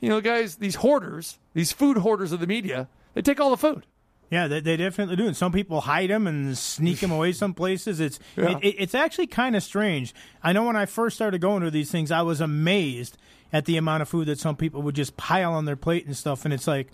you 0.00 0.08
know, 0.08 0.20
guys, 0.20 0.56
these 0.56 0.76
hoarders, 0.76 1.38
these 1.54 1.72
food 1.72 1.96
hoarders 1.98 2.32
of 2.32 2.40
the 2.40 2.46
media, 2.46 2.88
they 3.14 3.22
take 3.22 3.40
all 3.40 3.50
the 3.50 3.56
food. 3.56 3.86
Yeah, 4.30 4.46
they, 4.46 4.60
they 4.60 4.76
definitely 4.76 5.16
do. 5.16 5.26
And 5.26 5.34
some 5.36 5.52
people 5.52 5.80
hide 5.80 6.10
them 6.10 6.26
and 6.26 6.56
sneak 6.58 7.00
them 7.00 7.10
away 7.10 7.32
some 7.32 7.54
places. 7.54 7.98
It's 7.98 8.18
Yeah. 8.36 8.58
it, 8.58 8.64
it, 8.64 8.74
it's 8.78 8.94
actually 8.94 9.26
kind 9.28 9.56
of 9.56 9.62
strange. 9.62 10.14
I 10.42 10.52
know 10.52 10.64
when 10.64 10.76
I 10.76 10.84
first 10.84 11.16
started 11.16 11.40
going 11.40 11.62
to 11.62 11.70
these 11.70 11.90
things, 11.90 12.10
I 12.10 12.20
was 12.20 12.42
amazed 12.42 13.16
at 13.54 13.64
the 13.64 13.78
amount 13.78 14.02
of 14.02 14.08
food 14.10 14.28
that 14.28 14.38
some 14.38 14.54
people 14.56 14.82
would 14.82 14.94
just 14.94 15.16
pile 15.16 15.54
on 15.54 15.64
their 15.64 15.76
plate 15.76 16.04
and 16.04 16.14
stuff. 16.14 16.44
And 16.44 16.52
it's 16.52 16.66
like, 16.66 16.88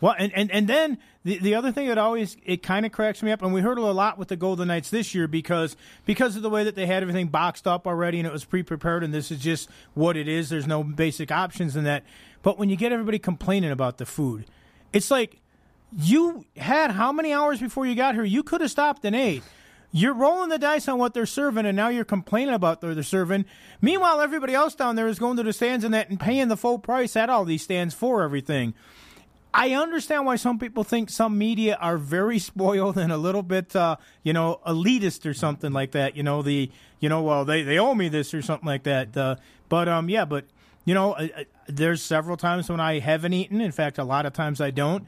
what? 0.00 0.16
And 0.18 0.32
and, 0.32 0.50
and 0.50 0.68
then 0.68 0.98
the 1.24 1.38
the 1.38 1.54
other 1.54 1.72
thing 1.72 1.88
that 1.88 1.98
always 1.98 2.36
it 2.44 2.62
kind 2.62 2.86
of 2.86 2.92
cracks 2.92 3.22
me 3.22 3.32
up, 3.32 3.42
and 3.42 3.52
we 3.52 3.60
heard 3.60 3.78
a 3.78 3.82
lot 3.82 4.18
with 4.18 4.28
the 4.28 4.36
Golden 4.36 4.68
Knights 4.68 4.90
this 4.90 5.14
year 5.14 5.26
because 5.26 5.76
because 6.04 6.36
of 6.36 6.42
the 6.42 6.50
way 6.50 6.64
that 6.64 6.74
they 6.74 6.86
had 6.86 7.02
everything 7.02 7.28
boxed 7.28 7.66
up 7.66 7.86
already 7.86 8.18
and 8.18 8.26
it 8.26 8.32
was 8.32 8.44
pre 8.44 8.62
prepared, 8.62 9.02
and 9.02 9.12
this 9.12 9.30
is 9.30 9.40
just 9.40 9.68
what 9.94 10.16
it 10.16 10.28
is. 10.28 10.48
There's 10.48 10.66
no 10.66 10.84
basic 10.84 11.32
options 11.32 11.74
in 11.76 11.84
that. 11.84 12.04
But 12.42 12.58
when 12.58 12.68
you 12.68 12.76
get 12.76 12.92
everybody 12.92 13.18
complaining 13.18 13.72
about 13.72 13.98
the 13.98 14.06
food, 14.06 14.46
it's 14.92 15.10
like 15.10 15.40
you 15.96 16.44
had 16.56 16.92
how 16.92 17.12
many 17.12 17.32
hours 17.32 17.60
before 17.60 17.86
you 17.86 17.94
got 17.94 18.14
here? 18.14 18.24
You 18.24 18.42
could 18.42 18.60
have 18.60 18.70
stopped 18.70 19.04
and 19.04 19.16
ate. 19.16 19.42
You're 19.90 20.14
rolling 20.14 20.50
the 20.50 20.58
dice 20.58 20.86
on 20.86 20.98
what 20.98 21.14
they're 21.14 21.24
serving, 21.24 21.64
and 21.64 21.74
now 21.74 21.88
you're 21.88 22.04
complaining 22.04 22.54
about 22.54 22.82
what 22.82 22.94
they're 22.94 23.02
serving. 23.02 23.46
Meanwhile, 23.80 24.20
everybody 24.20 24.54
else 24.54 24.74
down 24.74 24.96
there 24.96 25.08
is 25.08 25.18
going 25.18 25.38
to 25.38 25.42
the 25.42 25.52
stands 25.52 25.82
and 25.82 25.94
that 25.94 26.10
and 26.10 26.20
paying 26.20 26.48
the 26.48 26.58
full 26.58 26.78
price 26.78 27.16
at 27.16 27.30
all 27.30 27.44
these 27.46 27.62
stands 27.62 27.94
for 27.94 28.22
everything. 28.22 28.74
I 29.52 29.72
understand 29.72 30.26
why 30.26 30.36
some 30.36 30.58
people 30.58 30.84
think 30.84 31.10
some 31.10 31.38
media 31.38 31.76
are 31.80 31.98
very 31.98 32.38
spoiled 32.50 32.98
and 32.98 33.12
a 33.12 33.16
little 33.16 33.42
bit, 33.42 33.74
uh, 33.74 33.96
you 34.22 34.32
know, 34.32 34.60
elitist 34.66 35.26
or 35.26 35.34
something 35.34 35.72
like 35.72 35.92
that. 35.92 36.16
You 36.16 36.22
know, 36.22 36.42
the, 36.42 36.70
you 37.00 37.08
know, 37.08 37.22
well, 37.22 37.44
they, 37.44 37.62
they 37.62 37.78
owe 37.78 37.94
me 37.94 38.08
this 38.08 38.34
or 38.34 38.42
something 38.42 38.66
like 38.66 38.84
that. 38.84 39.16
Uh, 39.16 39.36
but 39.68 39.88
um, 39.88 40.08
yeah, 40.08 40.24
but 40.24 40.44
you 40.84 40.94
know, 40.94 41.16
there's 41.66 42.02
several 42.02 42.36
times 42.38 42.70
when 42.70 42.80
I 42.80 42.98
haven't 42.98 43.34
eaten. 43.34 43.60
In 43.60 43.72
fact, 43.72 43.98
a 43.98 44.04
lot 44.04 44.24
of 44.24 44.32
times 44.32 44.60
I 44.60 44.70
don't. 44.70 45.06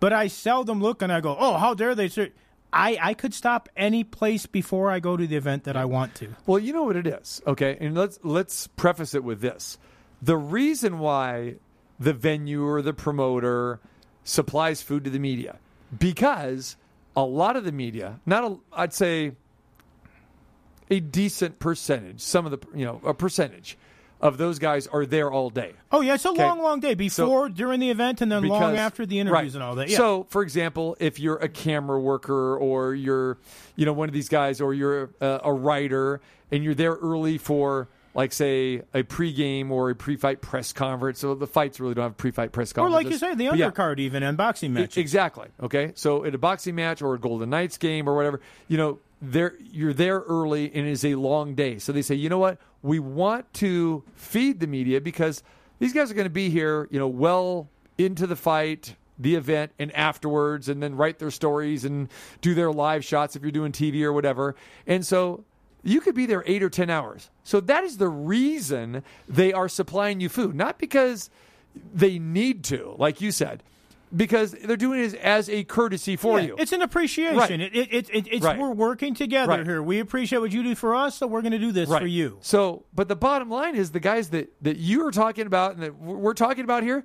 But 0.00 0.12
I 0.12 0.26
seldom 0.26 0.80
look 0.80 1.02
and 1.02 1.12
I 1.12 1.20
go, 1.20 1.36
oh, 1.38 1.56
how 1.56 1.72
dare 1.72 1.94
they? 1.94 2.08
Ser-? 2.08 2.30
I 2.72 2.98
I 3.00 3.14
could 3.14 3.32
stop 3.32 3.68
any 3.76 4.02
place 4.02 4.46
before 4.46 4.90
I 4.90 4.98
go 4.98 5.16
to 5.16 5.26
the 5.26 5.36
event 5.36 5.64
that 5.64 5.76
I 5.76 5.84
want 5.84 6.16
to. 6.16 6.34
Well, 6.46 6.58
you 6.58 6.72
know 6.72 6.82
what 6.82 6.96
it 6.96 7.06
is, 7.06 7.40
okay? 7.46 7.78
And 7.80 7.94
let's 7.94 8.18
let's 8.24 8.66
preface 8.66 9.14
it 9.14 9.22
with 9.22 9.40
this. 9.40 9.78
The 10.20 10.36
reason 10.36 10.98
why 10.98 11.56
the 11.98 12.12
venue 12.12 12.64
or 12.66 12.82
the 12.82 12.92
promoter 12.92 13.80
supplies 14.24 14.82
food 14.82 15.04
to 15.04 15.10
the 15.10 15.18
media 15.18 15.58
because 15.98 16.76
a 17.16 17.22
lot 17.22 17.56
of 17.56 17.64
the 17.64 17.72
media, 17.72 18.20
not 18.26 18.44
a, 18.44 18.56
I'd 18.72 18.92
say 18.92 19.32
a 20.90 21.00
decent 21.00 21.58
percentage, 21.58 22.20
some 22.20 22.46
of 22.46 22.52
the, 22.52 22.78
you 22.78 22.84
know, 22.84 23.00
a 23.04 23.14
percentage 23.14 23.76
of 24.20 24.38
those 24.38 24.58
guys 24.58 24.86
are 24.86 25.04
there 25.04 25.30
all 25.30 25.50
day. 25.50 25.72
Oh 25.92 26.00
yeah, 26.00 26.14
it's 26.14 26.24
a 26.24 26.30
Okay. 26.30 26.42
long, 26.42 26.62
long 26.62 26.80
day 26.80 26.94
before, 26.94 27.48
during 27.48 27.78
the 27.80 27.90
event, 27.90 28.20
and 28.22 28.32
then 28.32 28.42
long 28.48 28.76
after 28.76 29.04
the 29.04 29.18
interviews 29.18 29.52
right. 29.52 29.54
and 29.54 29.62
all 29.62 29.74
that. 29.74 29.90
Yeah. 29.90 29.96
So, 29.98 30.24
for 30.30 30.42
example, 30.42 30.96
if 30.98 31.20
you're 31.20 31.36
a 31.36 31.48
camera 31.48 32.00
worker 32.00 32.56
or 32.56 32.94
you're, 32.94 33.36
you 33.76 33.84
know, 33.84 33.92
one 33.92 34.08
of 34.08 34.14
these 34.14 34.28
guys, 34.28 34.60
or 34.60 34.72
you're 34.72 35.10
a, 35.20 35.40
a 35.44 35.52
writer 35.52 36.20
and 36.50 36.64
you're 36.64 36.74
there 36.74 36.94
early 36.94 37.36
for, 37.36 37.88
like, 38.14 38.32
say, 38.32 38.82
a 38.94 39.02
pregame 39.02 39.70
or 39.70 39.90
a 39.90 39.94
pre-fight 39.94 40.40
press 40.40 40.72
conference. 40.72 41.18
So 41.18 41.34
the 41.34 41.46
fights 41.46 41.80
really 41.80 41.94
don't 41.94 42.04
have 42.04 42.16
pre-fight 42.16 42.52
press 42.52 42.72
conference. 42.72 42.94
or 42.94 42.96
like 42.96 43.10
you 43.10 43.18
say, 43.18 43.34
the 43.34 43.48
But 43.48 43.58
yeah. 43.58 43.70
undercard 43.70 43.98
even 43.98 44.22
and 44.22 44.36
boxing 44.36 44.72
matches. 44.72 44.96
Exactly. 44.96 45.48
Okay. 45.62 45.92
So 45.96 46.24
at 46.24 46.34
a 46.34 46.38
boxing 46.38 46.76
match 46.76 47.02
or 47.02 47.14
a 47.14 47.18
Golden 47.18 47.50
Knights 47.50 47.76
game 47.76 48.08
or 48.08 48.14
whatever, 48.14 48.40
you 48.68 48.76
know, 48.76 49.00
there 49.20 49.54
you're 49.58 49.92
there 49.94 50.20
early 50.20 50.70
and 50.74 50.86
it 50.86 50.90
is 50.90 51.04
a 51.04 51.14
long 51.16 51.54
day. 51.54 51.78
So 51.78 51.92
they 51.92 52.02
say, 52.02 52.14
you 52.14 52.28
know 52.28 52.38
what? 52.38 52.58
We 52.82 52.98
want 52.98 53.52
to 53.54 54.04
feed 54.14 54.60
the 54.60 54.66
media 54.66 55.00
because 55.00 55.42
these 55.78 55.92
guys 55.92 56.10
are 56.10 56.14
going 56.14 56.26
to 56.26 56.30
be 56.30 56.50
here, 56.50 56.88
you 56.90 56.98
know, 56.98 57.08
well 57.08 57.68
into 57.96 58.26
the 58.26 58.36
fight, 58.36 58.94
the 59.18 59.34
event, 59.34 59.72
and 59.78 59.90
afterwards, 59.94 60.68
and 60.68 60.82
then 60.82 60.96
write 60.96 61.18
their 61.18 61.30
stories 61.30 61.84
and 61.84 62.08
do 62.42 62.54
their 62.54 62.70
live 62.70 63.04
shots 63.04 63.34
if 63.34 63.42
you're 63.42 63.50
doing 63.50 63.72
TV 63.72 64.02
or 64.02 64.12
whatever. 64.12 64.54
And 64.86 65.04
so 65.06 65.44
you 65.84 66.00
could 66.00 66.14
be 66.14 66.26
there 66.26 66.42
eight 66.46 66.62
or 66.62 66.70
10 66.70 66.90
hours. 66.90 67.30
So 67.44 67.60
that 67.60 67.84
is 67.84 67.98
the 67.98 68.08
reason 68.08 69.02
they 69.28 69.52
are 69.52 69.68
supplying 69.68 70.20
you 70.20 70.28
food, 70.28 70.54
not 70.54 70.78
because 70.78 71.30
they 71.94 72.18
need 72.18 72.64
to, 72.64 72.94
like 72.98 73.20
you 73.20 73.30
said, 73.30 73.62
because 74.14 74.52
they're 74.52 74.76
doing 74.76 75.00
it 75.04 75.14
as 75.16 75.48
a 75.50 75.64
courtesy 75.64 76.14
for 76.16 76.38
Yeah, 76.38 76.46
you. 76.46 76.56
It's 76.58 76.72
an 76.72 76.82
appreciation. 76.82 77.36
Right. 77.36 77.50
It, 77.50 77.74
it, 77.76 77.88
it, 77.92 78.10
it, 78.10 78.26
it's 78.30 78.44
Right. 78.44 78.58
we're 78.58 78.70
working 78.70 79.12
together 79.14 79.50
Right. 79.50 79.66
here. 79.66 79.82
We 79.82 79.98
appreciate 79.98 80.38
what 80.38 80.52
you 80.52 80.62
do 80.62 80.74
for 80.74 80.94
us, 80.94 81.16
so 81.16 81.26
we're 81.26 81.42
going 81.42 81.52
to 81.52 81.58
do 81.58 81.72
this 81.72 81.88
for 81.88 82.06
you. 82.06 82.38
So, 82.40 82.84
but 82.94 83.08
the 83.08 83.16
bottom 83.16 83.50
line 83.50 83.74
is 83.74 83.90
the 83.90 84.00
guys 84.00 84.30
that, 84.30 84.52
that 84.62 84.76
you 84.76 85.04
are 85.06 85.10
talking 85.10 85.46
about 85.46 85.74
and 85.74 85.82
that 85.82 85.98
we're 85.98 86.32
talking 86.34 86.64
about 86.64 86.82
here, 86.84 87.04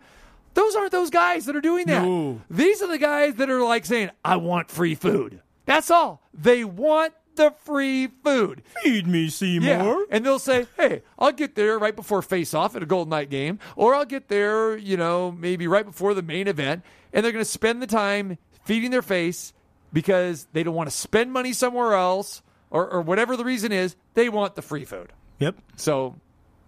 those 0.54 0.76
aren't 0.76 0.92
those 0.92 1.10
guys 1.10 1.46
that 1.46 1.56
are 1.56 1.62
doing 1.62 1.88
that. 1.88 2.04
No. 2.04 2.42
These 2.50 2.82
are 2.82 2.88
the 2.88 2.98
guys 3.00 3.36
that 3.36 3.50
are 3.50 3.64
like 3.64 3.86
saying, 3.86 4.12
I 4.24 4.36
want 4.38 4.70
free 4.70 4.94
food. 4.96 5.42
That's 5.66 5.90
all. 5.92 6.22
They 6.34 6.64
want 6.64 7.14
the 7.40 7.54
free 7.64 8.08
food. 8.24 8.62
Feed 8.84 9.08
me, 9.08 9.30
Seymour. 9.30 9.68
Yeah. 9.68 10.04
And 10.12 10.26
they'll 10.26 10.40
say, 10.40 10.68
hey, 10.78 11.02
I'll 11.18 11.32
get 11.32 11.56
there 11.56 11.80
right 11.80 11.96
before 11.96 12.22
face 12.22 12.54
off 12.54 12.76
at 12.76 12.84
a 12.84 12.86
Golden 12.86 13.10
Knight 13.10 13.30
game, 13.30 13.60
or 13.76 13.96
I'll 13.96 14.06
get 14.06 14.28
there, 14.28 14.78
you 14.78 14.98
know, 14.98 15.32
maybe 15.32 15.68
right 15.68 15.86
before 15.86 16.14
the 16.14 16.22
main 16.22 16.48
event. 16.48 16.84
And 17.14 17.24
they're 17.24 17.32
going 17.32 17.44
to 17.44 17.50
spend 17.50 17.82
the 17.82 17.88
time 17.88 18.38
feeding 18.66 18.92
their 18.92 19.02
face 19.02 19.54
because 19.92 20.48
they 20.54 20.62
don't 20.64 20.76
want 20.76 20.90
to 20.90 20.96
spend 20.96 21.32
money 21.32 21.54
somewhere 21.54 21.94
else 21.94 22.44
or, 22.70 22.88
or 22.88 23.02
whatever 23.02 23.36
the 23.36 23.46
reason 23.46 23.72
is. 23.72 23.96
They 24.14 24.30
want 24.30 24.56
the 24.56 24.62
free 24.62 24.86
food. 24.86 25.12
Yep. 25.40 25.56
So, 25.78 26.16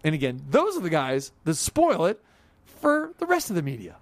and 0.03 0.15
again, 0.15 0.41
those 0.49 0.77
are 0.77 0.81
the 0.81 0.89
guys 0.89 1.31
that 1.43 1.55
spoil 1.55 2.05
it 2.05 2.23
for 2.65 3.11
the 3.19 3.25
rest 3.25 3.49
of 3.49 3.55
the 3.55 3.61
media. 3.61 3.97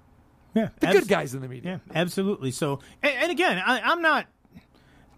Yeah. 0.53 0.69
The 0.79 0.87
abs- 0.87 0.99
good 0.99 1.07
guys 1.07 1.33
in 1.33 1.41
the 1.41 1.47
media. 1.47 1.81
Yeah, 1.87 2.01
absolutely. 2.01 2.51
So, 2.51 2.79
and, 3.03 3.13
and 3.13 3.31
again, 3.31 3.57
I, 3.57 3.81
I'm 3.81 4.01
not 4.01 4.27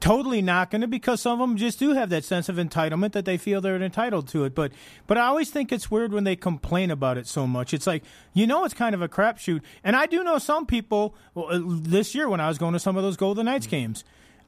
totally 0.02 0.42
not 0.42 0.72
going 0.72 0.82
to 0.82 0.88
because 0.88 1.22
some 1.22 1.40
of 1.40 1.48
them 1.48 1.58
just 1.58 1.80
do 1.80 1.94
have 1.94 2.10
that 2.10 2.26
sense 2.26 2.50
of 2.50 2.58
entitlement 2.58 3.14
that 3.14 3.24
they 3.24 3.38
feel 3.38 3.62
they're 3.62 3.82
entitled 3.82 4.28
to 4.30 4.44
it. 4.44 4.54
But, 4.54 4.74
but 5.08 5.18
I 5.18 5.28
always 5.28 5.50
think 5.50 5.72
it's 5.72 5.90
weird 5.90 6.12
when 6.12 6.26
they 6.26 6.36
complain 6.36 6.92
about 6.92 7.18
it 7.18 7.28
so 7.28 7.48
much. 7.48 7.74
It's 7.74 7.88
like 7.88 8.04
you 8.34 8.46
know, 8.46 8.66
it's 8.66 8.74
kind 8.74 8.94
of 8.94 9.02
a 9.02 9.08
crapshoot. 9.08 9.62
And 9.84 9.96
I 9.96 10.08
do 10.08 10.24
know 10.24 10.38
some 10.38 10.66
people. 10.66 11.16
Well, 11.34 11.48
uh, 11.50 11.62
this 11.64 12.14
year 12.14 12.28
when 12.28 12.42
I 12.42 12.50
was 12.50 12.58
going 12.58 12.74
to 12.74 12.80
some 12.80 12.98
of 12.98 13.04
those 13.04 13.16
Golden 13.16 13.46
Knights 13.46 13.68
games. 13.68 14.04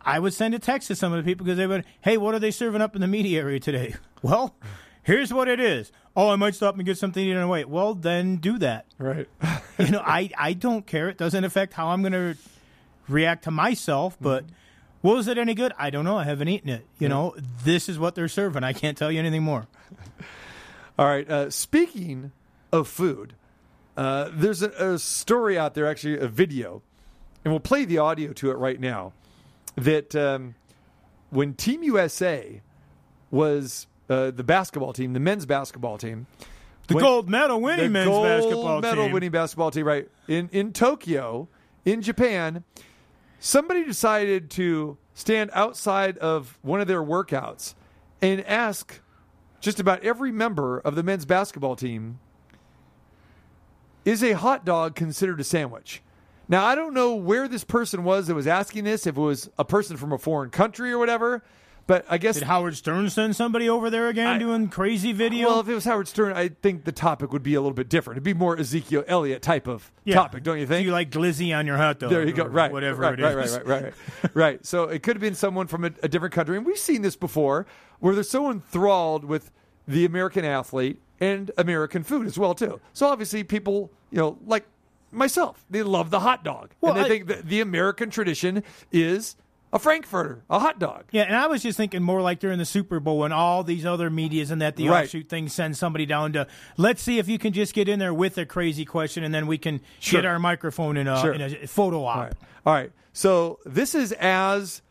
I 0.06 0.20
would 0.20 0.34
send 0.34 0.54
a 0.54 0.60
text 0.60 0.89
to 0.89 0.96
some 0.96 1.13
of 1.13 1.24
the 1.24 1.30
people 1.30 1.46
because 1.46 1.58
they 1.58 1.68
would, 1.68 1.86
hey, 2.02 2.18
what 2.18 2.36
are 2.36 2.39
they 2.39 2.52
serving 2.52 2.82
up 2.82 2.94
in 2.94 3.00
the 3.00 3.08
media 3.08 3.42
area 3.42 3.60
today? 3.60 3.96
Well, 4.22 4.56
here's 5.02 5.34
what 5.34 5.50
it 5.50 5.60
is. 5.60 5.92
Oh, 6.16 6.30
I 6.30 6.38
might 6.38 6.56
stop 6.56 6.76
and 6.76 6.86
get 6.86 6.98
something 6.98 7.22
to 7.22 7.30
eat 7.30 7.36
on 7.36 7.42
the 7.42 7.48
way. 7.48 7.66
Well, 7.66 7.94
then 7.94 8.38
do 8.38 8.58
that. 8.60 8.86
Right. 8.98 9.28
you 9.78 9.89
know, 9.89 10.02
I, 10.02 10.30
I 10.38 10.54
don't 10.54 10.88
care. 10.88 11.10
It 11.10 11.18
doesn't 11.18 11.44
affect 11.44 11.74
how 11.74 11.89
I'm 11.89 12.02
going 12.02 12.13
to 12.13 12.38
react 13.10 13.44
to 13.44 13.52
myself, 13.52 14.16
but 14.22 14.46
was 15.04 15.28
it 15.28 15.38
any 15.38 15.54
good? 15.54 15.74
I 15.78 15.89
don't 15.89 16.06
know. 16.06 16.18
I 16.18 16.24
haven't 16.24 16.48
eaten 16.48 16.70
it. 16.70 16.86
You 16.98 17.10
know, 17.10 17.36
this 17.63 17.88
is 17.89 18.00
what 18.00 18.16
they're 18.16 18.28
serving. 18.28 18.63
I 18.63 18.74
can't 18.74 18.98
tell 18.98 19.12
you 19.12 19.20
anything 19.20 19.44
more. 19.44 19.68
All 20.98 21.06
right. 21.06 21.30
Uh, 21.30 21.50
speaking 21.50 22.32
of 22.72 22.88
food, 22.88 23.34
uh, 23.98 24.30
there's 24.34 24.62
a, 24.63 24.70
a 24.70 25.00
story 25.00 25.58
out 25.58 25.74
there, 25.76 25.88
actually, 25.88 26.18
a 26.18 26.28
video, 26.28 26.82
and 27.44 27.54
we'll 27.54 27.60
play 27.60 27.86
the 27.86 27.98
audio 28.00 28.34
to 28.34 28.50
it 28.52 28.56
right 28.56 28.80
now. 28.80 29.13
that 29.76 30.16
um, 30.16 30.56
when 31.30 31.54
Team 31.56 31.84
USA 31.84 32.62
was 33.32 33.88
uh, 34.10 34.32
the 34.32 34.44
basketball 34.44 34.94
team, 34.94 35.13
the 35.13 35.20
men's 35.20 35.46
basketball 35.46 35.98
team, 35.98 36.28
The 36.88 36.96
when- 36.96 37.04
gold 37.04 37.30
medal 37.30 37.60
winning 37.62 37.86
the 37.86 37.89
men's 37.89 38.08
gold 38.10 38.26
basketball 38.26 38.82
medal 38.82 39.04
team. 39.06 39.13
winning 39.13 39.32
basketball 39.32 39.72
team, 39.72 39.86
right? 39.86 40.08
In 40.28 40.50
in 40.52 40.74
Tokyo, 40.74 41.48
in 41.86 42.02
Japan, 42.02 42.63
somebody 43.43 43.84
decided 43.84 44.49
to 44.49 44.97
stand 45.13 45.49
outside 45.53 46.17
of 46.19 46.58
one 46.62 46.79
of 46.79 46.88
their 46.88 47.03
workouts 47.03 47.75
and 48.21 48.41
ask 48.45 49.01
just 49.60 49.82
about 49.82 50.01
every 50.01 50.32
member 50.32 50.79
of 50.79 50.95
the 50.95 51.03
men's 51.03 51.25
basketball 51.25 51.75
team 51.75 52.19
is 54.06 54.23
a 54.23 54.32
hot 54.32 54.63
dog 54.63 54.95
considered 54.95 55.41
a 55.41 55.43
sandwich? 55.43 56.01
Now, 56.47 56.65
I 56.65 56.73
don't 56.73 56.93
know 56.93 57.15
where 57.15 57.49
this 57.49 57.65
person 57.65 58.06
was 58.06 58.27
that 58.27 58.36
was 58.36 58.47
asking 58.47 58.86
this, 58.86 59.06
if 59.06 59.17
it 59.17 59.21
was 59.21 59.49
a 59.58 59.65
person 59.65 59.97
from 59.97 60.13
a 60.13 60.17
foreign 60.17 60.49
country 60.49 60.93
or 60.93 60.97
whatever, 60.97 61.43
but 61.88 62.06
I 62.10 62.17
guess. 62.17 62.36
Did 62.36 62.43
Howard 62.43 62.76
Stern 62.78 63.10
send 63.10 63.36
somebody 63.36 63.69
over 63.69 63.89
there 63.89 64.08
again 64.08 64.39
doing 64.39 64.69
crazy 64.69 65.12
video? 65.12 65.48
Well, 65.48 65.60
if 65.60 65.67
it 65.67 65.74
was 65.74 65.86
Howard 65.86 66.08
Stern, 66.08 66.34
I 66.34 66.50
think 66.50 66.86
the 66.86 66.91
topic 66.91 67.32
would 67.34 67.43
be 67.43 67.56
a 67.56 67.62
little 67.62 67.74
bit 67.76 67.89
different. 67.89 68.17
It'd 68.17 68.24
be 68.24 68.34
more 68.34 68.58
Ezekiel 68.58 69.04
Elliott 69.08 69.41
type 69.41 69.67
of 69.67 69.91
Yeah. 70.06 70.15
topic, 70.15 70.43
don't 70.43 70.60
you 70.60 70.65
think? 70.67 70.86
You 70.86 70.91
like 70.91 71.10
glizzy 71.12 71.56
on 71.58 71.67
your 71.67 71.78
hot 71.78 72.00
dog? 72.00 72.10
There 72.10 72.26
you 72.26 72.34
go. 72.34 72.46
Right. 72.46 72.72
Whatever 72.72 73.02
right, 73.02 73.19
it 73.19 73.24
right, 73.24 73.46
is. 73.46 73.54
Right, 73.58 73.65
right, 73.67 73.84
right, 73.84 73.93
right. 74.24 74.36
right. 74.36 74.65
So 74.65 74.84
it 74.84 75.04
could 75.04 75.15
have 75.15 75.22
been 75.22 75.36
someone 75.36 75.67
from 75.67 75.84
a, 75.86 75.91
a 76.02 76.08
different 76.08 76.34
country. 76.34 76.58
And 76.58 76.65
we've 76.65 76.78
seen 76.78 77.02
this 77.02 77.15
before 77.15 77.65
where 78.00 78.13
they're 78.15 78.24
so 78.24 78.50
enthralled 78.50 79.26
with 79.26 79.52
the 79.88 80.06
American 80.06 80.46
athlete 80.46 81.02
and 81.19 81.52
American 81.58 82.04
food 82.04 82.28
as 82.28 82.38
well, 82.38 82.54
too. 82.56 82.80
So 82.93 83.08
obviously 83.08 83.43
people, 83.43 83.91
you 84.12 84.17
know, 84.17 84.38
like 84.46 84.65
myself, 85.12 85.63
they 85.69 85.84
love 85.84 86.10
the 86.10 86.22
hot 86.22 86.43
dog. 86.43 86.72
Well, 86.82 86.93
and 86.93 87.02
they 87.02 87.06
I- 87.06 87.10
think 87.10 87.28
that 87.28 87.48
the 87.48 87.62
American 87.62 88.10
tradition 88.10 88.63
is 88.91 89.36
a 89.74 89.80
Frankfurter, 89.80 90.44
a 90.50 90.60
hot 90.60 90.80
dog. 90.80 91.06
Yeah, 91.12 91.24
and 91.24 91.36
I 91.36 91.48
was 91.48 91.62
just 91.64 91.76
thinking 91.78 92.02
more 92.04 92.22
like 92.22 92.40
during 92.40 92.60
the 92.60 92.66
Super 92.66 93.00
Bowl 93.02 93.26
and 93.26 93.34
all 93.34 93.64
these 93.64 93.86
other 93.86 94.10
medias 94.10 94.52
and 94.52 94.62
that 94.62 94.76
the 94.78 94.88
Right. 94.88 95.04
offshoot 95.06 95.28
thing 95.28 95.50
sends 95.50 95.78
somebody 95.80 96.06
down 96.06 96.32
to 96.34 96.48
let's 96.78 97.02
see 97.02 97.18
if 97.20 97.28
you 97.28 97.38
can 97.40 97.52
just 97.54 97.74
get 97.74 97.90
in 97.90 97.98
there 98.00 98.14
with 98.14 98.38
a 98.38 98.46
crazy 98.46 98.86
question 98.86 99.24
and 99.24 99.34
then 99.34 99.48
we 99.48 99.58
can 99.58 99.82
Sure. 100.00 100.22
get 100.22 100.26
our 100.26 100.38
microphone 100.40 100.96
in 100.96 101.08
a, 101.08 101.20
Sure. 101.20 101.34
in 101.34 101.42
a 101.42 101.68
photo 101.68 102.06
op. 102.06 102.16
All 102.18 102.24
right. 102.24 102.34
All 102.68 102.74
right. 102.74 102.92
So 103.14 103.60
this 103.66 103.94
is 103.96 104.12
as 104.14 104.82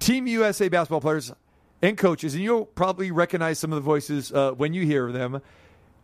Team 0.00 0.26
USA 0.26 0.68
basketball 0.68 1.00
players 1.00 1.32
and 1.80 1.96
coaches, 1.96 2.34
and 2.34 2.42
you'll 2.42 2.66
probably 2.66 3.10
recognize 3.12 3.58
some 3.60 3.72
of 3.72 3.76
the 3.76 3.82
voices 3.82 4.32
uh, 4.32 4.50
when 4.52 4.74
you 4.74 4.84
hear 4.84 5.10
them. 5.12 5.40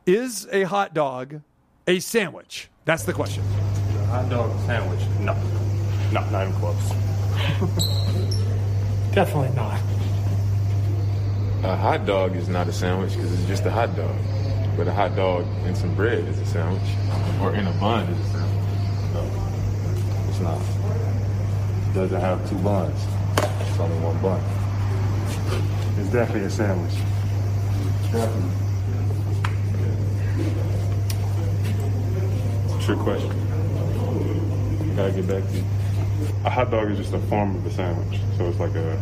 Is 0.06 0.46
a 0.52 0.62
hot 0.64 0.94
dog 0.94 1.40
a 1.88 1.98
sandwich? 1.98 2.68
That's 2.84 3.02
the 3.04 3.12
question. 3.12 3.42
Hot 4.10 4.28
dog 4.30 4.50
sandwich? 4.66 5.00
No. 5.20 5.34
No, 6.12 6.20
not 6.30 6.46
even 6.48 6.54
close. 6.60 7.90
Definitely 9.14 9.54
not. 9.54 9.80
A 11.62 11.76
hot 11.76 12.04
dog 12.04 12.34
is 12.34 12.48
not 12.48 12.66
a 12.66 12.72
sandwich 12.72 13.14
because 13.14 13.32
it's 13.32 13.46
just 13.46 13.64
a 13.64 13.70
hot 13.70 13.94
dog. 13.94 14.16
But 14.76 14.88
a 14.88 14.92
hot 14.92 15.14
dog 15.14 15.46
and 15.64 15.76
some 15.76 15.94
bread 15.94 16.26
is 16.26 16.40
a 16.40 16.46
sandwich. 16.46 16.82
Or 17.40 17.54
in 17.54 17.64
a 17.64 17.72
bun 17.74 18.08
is 18.08 18.18
a 18.18 18.24
sandwich. 18.32 18.64
No, 19.14 19.22
it's 20.28 20.40
not. 20.40 20.60
It 20.60 21.94
doesn't 21.94 22.20
have 22.20 22.50
two 22.50 22.56
buns. 22.56 23.06
It's 23.38 23.78
only 23.78 23.96
one 24.00 24.20
bun. 24.20 24.42
It's 26.00 26.10
definitely 26.10 26.46
a 26.46 26.50
sandwich. 26.50 26.94
Definitely. 28.10 28.50
Trick 32.84 32.98
question. 32.98 33.30
Gotta 34.96 35.12
get 35.12 35.28
back 35.28 35.48
to 35.50 35.56
you. 35.56 35.64
A 36.44 36.50
hot 36.50 36.70
dog 36.70 36.90
is 36.90 36.98
just 36.98 37.14
a 37.14 37.18
form 37.20 37.56
of 37.56 37.64
a 37.64 37.70
sandwich. 37.70 38.20
So 38.36 38.46
it's 38.46 38.58
like 38.58 38.74
a. 38.74 39.00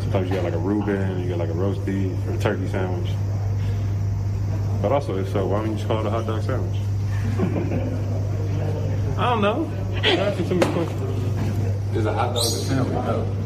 Sometimes 0.00 0.28
you 0.28 0.34
got 0.34 0.44
like 0.44 0.54
a 0.54 0.58
Reuben, 0.58 1.22
you 1.22 1.28
got 1.28 1.38
like 1.38 1.50
a 1.50 1.54
roast 1.54 1.84
beef 1.86 2.12
or 2.26 2.32
a 2.32 2.38
turkey 2.38 2.68
sandwich. 2.68 3.10
But 4.82 4.90
also, 4.90 5.16
if 5.18 5.28
so, 5.32 5.46
why 5.46 5.58
don't 5.60 5.70
you 5.70 5.76
just 5.76 5.86
call 5.86 6.00
it 6.00 6.06
a 6.06 6.10
hot 6.10 6.26
dog 6.26 6.42
sandwich? 6.42 6.80
I 9.18 9.30
don't 9.30 9.40
know. 9.40 9.70
You're 10.02 10.20
asking 10.20 10.48
too 10.48 10.54
many 10.56 10.72
questions. 10.74 11.96
Is 11.96 12.06
a 12.06 12.12
hot 12.12 12.34
dog 12.34 12.44
a 12.44 12.48
sandwich? 12.48 12.92
No. 12.92 13.36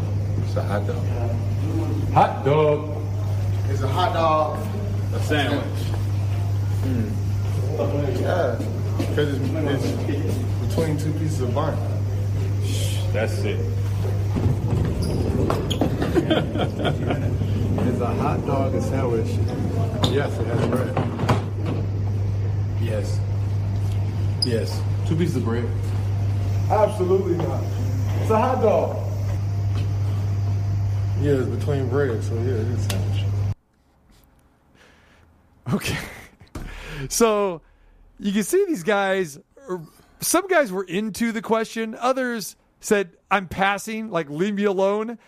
It's 0.45 0.57
a 0.57 0.63
hot 0.63 0.87
dog. 0.87 1.07
Hot 2.13 2.45
dog. 2.45 2.97
Is 3.71 3.83
a 3.83 3.89
hot 3.89 4.15
dog 4.15 4.59
A 5.15 5.23
sandwich. 5.23 5.65
Hmm. 6.83 7.09
Yeah, 8.21 8.59
because 8.99 9.41
it's, 9.41 9.89
it's 10.09 10.67
between 10.67 10.99
two 10.99 11.13
pieces 11.13 11.41
of 11.43 11.55
bun. 11.55 11.90
That's 13.13 13.39
it. 13.41 13.59
it. 16.31 17.31
Is 17.89 18.01
a 18.01 18.07
hot 18.07 18.47
dog 18.47 18.75
a 18.75 18.81
sandwich? 18.81 19.27
Yes, 20.13 20.39
it 20.39 20.47
has 20.47 20.69
bread. 20.69 20.97
Yes. 22.81 23.19
Yes. 24.45 24.81
Two 25.09 25.17
pieces 25.17 25.37
of 25.37 25.45
bread. 25.45 25.69
Absolutely 26.71 27.37
not. 27.39 27.65
It's 28.21 28.31
a 28.31 28.39
hot 28.39 28.63
dog. 28.63 28.97
Yeah, 31.21 31.33
it's 31.33 31.49
between 31.49 31.89
bread, 31.89 32.23
so 32.23 32.35
yeah, 32.35 32.53
it's 32.53 32.87
a 32.87 32.91
sandwich. 32.91 33.25
Okay. 35.73 35.99
So 37.09 37.61
you 38.21 38.33
can 38.33 38.45
see 38.45 38.65
these 38.67 38.85
guys, 38.85 39.39
er, 39.69 39.81
some 40.21 40.47
guys 40.47 40.71
were 40.71 40.85
into 40.85 41.33
the 41.33 41.43
question, 41.43 41.97
others 41.99 42.57
said, 42.81 43.11
I'm 43.31 43.47
passing, 43.47 44.11
like, 44.11 44.29
leave 44.29 44.55
me 44.55 44.65
alone. 44.65 45.19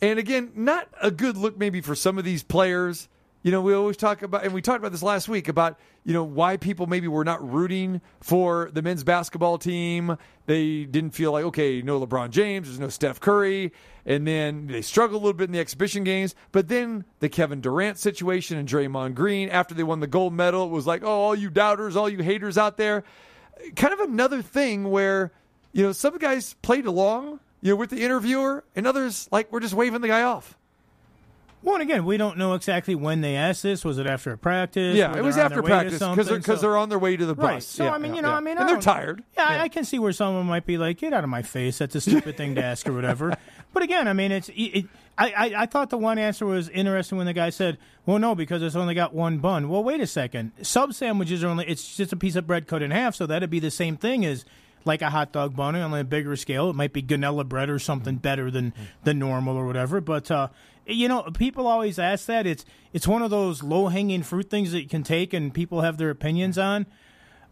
And 0.00 0.18
again, 0.18 0.52
not 0.54 0.88
a 1.02 1.10
good 1.10 1.36
look 1.36 1.58
maybe 1.58 1.80
for 1.80 1.94
some 1.94 2.18
of 2.18 2.24
these 2.24 2.42
players. 2.42 3.08
You 3.42 3.52
know, 3.52 3.62
we 3.62 3.72
always 3.72 3.96
talk 3.96 4.22
about, 4.22 4.44
and 4.44 4.52
we 4.52 4.60
talked 4.60 4.78
about 4.78 4.92
this 4.92 5.02
last 5.02 5.28
week 5.28 5.48
about, 5.48 5.78
you 6.04 6.12
know, 6.12 6.24
why 6.24 6.56
people 6.56 6.86
maybe 6.86 7.06
were 7.08 7.24
not 7.24 7.48
rooting 7.48 8.00
for 8.20 8.68
the 8.72 8.82
men's 8.82 9.04
basketball 9.04 9.58
team. 9.58 10.18
They 10.46 10.84
didn't 10.84 11.12
feel 11.12 11.32
like, 11.32 11.44
okay, 11.44 11.80
no 11.80 12.04
LeBron 12.04 12.30
James, 12.30 12.66
there's 12.66 12.80
no 12.80 12.88
Steph 12.88 13.20
Curry. 13.20 13.72
And 14.04 14.26
then 14.26 14.66
they 14.66 14.82
struggled 14.82 15.22
a 15.22 15.24
little 15.24 15.36
bit 15.38 15.44
in 15.44 15.52
the 15.52 15.60
exhibition 15.60 16.02
games. 16.02 16.34
But 16.50 16.68
then 16.68 17.04
the 17.20 17.28
Kevin 17.28 17.60
Durant 17.60 17.98
situation 17.98 18.58
and 18.58 18.68
Draymond 18.68 19.14
Green, 19.14 19.48
after 19.50 19.74
they 19.74 19.84
won 19.84 20.00
the 20.00 20.06
gold 20.06 20.32
medal, 20.32 20.64
it 20.64 20.70
was 20.70 20.86
like, 20.86 21.02
oh, 21.04 21.08
all 21.08 21.34
you 21.34 21.48
doubters, 21.48 21.94
all 21.94 22.08
you 22.08 22.22
haters 22.22 22.58
out 22.58 22.76
there. 22.76 23.04
Kind 23.76 23.94
of 23.94 24.00
another 24.00 24.42
thing 24.42 24.90
where, 24.90 25.32
you 25.72 25.82
know, 25.84 25.92
some 25.92 26.18
guys 26.18 26.54
played 26.62 26.86
along, 26.86 27.40
you 27.60 27.70
know, 27.72 27.76
with 27.76 27.90
the 27.90 28.02
interviewer, 28.02 28.64
and 28.76 28.86
others, 28.86 29.28
like, 29.30 29.50
we're 29.52 29.60
just 29.60 29.74
waving 29.74 30.00
the 30.00 30.08
guy 30.08 30.22
off. 30.22 30.56
Well, 31.60 31.74
and 31.74 31.82
again, 31.82 32.04
we 32.04 32.16
don't 32.16 32.38
know 32.38 32.54
exactly 32.54 32.94
when 32.94 33.20
they 33.20 33.34
asked 33.34 33.64
this. 33.64 33.84
Was 33.84 33.98
it 33.98 34.06
after 34.06 34.32
a 34.32 34.38
practice? 34.38 34.96
Yeah, 34.96 35.10
Were 35.12 35.18
it 35.18 35.22
was 35.24 35.36
after 35.36 35.56
their 35.56 35.62
way 35.64 35.68
to 35.70 35.74
practice 35.74 35.98
because 35.98 36.28
they're, 36.28 36.40
So- 36.40 36.54
they're 36.62 36.76
on 36.76 36.88
their 36.88 37.00
way 37.00 37.16
to 37.16 37.26
the 37.26 37.34
bus. 37.34 37.44
Right. 37.44 37.62
So 37.64 37.84
Yeah, 37.84 37.90
I 37.94 37.98
mean, 37.98 38.12
yeah, 38.12 38.16
you 38.16 38.22
know, 38.22 38.28
yeah. 38.30 38.36
I 38.36 38.40
mean, 38.40 38.50
and 38.52 38.60
I 38.60 38.64
they're 38.66 38.74
don't- 38.76 38.82
tired. 38.82 39.24
Yeah, 39.36 39.44
I 39.44 39.58
I 39.62 39.68
can 39.68 39.84
see 39.84 39.98
where 39.98 40.12
someone 40.12 40.46
might 40.46 40.66
be 40.66 40.78
like, 40.78 40.98
"Get 40.98 41.12
out 41.12 41.24
of 41.24 41.30
my 41.30 41.42
face! 41.42 41.78
That's 41.78 41.96
a 41.96 42.00
stupid 42.00 42.36
thing 42.36 42.54
to 42.54 42.64
ask 42.64 42.88
or 42.88 42.92
whatever." 42.92 43.34
But 43.74 43.82
again, 43.82 44.08
I 44.08 44.14
mean, 44.14 44.32
it's. 44.32 44.48
It, 44.48 44.54
it, 44.54 44.86
I, 45.18 45.30
I 45.30 45.62
I 45.62 45.66
thought 45.66 45.90
the 45.90 45.98
one 45.98 46.16
answer 46.18 46.46
was 46.46 46.68
interesting 46.70 47.18
when 47.18 47.26
the 47.26 47.34
guy 47.34 47.50
said, 47.50 47.76
"Well, 48.06 48.18
no, 48.18 48.34
because 48.34 48.62
it's 48.62 48.74
only 48.76 48.94
got 48.94 49.12
one 49.12 49.38
bun." 49.38 49.68
Well, 49.68 49.84
wait 49.84 50.00
a 50.00 50.06
second. 50.06 50.52
Sub 50.62 50.94
sandwiches 50.94 51.44
are 51.44 51.48
only. 51.48 51.66
It's 51.66 51.96
just 51.96 52.12
a 52.12 52.16
piece 52.16 52.34
of 52.36 52.46
bread 52.46 52.66
cut 52.66 52.82
in 52.82 52.92
half, 52.92 53.14
so 53.16 53.26
that'd 53.26 53.50
be 53.50 53.60
the 53.60 53.70
same 53.70 53.96
thing 53.98 54.24
as. 54.24 54.44
Like 54.88 55.02
a 55.02 55.10
hot 55.10 55.32
dog 55.32 55.54
bun 55.54 55.76
on 55.76 55.92
a 55.92 56.02
bigger 56.02 56.34
scale, 56.34 56.70
it 56.70 56.74
might 56.74 56.94
be 56.94 57.02
ganella 57.02 57.46
bread 57.46 57.68
or 57.68 57.78
something 57.78 58.16
better 58.16 58.50
than 58.50 58.72
than 59.04 59.18
normal 59.18 59.54
or 59.54 59.66
whatever. 59.66 60.00
But 60.00 60.30
uh, 60.30 60.48
you 60.86 61.08
know, 61.08 61.22
people 61.24 61.66
always 61.66 61.98
ask 61.98 62.24
that. 62.26 62.46
It's 62.46 62.64
it's 62.94 63.06
one 63.06 63.20
of 63.20 63.30
those 63.30 63.62
low 63.62 63.88
hanging 63.88 64.22
fruit 64.22 64.48
things 64.48 64.72
that 64.72 64.80
you 64.80 64.88
can 64.88 65.02
take 65.02 65.34
and 65.34 65.52
people 65.52 65.82
have 65.82 65.98
their 65.98 66.08
opinions 66.08 66.56
on. 66.56 66.86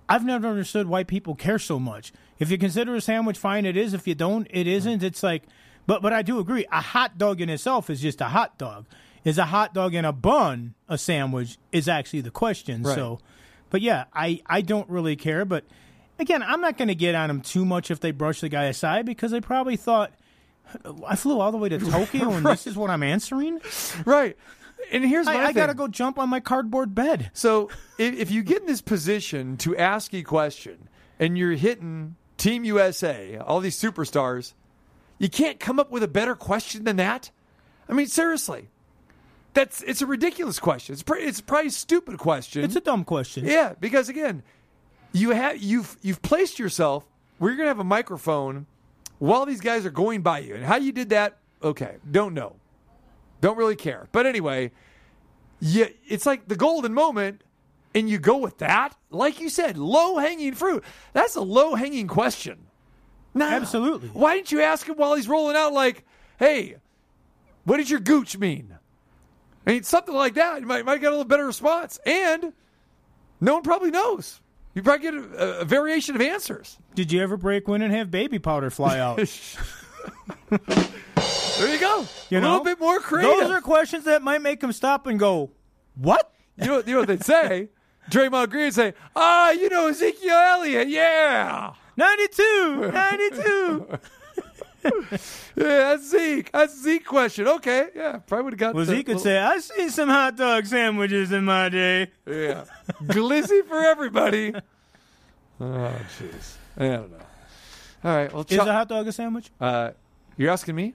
I've 0.08 0.24
never 0.24 0.48
understood 0.48 0.86
why 0.86 1.04
people 1.04 1.34
care 1.34 1.58
so 1.58 1.78
much. 1.78 2.12
If 2.38 2.50
you 2.50 2.58
consider 2.58 2.94
a 2.94 3.00
sandwich 3.00 3.36
fine, 3.36 3.66
it 3.66 3.76
is. 3.76 3.92
If 3.92 4.06
you 4.06 4.14
don't, 4.14 4.46
it 4.50 4.66
isn't. 4.66 5.02
It's 5.02 5.22
like, 5.22 5.42
but 5.86 6.00
but 6.00 6.12
I 6.12 6.22
do 6.22 6.38
agree. 6.38 6.64
A 6.72 6.80
hot 6.80 7.18
dog 7.18 7.40
in 7.40 7.50
itself 7.50 7.90
is 7.90 8.00
just 8.00 8.20
a 8.20 8.26
hot 8.26 8.56
dog. 8.56 8.86
Is 9.24 9.36
a 9.36 9.46
hot 9.46 9.74
dog 9.74 9.94
in 9.94 10.04
a 10.04 10.12
bun 10.12 10.74
a 10.88 10.96
sandwich? 10.96 11.58
Is 11.72 11.88
actually 11.88 12.22
the 12.22 12.30
question. 12.30 12.82
Right. 12.82 12.94
So, 12.94 13.18
but 13.68 13.82
yeah, 13.82 14.04
I 14.14 14.40
I 14.46 14.62
don't 14.62 14.88
really 14.88 15.16
care. 15.16 15.44
But 15.44 15.64
again, 16.18 16.42
I'm 16.42 16.60
not 16.60 16.76
going 16.78 16.88
to 16.88 16.94
get 16.94 17.14
on 17.14 17.28
them 17.28 17.40
too 17.40 17.64
much 17.64 17.90
if 17.90 18.00
they 18.00 18.10
brush 18.10 18.40
the 18.40 18.48
guy 18.48 18.64
aside 18.64 19.06
because 19.06 19.30
they 19.30 19.40
probably 19.40 19.76
thought 19.76 20.12
I 21.06 21.16
flew 21.16 21.40
all 21.40 21.52
the 21.52 21.58
way 21.58 21.68
to 21.68 21.78
Tokyo 21.90 22.30
and 22.32 22.44
this 22.46 22.66
is 22.66 22.76
what 22.76 22.90
I'm 22.90 23.02
answering. 23.02 23.60
Right. 24.04 24.36
And 24.92 25.04
here's 25.04 25.26
my 25.26 25.36
I, 25.36 25.46
I 25.46 25.52
got 25.52 25.66
to 25.66 25.74
go 25.74 25.88
jump 25.88 26.18
on 26.18 26.28
my 26.28 26.40
cardboard 26.40 26.94
bed. 26.94 27.30
So 27.32 27.70
if, 27.98 28.14
if 28.14 28.30
you 28.30 28.42
get 28.42 28.60
in 28.60 28.66
this 28.66 28.82
position 28.82 29.56
to 29.58 29.76
ask 29.76 30.12
a 30.14 30.22
question 30.22 30.88
and 31.18 31.36
you're 31.36 31.52
hitting 31.52 32.16
Team 32.36 32.64
USA, 32.64 33.38
all 33.38 33.60
these 33.60 33.80
superstars, 33.80 34.52
you 35.18 35.28
can't 35.28 35.58
come 35.58 35.80
up 35.80 35.90
with 35.90 36.02
a 36.02 36.08
better 36.08 36.34
question 36.34 36.84
than 36.84 36.96
that. 36.96 37.30
I 37.88 37.94
mean, 37.94 38.06
seriously, 38.06 38.68
that's 39.54 39.82
it's 39.82 40.02
a 40.02 40.06
ridiculous 40.06 40.58
question. 40.58 40.92
It's 40.92 41.02
pretty, 41.02 41.26
it's 41.26 41.40
probably 41.40 41.68
a 41.68 41.72
stupid 41.72 42.18
question. 42.18 42.62
It's 42.62 42.76
a 42.76 42.80
dumb 42.80 43.04
question. 43.04 43.46
Yeah, 43.46 43.74
because 43.80 44.08
again, 44.08 44.42
you 45.12 45.30
have 45.30 45.62
you've 45.62 45.96
you've 46.02 46.22
placed 46.22 46.58
yourself 46.58 47.04
where 47.38 47.50
you're 47.50 47.56
going 47.56 47.66
to 47.66 47.70
have 47.70 47.78
a 47.78 47.84
microphone 47.84 48.66
while 49.18 49.46
these 49.46 49.60
guys 49.60 49.86
are 49.86 49.90
going 49.90 50.22
by 50.22 50.40
you. 50.40 50.54
And 50.54 50.64
how 50.64 50.76
you 50.76 50.92
did 50.92 51.10
that, 51.10 51.38
okay, 51.62 51.96
don't 52.10 52.34
know. 52.34 52.56
Don't 53.40 53.56
really 53.56 53.76
care. 53.76 54.08
But 54.12 54.26
anyway, 54.26 54.72
yeah, 55.60 55.86
it's 56.08 56.26
like 56.26 56.48
the 56.48 56.56
golden 56.56 56.94
moment, 56.94 57.42
and 57.94 58.08
you 58.08 58.18
go 58.18 58.38
with 58.38 58.58
that. 58.58 58.96
Like 59.10 59.40
you 59.40 59.48
said, 59.48 59.76
low 59.78 60.18
hanging 60.18 60.54
fruit. 60.54 60.84
That's 61.12 61.36
a 61.36 61.40
low 61.40 61.74
hanging 61.74 62.08
question. 62.08 62.66
No, 63.34 63.46
Absolutely. 63.46 64.08
Why 64.08 64.34
didn't 64.36 64.50
you 64.50 64.62
ask 64.62 64.88
him 64.88 64.96
while 64.96 65.14
he's 65.14 65.28
rolling 65.28 65.56
out? 65.56 65.74
Like, 65.74 66.04
hey, 66.38 66.76
what 67.64 67.76
does 67.76 67.90
your 67.90 68.00
gooch 68.00 68.38
mean? 68.38 68.78
I 69.66 69.72
mean, 69.72 69.82
something 69.82 70.14
like 70.14 70.34
that. 70.34 70.60
You 70.60 70.66
might, 70.66 70.84
might 70.86 71.00
get 71.00 71.08
a 71.08 71.10
little 71.10 71.24
better 71.24 71.44
response. 71.44 71.98
And 72.06 72.54
no 73.40 73.54
one 73.54 73.62
probably 73.62 73.90
knows. 73.90 74.40
You 74.76 74.82
probably 74.82 75.10
get 75.10 75.14
a, 75.14 75.60
a 75.60 75.64
variation 75.64 76.14
of 76.16 76.20
answers. 76.20 76.76
Did 76.94 77.10
you 77.10 77.22
ever 77.22 77.38
break 77.38 77.66
wind 77.66 77.82
and 77.82 77.90
have 77.94 78.10
baby 78.10 78.38
powder 78.38 78.68
fly 78.68 78.98
out? 78.98 79.16
There 79.16 79.26
you 81.72 81.80
go. 81.80 82.06
You 82.28 82.36
a 82.36 82.40
know? 82.42 82.50
little 82.50 82.64
bit 82.64 82.78
more 82.78 83.00
creative. 83.00 83.40
Those 83.40 83.50
are 83.52 83.62
questions 83.62 84.04
that 84.04 84.20
might 84.20 84.42
make 84.42 84.60
them 84.60 84.72
stop 84.72 85.06
and 85.06 85.18
go, 85.18 85.50
"What?" 85.94 86.30
You 86.58 86.66
know, 86.66 86.82
you 86.86 86.92
know 86.92 86.98
what 87.00 87.08
they'd 87.08 87.24
say? 87.24 87.70
Draymond 88.10 88.50
Green 88.50 88.70
say, 88.70 88.92
"Ah, 89.16 89.50
you 89.52 89.70
know 89.70 89.88
Ezekiel 89.88 90.36
Elliott, 90.36 90.88
yeah, 90.88 91.72
92, 91.96 92.90
92. 92.92 93.98
yeah, 95.10 95.18
that's 95.56 96.08
Zeke. 96.10 96.50
That's 96.52 96.80
Zeke 96.82 97.04
question. 97.04 97.46
Okay, 97.48 97.88
yeah, 97.94 98.18
probably 98.18 98.44
would 98.44 98.52
have 98.54 98.60
got. 98.60 98.74
Well, 98.74 98.84
the- 98.84 98.96
Zeke 98.96 99.06
could 99.06 99.20
say, 99.20 99.38
"I 99.38 99.58
seen 99.58 99.90
some 99.90 100.08
hot 100.08 100.36
dog 100.36 100.66
sandwiches 100.66 101.32
in 101.32 101.44
my 101.44 101.68
day." 101.68 102.10
Yeah, 102.26 102.64
glizzy 103.02 103.66
for 103.66 103.78
everybody. 103.78 104.52
Oh, 105.58 105.90
jeez. 106.18 106.56
I 106.76 106.88
don't 106.88 107.10
know. 107.10 107.16
All 108.04 108.14
right. 108.14 108.30
Well, 108.30 108.44
Is 108.46 108.58
a 108.58 108.64
hot 108.70 108.88
dog 108.88 109.08
a 109.08 109.12
sandwich? 109.12 109.50
Uh, 109.58 109.92
you're 110.36 110.50
asking 110.50 110.74
me? 110.74 110.92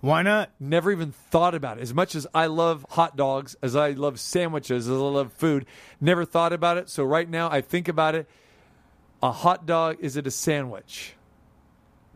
Why 0.00 0.22
not? 0.22 0.50
Never 0.58 0.90
even 0.90 1.12
thought 1.12 1.54
about 1.54 1.78
it. 1.78 1.82
As 1.82 1.94
much 1.94 2.16
as 2.16 2.26
I 2.34 2.46
love 2.46 2.84
hot 2.90 3.16
dogs, 3.16 3.54
as 3.62 3.76
I 3.76 3.90
love 3.90 4.18
sandwiches, 4.18 4.88
as 4.88 4.92
I 4.92 4.98
love 5.00 5.32
food, 5.32 5.64
never 6.00 6.24
thought 6.24 6.52
about 6.52 6.76
it. 6.76 6.88
So 6.90 7.04
right 7.04 7.28
now, 7.30 7.48
I 7.50 7.60
think 7.60 7.86
about 7.86 8.16
it. 8.16 8.28
A 9.22 9.30
hot 9.30 9.64
dog 9.66 9.98
is 10.00 10.16
it 10.16 10.26
a 10.26 10.30
sandwich? 10.32 11.14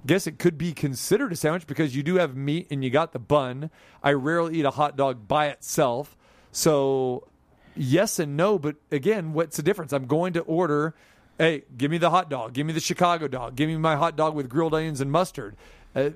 Guess 0.04 0.26
it 0.26 0.38
could 0.38 0.58
be 0.58 0.72
considered 0.72 1.32
a 1.32 1.36
sandwich 1.36 1.66
because 1.66 1.94
you 1.94 2.02
do 2.02 2.16
have 2.16 2.36
meat 2.36 2.66
and 2.70 2.82
you 2.82 2.90
got 2.90 3.12
the 3.12 3.18
bun. 3.18 3.70
I 4.02 4.12
rarely 4.12 4.58
eat 4.58 4.64
a 4.64 4.72
hot 4.72 4.96
dog 4.96 5.28
by 5.28 5.48
itself. 5.48 6.16
So 6.50 7.28
yes 7.76 8.18
and 8.18 8.36
no, 8.36 8.58
but 8.58 8.76
again, 8.90 9.32
what's 9.32 9.56
the 9.56 9.62
difference? 9.62 9.92
I'm 9.92 10.06
going 10.06 10.32
to 10.34 10.40
order, 10.40 10.94
hey, 11.38 11.62
give 11.76 11.90
me 11.90 11.98
the 11.98 12.10
hot 12.10 12.28
dog, 12.30 12.52
give 12.52 12.66
me 12.66 12.72
the 12.72 12.80
Chicago 12.80 13.28
dog, 13.28 13.54
give 13.54 13.68
me 13.68 13.76
my 13.76 13.96
hot 13.96 14.16
dog 14.16 14.34
with 14.34 14.48
grilled 14.48 14.74
onions 14.74 15.00
and 15.00 15.10
mustard. 15.10 15.56
Uh, 15.94 16.10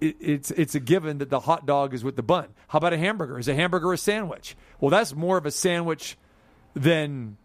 it, 0.00 0.16
it's 0.20 0.50
it's 0.52 0.74
a 0.74 0.80
given 0.80 1.18
that 1.18 1.30
the 1.30 1.40
hot 1.40 1.66
dog 1.66 1.92
is 1.92 2.04
with 2.04 2.16
the 2.16 2.22
bun. 2.22 2.48
How 2.68 2.78
about 2.78 2.92
a 2.92 2.98
hamburger? 2.98 3.38
Is 3.38 3.48
a 3.48 3.54
hamburger 3.54 3.92
a 3.92 3.98
sandwich? 3.98 4.56
Well, 4.80 4.90
that's 4.90 5.14
more 5.14 5.36
of 5.36 5.46
a 5.46 5.50
sandwich 5.50 6.16
than 6.74 7.36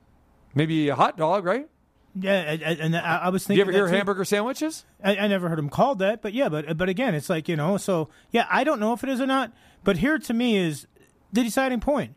maybe 0.53 0.89
a 0.89 0.95
hot 0.95 1.17
dog, 1.17 1.45
right? 1.45 1.67
Yeah, 2.15 2.34
and- 2.34 2.80
and 2.80 2.95
I, 2.97 3.17
I 3.23 3.30
was 3.30 3.45
thinking. 3.45 3.58
you 3.58 3.62
ever 3.63 3.71
hear 3.71 3.88
too. 3.88 3.95
hamburger 3.95 4.23
sandwiches? 4.26 4.86
I, 5.04 5.17
I 5.17 5.28
never 5.28 5.49
heard 5.49 5.58
them 5.58 5.69
called 5.69 5.99
that, 5.99 6.21
but 6.21 6.34
yeah, 6.34 6.47
but 6.49 6.78
but 6.78 6.88
again, 6.89 7.15
it's 7.15 7.30
like 7.30 7.47
you 7.49 7.56
know, 7.56 7.78
so 7.78 8.10
yeah, 8.32 8.45
I 8.49 8.63
don't 8.63 8.80
know 8.80 8.93
if 8.93 9.04
it 9.04 9.10
is 9.10 9.19
or 9.19 9.26
not. 9.28 9.52
But 9.84 9.97
here 9.97 10.17
to 10.19 10.34
me 10.34 10.58
is 10.58 10.86
the 11.32 11.43
deciding 11.43 11.80
point: 11.80 12.15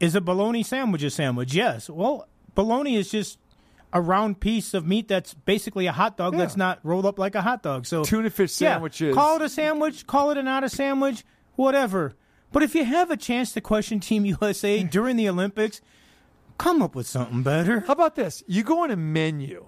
is 0.00 0.14
a 0.14 0.20
bologna 0.20 0.62
sandwich 0.62 1.02
a 1.02 1.10
sandwich? 1.10 1.52
Yes. 1.54 1.90
Well, 1.90 2.26
bologna 2.54 2.96
is 2.96 3.10
just 3.10 3.38
a 3.92 4.00
round 4.00 4.40
piece 4.40 4.74
of 4.74 4.86
meat 4.86 5.08
that's 5.08 5.32
basically 5.34 5.86
a 5.86 5.92
hot 5.92 6.16
dog 6.16 6.36
that's 6.36 6.56
not 6.56 6.78
rolled 6.82 7.06
up 7.06 7.18
like 7.18 7.34
a 7.34 7.42
hot 7.42 7.62
dog. 7.62 7.86
So 7.86 8.04
Tuna 8.04 8.30
fish 8.30 8.58
yeah, 8.60 8.72
sandwiches. 8.74 9.14
call 9.14 9.36
it 9.36 9.42
a 9.42 9.48
sandwich, 9.48 10.06
call 10.06 10.30
it 10.30 10.36
a 10.38 10.42
not 10.42 10.64
a 10.64 10.68
sandwich, 10.68 11.24
whatever. 11.56 12.14
But 12.52 12.62
if 12.62 12.74
you 12.74 12.84
have 12.84 13.10
a 13.10 13.16
chance 13.16 13.52
to 13.52 13.60
question 13.60 14.00
Team 14.00 14.24
USA 14.40 14.82
during 14.82 15.16
the 15.16 15.28
Olympics, 15.28 15.80
come 16.58 16.82
up 16.82 16.94
with 16.94 17.06
something 17.06 17.42
better. 17.42 17.80
How 17.86 17.92
about 17.92 18.14
this? 18.16 18.42
You 18.46 18.62
go 18.62 18.82
on 18.84 18.90
a 18.90 18.96
menu, 18.96 19.66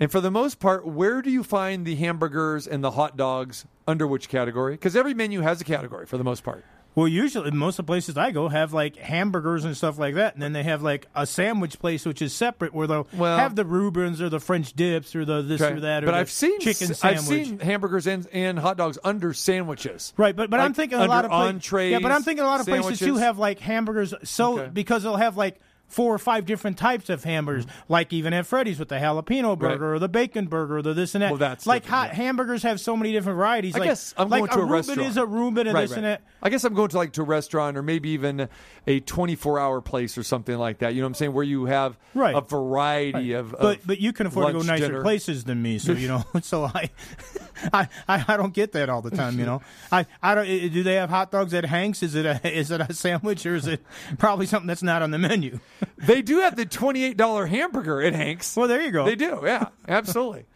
and 0.00 0.10
for 0.10 0.20
the 0.20 0.30
most 0.30 0.58
part, 0.60 0.86
where 0.86 1.22
do 1.22 1.30
you 1.30 1.42
find 1.42 1.86
the 1.86 1.96
hamburgers 1.96 2.66
and 2.66 2.82
the 2.82 2.90
hot 2.92 3.16
dogs 3.16 3.64
under 3.86 4.06
which 4.06 4.28
category? 4.28 4.74
Because 4.74 4.96
every 4.96 5.14
menu 5.14 5.40
has 5.40 5.60
a 5.60 5.64
category 5.64 6.06
for 6.06 6.18
the 6.18 6.24
most 6.24 6.42
part. 6.44 6.64
Well, 6.94 7.08
usually 7.08 7.50
most 7.52 7.78
of 7.78 7.86
the 7.86 7.90
places 7.90 8.18
I 8.18 8.32
go 8.32 8.48
have 8.50 8.74
like 8.74 8.96
hamburgers 8.96 9.64
and 9.64 9.74
stuff 9.74 9.98
like 9.98 10.16
that, 10.16 10.34
and 10.34 10.42
then 10.42 10.52
they 10.52 10.62
have 10.62 10.82
like 10.82 11.06
a 11.14 11.26
sandwich 11.26 11.78
place 11.78 12.04
which 12.04 12.20
is 12.20 12.34
separate 12.34 12.74
where 12.74 12.86
they'll 12.86 13.06
Well- 13.14 13.38
have 13.38 13.54
the 13.56 13.64
Reubens 13.64 14.20
or 14.20 14.28
the 14.28 14.40
French 14.40 14.74
dips 14.74 15.16
or 15.16 15.24
the 15.24 15.40
this 15.40 15.62
Okay. 15.62 15.74
or 15.74 15.80
that. 15.80 16.02
Or 16.02 16.06
but 16.08 16.12
the 16.12 16.18
I've 16.18 16.30
seen 16.30 16.60
chicken 16.60 16.94
I've 17.02 17.20
seen 17.22 17.60
hamburgers 17.60 18.06
and, 18.06 18.26
and 18.30 18.58
hot 18.58 18.76
dogs 18.76 18.98
under 19.04 19.32
sandwiches. 19.32 20.12
Right, 20.18 20.36
but 20.36 20.50
but 20.50 20.60
I'm 20.60 20.74
thinking 20.74 20.98
a 20.98 21.06
lot 21.06 21.24
of 21.24 21.30
under 21.32 21.44
pla- 21.44 21.46
entrees. 21.48 21.92
Yeah, 21.92 22.00
but 22.00 22.12
I'm 22.12 22.24
thinking 22.24 22.44
a 22.44 22.48
lot 22.48 22.60
of 22.60 22.66
places 22.66 22.98
too 22.98 23.14
have 23.16 23.38
like 23.38 23.58
hamburgers. 23.58 24.12
So 24.24 24.58
Okay. 24.58 24.70
because 24.70 25.02
they'll 25.02 25.16
have 25.16 25.38
like 25.38 25.60
four 25.92 26.14
or 26.14 26.18
five 26.18 26.46
different 26.46 26.78
types 26.78 27.10
of 27.10 27.22
hamburgers, 27.22 27.66
mm-hmm. 27.66 27.92
like 27.92 28.12
even 28.14 28.32
at 28.32 28.46
Freddy's 28.46 28.78
with 28.78 28.88
the 28.88 28.94
jalapeno 28.94 29.58
burger 29.58 29.94
or 29.94 29.98
the 29.98 30.08
bacon 30.08 30.46
burger 30.46 30.78
or 30.78 30.82
the 30.82 30.94
this 30.94 31.14
and 31.14 31.22
that. 31.22 31.30
Well, 31.30 31.38
that's 31.38 31.66
like 31.66 31.84
hot 31.84 32.12
hamburgers 32.12 32.62
have 32.62 32.80
so 32.80 32.96
many 32.96 33.12
different 33.12 33.36
varieties. 33.36 33.76
I 33.76 33.80
like, 33.80 33.88
guess 33.90 34.14
I'm 34.16 34.30
like 34.30 34.40
going 34.40 34.50
to 34.52 34.58
a, 34.58 34.60
Reuben 34.60 34.72
restaurant. 34.72 35.00
is 35.10 35.16
a 35.18 35.26
Reuben 35.26 35.66
and 35.66 35.74
Right, 35.74 35.82
this 35.82 35.90
right. 35.90 35.98
and 35.98 36.06
that. 36.06 36.22
I 36.42 36.48
guess 36.48 36.64
I'm 36.64 36.72
going 36.72 36.88
to 36.88 36.96
like 36.96 37.12
to 37.12 37.22
a 37.22 37.24
restaurant 37.24 37.76
or 37.76 37.82
maybe 37.82 38.10
even 38.10 38.48
a 38.86 39.00
24 39.00 39.60
hour 39.60 39.80
place 39.82 40.16
or 40.16 40.22
something 40.22 40.56
like 40.56 40.78
that. 40.78 40.94
You 40.94 41.02
know 41.02 41.06
what 41.06 41.10
I'm 41.10 41.14
saying? 41.14 41.32
Where 41.34 41.44
you 41.44 41.66
have 41.66 41.98
Right. 42.14 42.34
a 42.34 42.40
variety 42.40 43.32
of, 43.32 43.52
but 43.52 43.78
of 43.78 43.86
but 43.86 44.00
you 44.00 44.14
can 44.14 44.26
afford 44.26 44.46
to 44.46 44.52
go 44.54 44.62
nicer 44.62 44.86
dinner. 44.86 45.02
places 45.02 45.44
than 45.44 45.60
me, 45.60 45.78
so 45.78 45.92
you 45.92 46.08
know. 46.08 46.24
So 46.42 46.64
I, 46.64 46.90
I, 47.72 47.88
I 48.08 48.24
I 48.26 48.36
don't 48.36 48.52
get 48.52 48.72
that 48.72 48.88
all 48.88 49.02
the 49.02 49.10
time. 49.10 49.38
You 49.38 49.46
know, 49.46 49.62
I 49.92 50.06
I 50.22 50.34
don't. 50.34 50.46
Do 50.46 50.82
they 50.82 50.94
have 50.94 51.10
hot 51.10 51.30
dogs 51.30 51.54
at 51.54 51.64
Hanks? 51.64 52.02
Is 52.02 52.14
it 52.14 52.26
a 52.26 52.40
is 52.58 52.70
it 52.70 52.80
a 52.80 52.92
sandwich 52.92 53.44
or 53.46 53.54
is 53.54 53.66
it 53.66 53.84
probably 54.18 54.46
something 54.46 54.66
that's 54.66 54.82
not 54.82 55.02
on 55.02 55.10
the 55.10 55.18
menu? 55.18 55.60
They 55.98 56.22
do 56.22 56.40
have 56.40 56.56
the 56.56 56.66
$28 56.66 57.48
hamburger 57.48 58.02
at 58.02 58.12
Hanks. 58.14 58.56
Well, 58.56 58.68
there 58.68 58.82
you 58.82 58.90
go. 58.90 59.04
They 59.04 59.14
do, 59.16 59.40
yeah, 59.42 59.68
absolutely. 59.88 60.46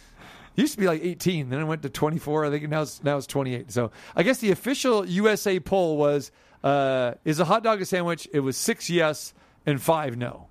Used 0.56 0.74
to 0.74 0.80
be 0.80 0.86
like 0.86 1.02
18, 1.02 1.48
then 1.48 1.60
it 1.60 1.64
went 1.64 1.82
to 1.82 1.90
24. 1.90 2.44
I 2.46 2.50
think 2.50 2.68
now 2.68 2.82
it's, 2.82 3.02
now 3.02 3.16
it's 3.16 3.26
28. 3.26 3.72
So 3.72 3.90
I 4.14 4.22
guess 4.22 4.38
the 4.38 4.50
official 4.50 5.04
USA 5.06 5.58
poll 5.60 5.96
was 5.96 6.30
uh, 6.62 7.14
is 7.24 7.40
a 7.40 7.44
hot 7.44 7.62
dog 7.62 7.80
a 7.80 7.84
sandwich? 7.84 8.28
It 8.32 8.40
was 8.40 8.56
six 8.56 8.88
yes 8.90 9.34
and 9.66 9.80
five 9.80 10.16
no. 10.16 10.48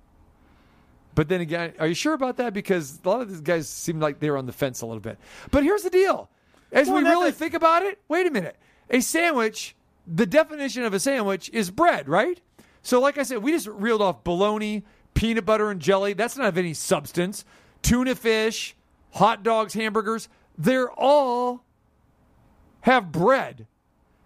But 1.14 1.28
then 1.28 1.40
again, 1.40 1.74
are 1.78 1.86
you 1.86 1.94
sure 1.94 2.14
about 2.14 2.38
that? 2.38 2.54
Because 2.54 2.98
a 3.04 3.08
lot 3.08 3.20
of 3.20 3.28
these 3.28 3.40
guys 3.40 3.68
seem 3.68 4.00
like 4.00 4.18
they 4.18 4.30
were 4.30 4.38
on 4.38 4.46
the 4.46 4.52
fence 4.52 4.80
a 4.80 4.86
little 4.86 5.00
bit. 5.00 5.18
But 5.50 5.62
here's 5.62 5.82
the 5.82 5.90
deal: 5.90 6.30
as 6.72 6.88
Well, 6.88 7.02
we 7.02 7.08
really 7.08 7.30
that- 7.30 7.36
think 7.36 7.54
about 7.54 7.82
it, 7.82 8.00
wait 8.08 8.26
a 8.26 8.30
minute. 8.30 8.56
A 8.90 9.00
sandwich, 9.00 9.76
the 10.06 10.26
definition 10.26 10.84
of 10.84 10.94
a 10.94 11.00
sandwich 11.00 11.50
is 11.52 11.70
bread, 11.70 12.08
right? 12.08 12.40
So, 12.82 13.00
like 13.00 13.18
I 13.18 13.22
said, 13.22 13.38
we 13.38 13.52
just 13.52 13.66
reeled 13.68 14.02
off 14.02 14.24
bologna, 14.24 14.84
peanut 15.14 15.44
butter 15.44 15.70
and 15.70 15.80
jelly. 15.80 16.12
That's 16.12 16.36
not 16.36 16.48
of 16.48 16.58
any 16.58 16.74
substance. 16.74 17.44
Tuna 17.82 18.14
fish, 18.14 18.74
hot 19.12 19.42
dogs, 19.42 19.74
hamburgers. 19.74 20.28
They're 20.58 20.90
all 20.90 21.64
have 22.82 23.12
bread 23.12 23.66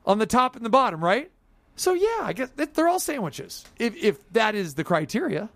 on 0.05 0.19
the 0.19 0.27
top 0.27 0.57
and 0.57 0.65
the 0.65 0.71
bottom, 0.71 1.03
right? 1.03 1.31
So 1.77 1.93
yeah, 1.93 2.21
I 2.23 2.33
guess 2.33 2.51
they're 2.57 2.89
all 2.89 2.99
sandwiches. 2.99 3.65
If 3.79 3.97
if 3.97 4.29
that 4.33 4.55
is 4.55 4.75
the 4.75 4.85
criteria, 4.85 5.51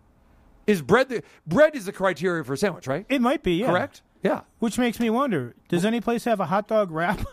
is 0.66 0.82
bread 0.82 1.08
the 1.08 1.22
bread 1.46 1.74
is 1.74 1.86
the 1.86 1.92
criteria 1.92 2.44
for 2.44 2.52
a 2.52 2.56
sandwich, 2.56 2.86
right? 2.86 3.06
It 3.08 3.20
might 3.20 3.42
be, 3.42 3.54
yeah. 3.54 3.70
Correct. 3.70 4.02
Yeah, 4.22 4.42
Which 4.58 4.78
makes 4.78 5.00
me 5.00 5.08
wonder: 5.08 5.54
Does 5.68 5.86
any 5.86 6.02
place 6.02 6.24
have 6.24 6.40
a 6.40 6.44
hot 6.44 6.68
dog 6.68 6.90
wrap? 6.90 7.24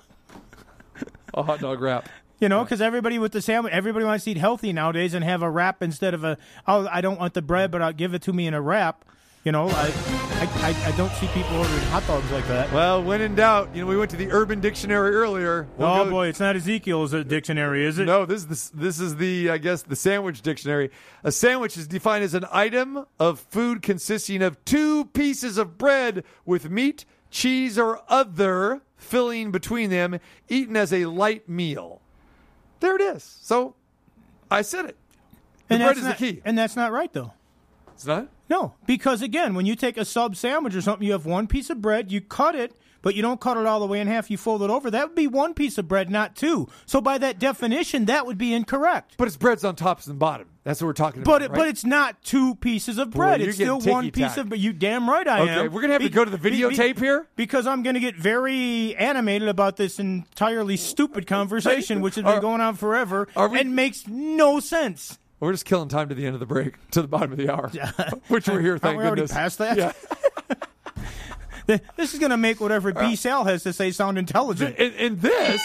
a 1.33 1.43
hot 1.43 1.59
dog 1.59 1.81
wrap. 1.81 2.07
You 2.39 2.49
know, 2.49 2.63
because 2.63 2.81
everybody 2.81 3.17
with 3.17 3.31
the 3.31 3.41
sandwich, 3.41 3.73
everybody 3.73 4.05
wants 4.05 4.25
to 4.25 4.31
eat 4.31 4.37
healthy 4.37 4.71
nowadays 4.71 5.15
and 5.15 5.23
have 5.25 5.41
a 5.41 5.49
wrap 5.49 5.81
instead 5.81 6.13
of 6.13 6.23
a. 6.23 6.37
Oh, 6.67 6.87
I 6.91 7.01
don't 7.01 7.19
want 7.19 7.33
the 7.33 7.41
bread, 7.41 7.71
but 7.71 7.81
I'll 7.81 7.93
give 7.93 8.13
it 8.13 8.21
to 8.23 8.33
me 8.33 8.45
in 8.45 8.53
a 8.53 8.61
wrap. 8.61 9.05
You 9.43 9.51
know, 9.51 9.69
I, 9.69 9.93
I, 10.33 10.49
I, 10.61 10.87
I 10.89 10.97
don't 10.97 11.11
see 11.13 11.27
people 11.27 11.55
ordering 11.55 11.79
hot 11.83 12.05
dogs 12.05 12.29
like 12.31 12.45
that. 12.49 12.71
Well, 12.73 13.01
when 13.01 13.21
in 13.21 13.33
doubt, 13.33 13.73
you 13.73 13.81
know, 13.81 13.87
we 13.87 13.97
went 13.97 14.11
to 14.11 14.17
the 14.17 14.29
Urban 14.29 14.59
Dictionary 14.59 15.15
earlier. 15.15 15.67
We'll 15.77 15.87
oh 15.87 16.03
go- 16.03 16.11
boy, 16.11 16.27
it's 16.27 16.39
not 16.39 16.55
Ezekiel's 16.55 17.13
uh, 17.13 17.23
dictionary, 17.23 17.85
is 17.85 17.97
it? 17.97 18.05
No, 18.05 18.25
this 18.25 18.41
is 18.41 18.69
the, 18.69 18.77
this 18.77 18.99
is 18.99 19.15
the 19.15 19.49
I 19.49 19.57
guess 19.57 19.83
the 19.83 19.95
sandwich 19.95 20.41
dictionary. 20.41 20.91
A 21.23 21.31
sandwich 21.31 21.77
is 21.77 21.87
defined 21.87 22.23
as 22.23 22.33
an 22.33 22.45
item 22.51 23.05
of 23.19 23.39
food 23.39 23.81
consisting 23.81 24.43
of 24.43 24.63
two 24.65 25.05
pieces 25.05 25.57
of 25.57 25.77
bread 25.77 26.23
with 26.45 26.69
meat, 26.69 27.05
cheese, 27.31 27.79
or 27.79 28.01
other 28.09 28.81
filling 28.97 29.51
between 29.51 29.89
them, 29.89 30.19
eaten 30.49 30.75
as 30.75 30.91
a 30.91 31.05
light 31.05 31.47
meal. 31.47 32.01
There 32.79 32.95
it 32.95 33.01
is. 33.01 33.23
So, 33.41 33.75
I 34.49 34.61
said 34.61 34.85
it. 34.85 34.97
The 35.67 35.75
and 35.75 35.83
bread 35.83 35.97
is 35.97 36.03
not, 36.03 36.17
the 36.17 36.31
key. 36.33 36.41
and 36.45 36.57
that's 36.57 36.75
not 36.75 36.91
right 36.91 37.11
though. 37.11 37.33
It's 37.97 38.05
not. 38.05 38.27
No, 38.49 38.75
because 38.85 39.21
again, 39.21 39.55
when 39.55 39.65
you 39.65 39.75
take 39.75 39.97
a 39.97 40.05
sub 40.05 40.35
sandwich 40.35 40.73
or 40.75 40.81
something, 40.81 41.05
you 41.05 41.11
have 41.13 41.25
one 41.25 41.47
piece 41.47 41.69
of 41.69 41.81
bread, 41.81 42.11
you 42.13 42.21
cut 42.21 42.55
it, 42.55 42.73
but 43.01 43.13
you 43.15 43.21
don't 43.21 43.41
cut 43.41 43.57
it 43.57 43.65
all 43.65 43.79
the 43.81 43.85
way 43.87 43.99
in 43.99 44.07
half. 44.07 44.31
You 44.31 44.37
fold 44.37 44.61
it 44.63 44.69
over. 44.69 44.89
That 44.89 45.07
would 45.09 45.15
be 45.15 45.27
one 45.27 45.53
piece 45.53 45.77
of 45.77 45.87
bread, 45.87 46.09
not 46.09 46.35
two. 46.35 46.67
So 46.85 47.01
by 47.01 47.17
that 47.17 47.39
definition, 47.39 48.05
that 48.05 48.25
would 48.25 48.37
be 48.37 48.53
incorrect. 48.53 49.15
But 49.17 49.27
it's 49.27 49.35
bread's 49.35 49.65
on 49.65 49.75
top 49.75 50.05
and 50.07 50.17
bottom. 50.17 50.47
That's 50.63 50.79
what 50.81 50.87
we're 50.87 50.93
talking 50.93 51.23
But 51.23 51.41
about. 51.41 51.41
it, 51.41 51.49
right? 51.51 51.57
but 51.57 51.67
it's 51.67 51.83
not 51.85 52.21
two 52.23 52.55
pieces 52.55 52.97
of 52.97 53.11
bread. 53.11 53.39
you're 53.41 53.49
it's 53.49 53.57
still 53.57 53.79
one 53.79 54.05
piece 54.05 54.13
ticky-tack. 54.13 54.37
of. 54.37 54.49
But 54.49 54.59
you 54.59 54.71
damn 54.73 55.09
right 55.09 55.27
I 55.27 55.41
Okay, 55.41 55.51
am. 55.51 55.59
Okay, 55.59 55.67
we're 55.69 55.81
gonna 55.81 55.93
have 55.93 56.01
to 56.03 56.09
go 56.09 56.23
to 56.25 56.31
the 56.31 56.37
videotape 56.37 56.99
here? 56.99 57.27
because 57.35 57.67
I'm 57.67 57.83
going 57.83 57.93
to 57.95 57.99
get 58.01 58.15
very 58.15 58.95
animated 58.95 59.47
about 59.49 59.75
this 59.77 59.99
entirely 59.99 60.77
stupid 60.77 61.25
conversation, 61.27 62.01
which 62.01 62.15
has 62.15 62.23
been 62.23 62.33
Are- 62.35 62.39
going 62.41 62.61
on 62.61 62.75
forever 62.75 63.27
we- 63.35 63.59
and 63.59 63.75
makes 63.75 64.07
no 64.07 64.59
sense. 64.59 65.17
We're 65.39 65.51
just 65.51 65.65
killing 65.65 65.87
time 65.89 66.09
to 66.09 66.15
the 66.15 66.25
end 66.25 66.33
of 66.33 66.39
the 66.39 66.45
break, 66.45 66.75
to 66.91 67.01
the 67.01 67.07
bottom 67.07 67.31
of 67.31 67.37
the 67.37 67.53
hour, 67.53 67.69
Yeah. 67.73 67.91
which 68.27 68.47
we're 68.47 68.59
here. 68.61 68.71
Aren't 68.71 68.81
Thank 68.83 68.97
we 68.99 69.05
already 69.05 69.21
goodness. 69.21 69.33
past 69.33 69.57
that? 69.59 69.77
Yeah. 69.77 69.91
This 71.97 72.13
is 72.13 72.19
going 72.21 72.29
to 72.29 72.37
make 72.37 72.61
whatever 72.61 72.93
B. 72.93 72.99
Uh, 72.99 73.15
Sal 73.17 73.43
has 73.43 73.63
to 73.63 73.73
say 73.73 73.91
sound 73.91 74.17
intelligent. 74.17 74.75
and, 74.79 74.93
and 74.95 75.19
this 75.21 75.61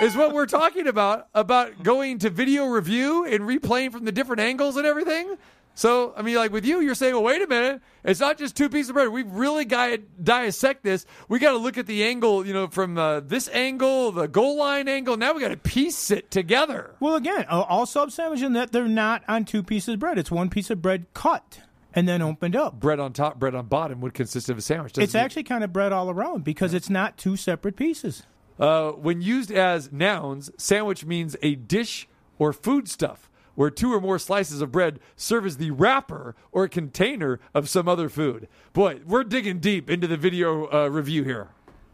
is 0.00 0.14
what 0.14 0.32
we're 0.32 0.46
talking 0.46 0.86
about 0.86 1.26
about 1.34 1.82
going 1.82 2.20
to 2.20 2.30
video 2.30 2.66
review 2.66 3.24
and 3.26 3.40
replaying 3.40 3.90
from 3.90 4.04
the 4.04 4.12
different 4.12 4.38
angles 4.40 4.76
and 4.76 4.86
everything. 4.86 5.36
So, 5.74 6.12
I 6.16 6.22
mean, 6.22 6.36
like 6.36 6.52
with 6.52 6.66
you, 6.66 6.80
you're 6.80 6.94
saying, 6.94 7.14
well, 7.14 7.22
wait 7.22 7.40
a 7.40 7.46
minute. 7.46 7.80
It's 8.04 8.20
not 8.20 8.38
just 8.38 8.56
two 8.56 8.68
pieces 8.68 8.90
of 8.90 8.94
bread. 8.94 9.08
We've 9.08 9.30
really 9.30 9.64
got 9.64 9.86
to 9.86 9.98
dissect 9.98 10.82
this. 10.82 11.06
We 11.28 11.38
got 11.38 11.52
to 11.52 11.58
look 11.58 11.78
at 11.78 11.86
the 11.86 12.04
angle, 12.04 12.46
you 12.46 12.52
know, 12.52 12.66
from 12.68 12.98
uh, 12.98 13.20
this 13.20 13.48
angle, 13.48 14.12
the 14.12 14.28
goal 14.28 14.58
line 14.58 14.88
angle. 14.88 15.16
Now 15.16 15.32
we 15.32 15.40
got 15.40 15.48
to 15.48 15.56
piece 15.56 16.10
it 16.10 16.30
together. 16.30 16.94
Well, 17.00 17.14
again, 17.14 17.46
all 17.46 17.86
sub 17.86 18.10
sandwich 18.10 18.42
in 18.42 18.52
that 18.54 18.72
they're 18.72 18.88
not 18.88 19.22
on 19.28 19.44
two 19.44 19.62
pieces 19.62 19.94
of 19.94 20.00
bread. 20.00 20.18
It's 20.18 20.30
one 20.30 20.50
piece 20.50 20.70
of 20.70 20.82
bread 20.82 21.06
cut 21.14 21.60
and 21.94 22.08
then 22.08 22.22
opened 22.22 22.56
up. 22.56 22.78
Bread 22.78 23.00
on 23.00 23.12
top, 23.12 23.38
bread 23.38 23.54
on 23.54 23.66
bottom 23.66 24.00
would 24.00 24.14
consist 24.14 24.48
of 24.50 24.58
a 24.58 24.60
sandwich. 24.60 24.98
It's 24.98 25.14
it? 25.14 25.18
actually 25.18 25.44
kind 25.44 25.64
of 25.64 25.72
bread 25.72 25.92
all 25.92 26.10
around 26.10 26.44
because 26.44 26.74
it's 26.74 26.90
not 26.90 27.16
two 27.16 27.36
separate 27.36 27.76
pieces. 27.76 28.24
Uh, 28.58 28.90
when 28.90 29.22
used 29.22 29.50
as 29.50 29.90
nouns, 29.90 30.50
sandwich 30.58 31.04
means 31.04 31.36
a 31.42 31.54
dish 31.54 32.06
or 32.38 32.52
foodstuff 32.52 33.29
where 33.60 33.68
two 33.68 33.92
or 33.92 34.00
more 34.00 34.18
slices 34.18 34.62
of 34.62 34.72
bread 34.72 34.98
serve 35.16 35.44
as 35.44 35.58
the 35.58 35.70
wrapper 35.70 36.34
or 36.50 36.66
container 36.66 37.38
of 37.52 37.68
some 37.68 37.86
other 37.86 38.08
food. 38.08 38.48
Boy, 38.72 39.00
we're 39.04 39.22
digging 39.22 39.58
deep 39.58 39.90
into 39.90 40.06
the 40.06 40.16
video 40.16 40.66
uh, 40.72 40.88
review 40.88 41.24
here. 41.24 41.48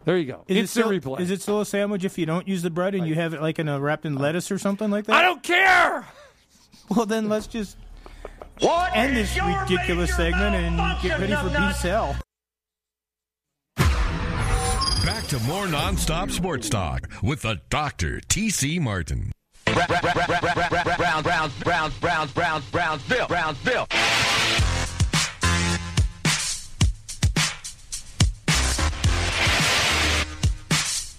There 0.05 0.17
you 0.17 0.27
go. 0.27 0.45
Is 0.47 0.59
Instant 0.59 0.93
it 0.93 1.03
still, 1.03 1.17
replay. 1.17 1.21
Is 1.21 1.31
it 1.33 1.43
still 1.43 1.61
a 1.61 1.67
sandwich 1.67 2.05
if 2.05 2.19
you 2.19 2.25
don't 2.25 2.47
use 2.47 2.63
the 2.63 2.71
bread 2.71 2.95
and 2.95 3.05
you 3.05 3.17
have 3.17 3.35
it 3.35 3.43
like 3.43 3.59
in 3.59 3.69
a 3.69 3.81
wrapped 3.81 4.07
in 4.07 4.15
lettuce 4.15 4.53
or 4.53 4.59
something 4.59 4.93
like 4.93 5.07
that? 5.07 5.17
I 5.17 5.23
don't 5.23 5.43
care. 5.43 6.07
Well, 6.89 7.05
then 7.05 7.29
let's 7.29 7.49
just 7.49 7.77
what 8.61 8.97
end 8.97 9.17
this 9.17 9.37
ridiculous 9.37 10.15
segment 10.15 10.55
and 10.55 11.03
get 11.03 11.19
ready 11.19 11.35
for 11.35 11.49
B 11.49 11.73
Sal. 11.73 12.15
Back 15.05 15.25
to 15.25 15.41
more 15.41 15.67
nonstop 15.67 16.31
sports 16.31 16.71
talk 16.71 17.11
with 17.25 17.43
the 17.43 17.61
Doctor 17.71 18.21
T.C. 18.21 18.79
Martin. 18.79 19.33
Browns, 19.77 21.23
Browns, 21.23 21.53
Browns, 21.61 21.95
Browns, 21.99 22.33
Browns, 22.33 22.65
Brownsville, 22.71 23.27
Brownsville. 23.29 23.87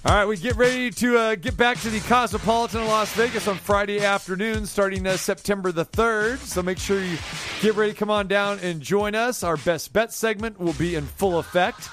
All 0.06 0.16
right, 0.16 0.26
we 0.26 0.38
get 0.38 0.56
ready 0.56 0.90
to 0.90 1.18
uh, 1.18 1.36
get 1.36 1.56
back 1.56 1.80
to 1.82 1.90
the 1.92 2.00
Cosmopolitan 2.00 2.82
of 2.82 2.88
Las 2.88 3.14
Vegas 3.14 3.48
on 3.48 3.58
Friday 3.58 4.04
afternoon, 4.04 4.66
starting 4.66 5.06
uh, 5.06 5.18
September 5.18 5.72
the 5.72 5.86
3rd. 5.86 6.38
So 6.38 6.64
make 6.64 6.80
sure 6.80 7.04
you 7.04 7.18
get 7.62 7.76
ready 7.76 7.94
come 7.94 8.10
on 8.10 8.28
down 8.28 8.58
and 8.60 8.82
join 8.82 9.14
us. 9.14 9.44
Our 9.44 9.58
best 9.58 9.94
bet 9.94 10.12
segment 10.12 10.60
will 10.60 10.74
be 10.74 10.96
in 10.96 11.06
full 11.06 11.38
effect 11.38 11.90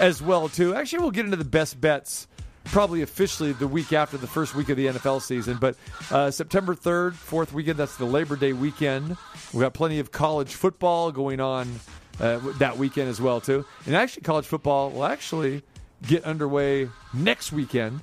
as 0.00 0.20
well, 0.20 0.48
too. 0.48 0.74
Actually, 0.74 1.02
we'll 1.02 1.10
get 1.12 1.26
into 1.26 1.36
the 1.36 1.44
best 1.44 1.80
bets 1.80 2.26
probably 2.64 3.02
officially 3.02 3.52
the 3.52 3.66
week 3.66 3.92
after 3.92 4.16
the 4.16 4.26
first 4.26 4.54
week 4.54 4.68
of 4.68 4.76
the 4.76 4.86
NFL 4.86 5.22
season. 5.22 5.58
But 5.60 5.76
uh, 6.10 6.30
September 6.30 6.74
3rd, 6.74 7.14
fourth 7.14 7.52
weekend, 7.52 7.78
that's 7.78 7.96
the 7.96 8.04
Labor 8.04 8.36
Day 8.36 8.52
weekend. 8.52 9.16
We've 9.52 9.62
got 9.62 9.74
plenty 9.74 9.98
of 9.98 10.12
college 10.12 10.54
football 10.54 11.12
going 11.12 11.40
on 11.40 11.80
uh, 12.20 12.38
that 12.58 12.76
weekend 12.78 13.08
as 13.08 13.20
well, 13.20 13.40
too. 13.40 13.64
And 13.86 13.96
actually, 13.96 14.22
college 14.22 14.46
football 14.46 14.90
will 14.90 15.04
actually 15.04 15.62
get 16.06 16.24
underway 16.24 16.88
next 17.12 17.52
weekend. 17.52 18.00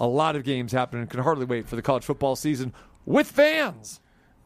A 0.00 0.06
lot 0.06 0.36
of 0.36 0.44
games 0.44 0.72
happening. 0.72 1.06
Can 1.06 1.20
hardly 1.20 1.44
wait 1.44 1.68
for 1.68 1.76
the 1.76 1.82
college 1.82 2.04
football 2.04 2.36
season 2.36 2.72
with 3.04 3.30
fans. 3.30 4.00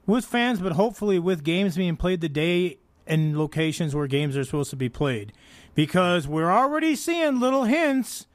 With 0.06 0.24
fans, 0.24 0.60
but 0.60 0.72
hopefully 0.72 1.18
with 1.18 1.44
games 1.44 1.76
being 1.76 1.96
played 1.96 2.20
the 2.20 2.28
day 2.28 2.78
and 3.06 3.38
locations 3.38 3.94
where 3.94 4.06
games 4.06 4.36
are 4.36 4.44
supposed 4.44 4.70
to 4.70 4.76
be 4.76 4.88
played. 4.88 5.32
Because 5.74 6.26
we're 6.26 6.50
already 6.50 6.96
seeing 6.96 7.40
little 7.40 7.64
hints 7.64 8.26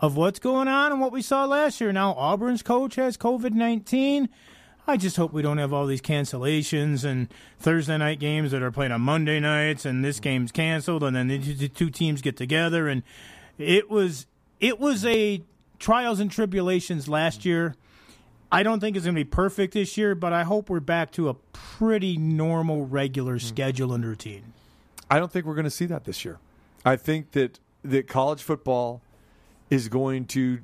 of 0.00 0.16
what's 0.16 0.38
going 0.38 0.68
on 0.68 0.92
and 0.92 1.00
what 1.00 1.12
we 1.12 1.22
saw 1.22 1.44
last 1.44 1.80
year. 1.80 1.92
Now, 1.92 2.14
Auburn's 2.14 2.62
coach 2.62 2.94
has 2.96 3.16
COVID 3.16 3.52
19. 3.52 4.28
I 4.86 4.96
just 4.96 5.16
hope 5.16 5.34
we 5.34 5.42
don't 5.42 5.58
have 5.58 5.72
all 5.72 5.86
these 5.86 6.00
cancellations 6.00 7.04
and 7.04 7.28
Thursday 7.58 7.98
night 7.98 8.18
games 8.18 8.52
that 8.52 8.62
are 8.62 8.70
played 8.70 8.90
on 8.90 9.02
Monday 9.02 9.38
nights, 9.38 9.84
and 9.84 10.02
this 10.02 10.18
game's 10.18 10.50
canceled, 10.50 11.04
and 11.04 11.14
then 11.14 11.28
the 11.28 11.38
the 11.38 11.68
two 11.68 11.90
teams 11.90 12.22
get 12.22 12.38
together. 12.38 12.88
And 12.88 13.02
it 13.58 13.90
was 13.90 14.26
it 14.60 14.80
was 14.80 15.04
a 15.04 15.42
trials 15.78 16.20
and 16.20 16.30
tribulations 16.30 17.06
last 17.06 17.44
year. 17.44 17.74
I 18.50 18.62
don't 18.62 18.80
think 18.80 18.96
it's 18.96 19.04
going 19.04 19.14
to 19.14 19.20
be 19.20 19.28
perfect 19.28 19.74
this 19.74 19.98
year, 19.98 20.14
but 20.14 20.32
I 20.32 20.44
hope 20.44 20.70
we're 20.70 20.80
back 20.80 21.10
to 21.12 21.28
a 21.28 21.34
pretty 21.34 22.16
normal, 22.16 22.86
regular 22.86 23.34
hmm. 23.34 23.46
schedule 23.46 23.92
and 23.92 24.04
routine. 24.04 24.54
I 25.10 25.18
don't 25.18 25.30
think 25.30 25.44
we're 25.44 25.54
going 25.54 25.64
to 25.64 25.70
see 25.70 25.86
that 25.86 26.04
this 26.04 26.24
year. 26.24 26.38
I 26.84 26.96
think 26.96 27.32
that 27.32 27.58
that 27.84 28.08
college 28.08 28.42
football 28.42 29.02
is 29.70 29.88
going 29.88 30.26
to 30.26 30.58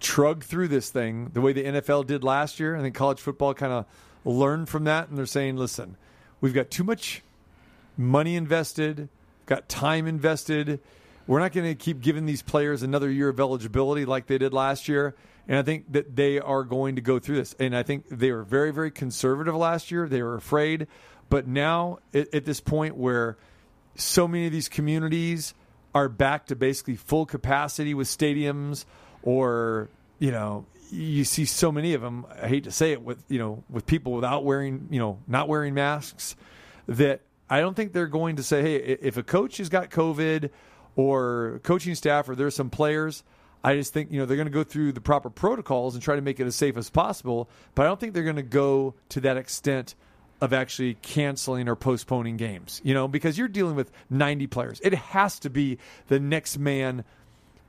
trug 0.00 0.42
through 0.42 0.68
this 0.68 0.90
thing 0.90 1.30
the 1.32 1.40
way 1.40 1.52
the 1.52 1.64
NFL 1.64 2.06
did 2.06 2.22
last 2.22 2.60
year. 2.60 2.76
I 2.76 2.80
think 2.80 2.94
college 2.94 3.20
football 3.20 3.54
kind 3.54 3.72
of 3.72 3.86
learned 4.24 4.68
from 4.68 4.84
that, 4.84 5.08
and 5.08 5.18
they're 5.18 5.26
saying, 5.26 5.56
"Listen, 5.56 5.96
we've 6.40 6.54
got 6.54 6.70
too 6.70 6.84
much 6.84 7.22
money 7.96 8.36
invested, 8.36 9.08
got 9.46 9.68
time 9.68 10.06
invested. 10.06 10.80
We're 11.26 11.40
not 11.40 11.52
going 11.52 11.66
to 11.66 11.74
keep 11.74 12.00
giving 12.00 12.26
these 12.26 12.42
players 12.42 12.82
another 12.82 13.10
year 13.10 13.30
of 13.30 13.40
eligibility 13.40 14.04
like 14.04 14.26
they 14.26 14.38
did 14.38 14.52
last 14.52 14.88
year." 14.88 15.14
And 15.46 15.58
I 15.58 15.62
think 15.62 15.92
that 15.92 16.16
they 16.16 16.40
are 16.40 16.64
going 16.64 16.96
to 16.96 17.02
go 17.02 17.18
through 17.18 17.36
this. 17.36 17.54
And 17.58 17.76
I 17.76 17.82
think 17.82 18.08
they 18.08 18.32
were 18.32 18.44
very, 18.44 18.72
very 18.72 18.90
conservative 18.90 19.54
last 19.54 19.90
year. 19.90 20.08
They 20.08 20.22
were 20.22 20.36
afraid. 20.36 20.86
But 21.28 21.46
now, 21.46 21.98
at, 22.14 22.34
at 22.34 22.44
this 22.46 22.60
point 22.60 22.96
where 22.96 23.36
so 23.94 24.26
many 24.26 24.46
of 24.46 24.52
these 24.52 24.68
communities 24.68 25.54
are 25.94 26.08
back 26.08 26.46
to 26.46 26.56
basically 26.56 26.96
full 26.96 27.24
capacity 27.24 27.94
with 27.94 28.08
stadiums 28.08 28.84
or 29.22 29.88
you 30.18 30.30
know 30.30 30.66
you 30.90 31.24
see 31.24 31.44
so 31.44 31.72
many 31.72 31.94
of 31.94 32.02
them 32.02 32.26
i 32.42 32.48
hate 32.48 32.64
to 32.64 32.70
say 32.70 32.92
it 32.92 33.02
with 33.02 33.22
you 33.28 33.38
know 33.38 33.62
with 33.70 33.86
people 33.86 34.12
without 34.12 34.44
wearing 34.44 34.86
you 34.90 34.98
know 34.98 35.18
not 35.26 35.48
wearing 35.48 35.74
masks 35.74 36.36
that 36.86 37.20
i 37.48 37.60
don't 37.60 37.74
think 37.74 37.92
they're 37.92 38.06
going 38.06 38.36
to 38.36 38.42
say 38.42 38.62
hey 38.62 38.76
if 38.76 39.16
a 39.16 39.22
coach 39.22 39.56
has 39.58 39.68
got 39.68 39.90
covid 39.90 40.50
or 40.96 41.60
coaching 41.62 41.94
staff 41.94 42.28
or 42.28 42.34
there's 42.34 42.54
some 42.54 42.70
players 42.70 43.22
i 43.62 43.74
just 43.74 43.92
think 43.92 44.10
you 44.10 44.18
know 44.18 44.26
they're 44.26 44.36
going 44.36 44.46
to 44.46 44.52
go 44.52 44.64
through 44.64 44.92
the 44.92 45.00
proper 45.00 45.30
protocols 45.30 45.94
and 45.94 46.02
try 46.02 46.16
to 46.16 46.22
make 46.22 46.38
it 46.38 46.46
as 46.46 46.54
safe 46.54 46.76
as 46.76 46.90
possible 46.90 47.48
but 47.74 47.84
i 47.84 47.86
don't 47.86 48.00
think 48.00 48.14
they're 48.14 48.22
going 48.22 48.36
to 48.36 48.42
go 48.42 48.94
to 49.08 49.20
that 49.20 49.36
extent 49.36 49.94
of 50.44 50.52
actually 50.52 50.94
canceling 51.00 51.68
or 51.68 51.74
postponing 51.74 52.36
games, 52.36 52.82
you 52.84 52.92
know, 52.92 53.08
because 53.08 53.38
you're 53.38 53.48
dealing 53.48 53.74
with 53.74 53.90
90 54.10 54.46
players. 54.48 54.78
It 54.84 54.92
has 54.92 55.38
to 55.40 55.50
be 55.50 55.78
the 56.08 56.20
next 56.20 56.58
man, 56.58 57.02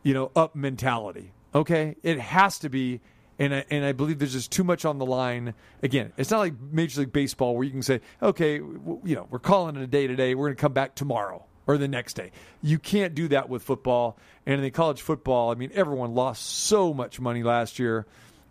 you 0.04 0.14
know, 0.14 0.30
up 0.36 0.56
mentality. 0.56 1.32
Okay? 1.54 1.96
It 2.04 2.20
has 2.20 2.60
to 2.60 2.70
be 2.70 3.00
and 3.38 3.54
I, 3.54 3.66
and 3.70 3.84
I 3.84 3.92
believe 3.92 4.20
there's 4.20 4.34
just 4.34 4.52
too 4.52 4.64
much 4.64 4.86
on 4.86 4.98
the 4.98 5.06
line. 5.06 5.54
Again, 5.84 6.14
it's 6.18 6.32
not 6.32 6.40
like 6.40 6.54
Major 6.72 7.02
League 7.02 7.12
Baseball 7.12 7.54
where 7.56 7.66
you 7.66 7.72
can 7.72 7.82
say, 7.82 8.00
okay, 8.22 8.60
w- 8.60 9.02
you 9.04 9.16
know, 9.16 9.28
we're 9.30 9.40
calling 9.40 9.76
it 9.76 9.82
a 9.82 9.88
day 9.88 10.08
today. 10.08 10.36
We're 10.36 10.48
going 10.48 10.56
to 10.56 10.62
come 10.62 10.72
back 10.72 10.96
tomorrow 10.96 11.44
or 11.68 11.78
the 11.78 11.90
next 11.90 12.14
day. 12.14 12.32
You 12.62 12.80
can't 12.80 13.14
do 13.14 13.28
that 13.30 13.50
with 13.50 13.62
football. 13.62 14.18
And 14.46 14.64
in 14.64 14.72
college 14.72 15.02
football, 15.02 15.52
I 15.52 15.56
mean, 15.56 15.72
everyone 15.74 16.16
lost 16.16 16.46
so 16.46 16.94
much 16.94 17.20
money 17.20 17.44
last 17.44 17.78
year. 17.78 18.06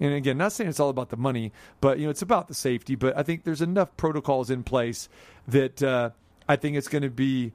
And 0.05 0.15
again, 0.15 0.37
not 0.37 0.53
saying 0.53 0.69
it's 0.69 0.81
all 0.81 0.91
about 0.91 1.09
the 1.09 1.17
money, 1.17 1.51
but 1.81 1.99
you 1.99 2.05
know, 2.05 2.11
it's 2.11 2.21
about 2.21 2.49
the 2.49 2.55
safety. 2.55 2.95
But 2.95 3.17
I 3.17 3.23
think 3.23 3.45
there's 3.45 3.63
enough 3.63 3.97
protocols 3.97 4.51
in 4.51 4.63
place 4.63 5.09
that 5.49 5.83
uh, 5.83 6.11
I 6.47 6.57
think 6.57 6.77
it's 6.77 6.89
going 6.89 7.03
to 7.03 7.11
be 7.11 7.53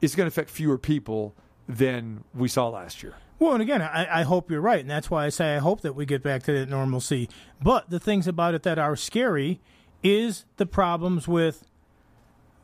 it's 0.00 0.14
going 0.14 0.24
to 0.24 0.28
affect 0.28 0.48
fewer 0.48 0.78
people 0.78 1.34
than 1.68 2.24
we 2.34 2.48
saw 2.48 2.68
last 2.68 3.02
year. 3.02 3.14
Well, 3.38 3.52
and 3.52 3.62
again, 3.62 3.82
I, 3.82 4.20
I 4.20 4.22
hope 4.22 4.50
you're 4.50 4.60
right, 4.60 4.80
and 4.80 4.88
that's 4.88 5.10
why 5.10 5.26
I 5.26 5.28
say 5.28 5.54
I 5.54 5.58
hope 5.58 5.82
that 5.82 5.94
we 5.94 6.06
get 6.06 6.22
back 6.22 6.44
to 6.44 6.52
that 6.52 6.68
normalcy. 6.68 7.28
But 7.62 7.90
the 7.90 8.00
things 8.00 8.26
about 8.26 8.54
it 8.54 8.62
that 8.62 8.78
are 8.78 8.96
scary 8.96 9.60
is 10.02 10.46
the 10.56 10.66
problems 10.66 11.28
with 11.28 11.64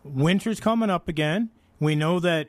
winter's 0.05 0.59
coming 0.59 0.89
up 0.89 1.07
again. 1.07 1.51
We 1.81 1.95
know 1.95 2.19
that 2.21 2.49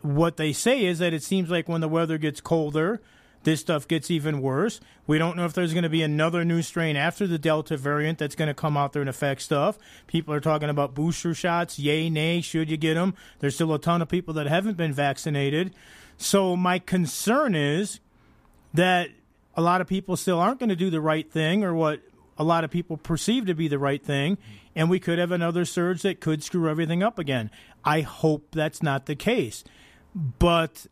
what 0.00 0.36
they 0.38 0.52
say 0.52 0.86
is 0.86 1.00
that 1.00 1.12
it 1.12 1.22
seems 1.22 1.50
like 1.50 1.68
when 1.68 1.80
the 1.82 1.88
weather 1.88 2.16
gets 2.16 2.40
colder, 2.40 3.00
this 3.46 3.60
stuff 3.60 3.86
gets 3.86 4.10
even 4.10 4.42
worse. 4.42 4.80
We 5.06 5.18
don't 5.18 5.36
know 5.36 5.44
if 5.44 5.52
there's 5.52 5.72
going 5.72 5.84
to 5.84 5.88
be 5.88 6.02
another 6.02 6.44
new 6.44 6.62
strain 6.62 6.96
after 6.96 7.28
the 7.28 7.38
Delta 7.38 7.76
variant 7.76 8.18
that's 8.18 8.34
going 8.34 8.48
to 8.48 8.54
come 8.54 8.76
out 8.76 8.92
there 8.92 9.02
and 9.02 9.08
affect 9.08 9.40
stuff. 9.40 9.78
People 10.08 10.34
are 10.34 10.40
talking 10.40 10.68
about 10.68 10.96
booster 10.96 11.32
shots, 11.32 11.78
yay, 11.78 12.10
nay, 12.10 12.40
should 12.40 12.68
you 12.68 12.76
get 12.76 12.94
them? 12.94 13.14
There's 13.38 13.54
still 13.54 13.72
a 13.72 13.78
ton 13.78 14.02
of 14.02 14.08
people 14.08 14.34
that 14.34 14.48
haven't 14.48 14.76
been 14.76 14.92
vaccinated. 14.92 15.72
So 16.16 16.56
my 16.56 16.80
concern 16.80 17.54
is 17.54 18.00
that 18.74 19.10
a 19.54 19.62
lot 19.62 19.80
of 19.80 19.86
people 19.86 20.16
still 20.16 20.40
aren't 20.40 20.58
going 20.58 20.70
to 20.70 20.76
do 20.76 20.90
the 20.90 21.00
right 21.00 21.30
thing 21.30 21.62
or 21.62 21.72
what 21.72 22.00
a 22.36 22.42
lot 22.42 22.64
of 22.64 22.70
people 22.72 22.96
perceive 22.96 23.46
to 23.46 23.54
be 23.54 23.68
the 23.68 23.78
right 23.78 24.04
thing, 24.04 24.38
and 24.74 24.90
we 24.90 24.98
could 24.98 25.20
have 25.20 25.30
another 25.30 25.64
surge 25.64 26.02
that 26.02 26.20
could 26.20 26.42
screw 26.42 26.68
everything 26.68 27.00
up 27.00 27.16
again. 27.16 27.52
I 27.84 28.00
hope 28.00 28.48
that's 28.50 28.82
not 28.82 29.06
the 29.06 29.14
case. 29.14 29.62
But 30.16 30.88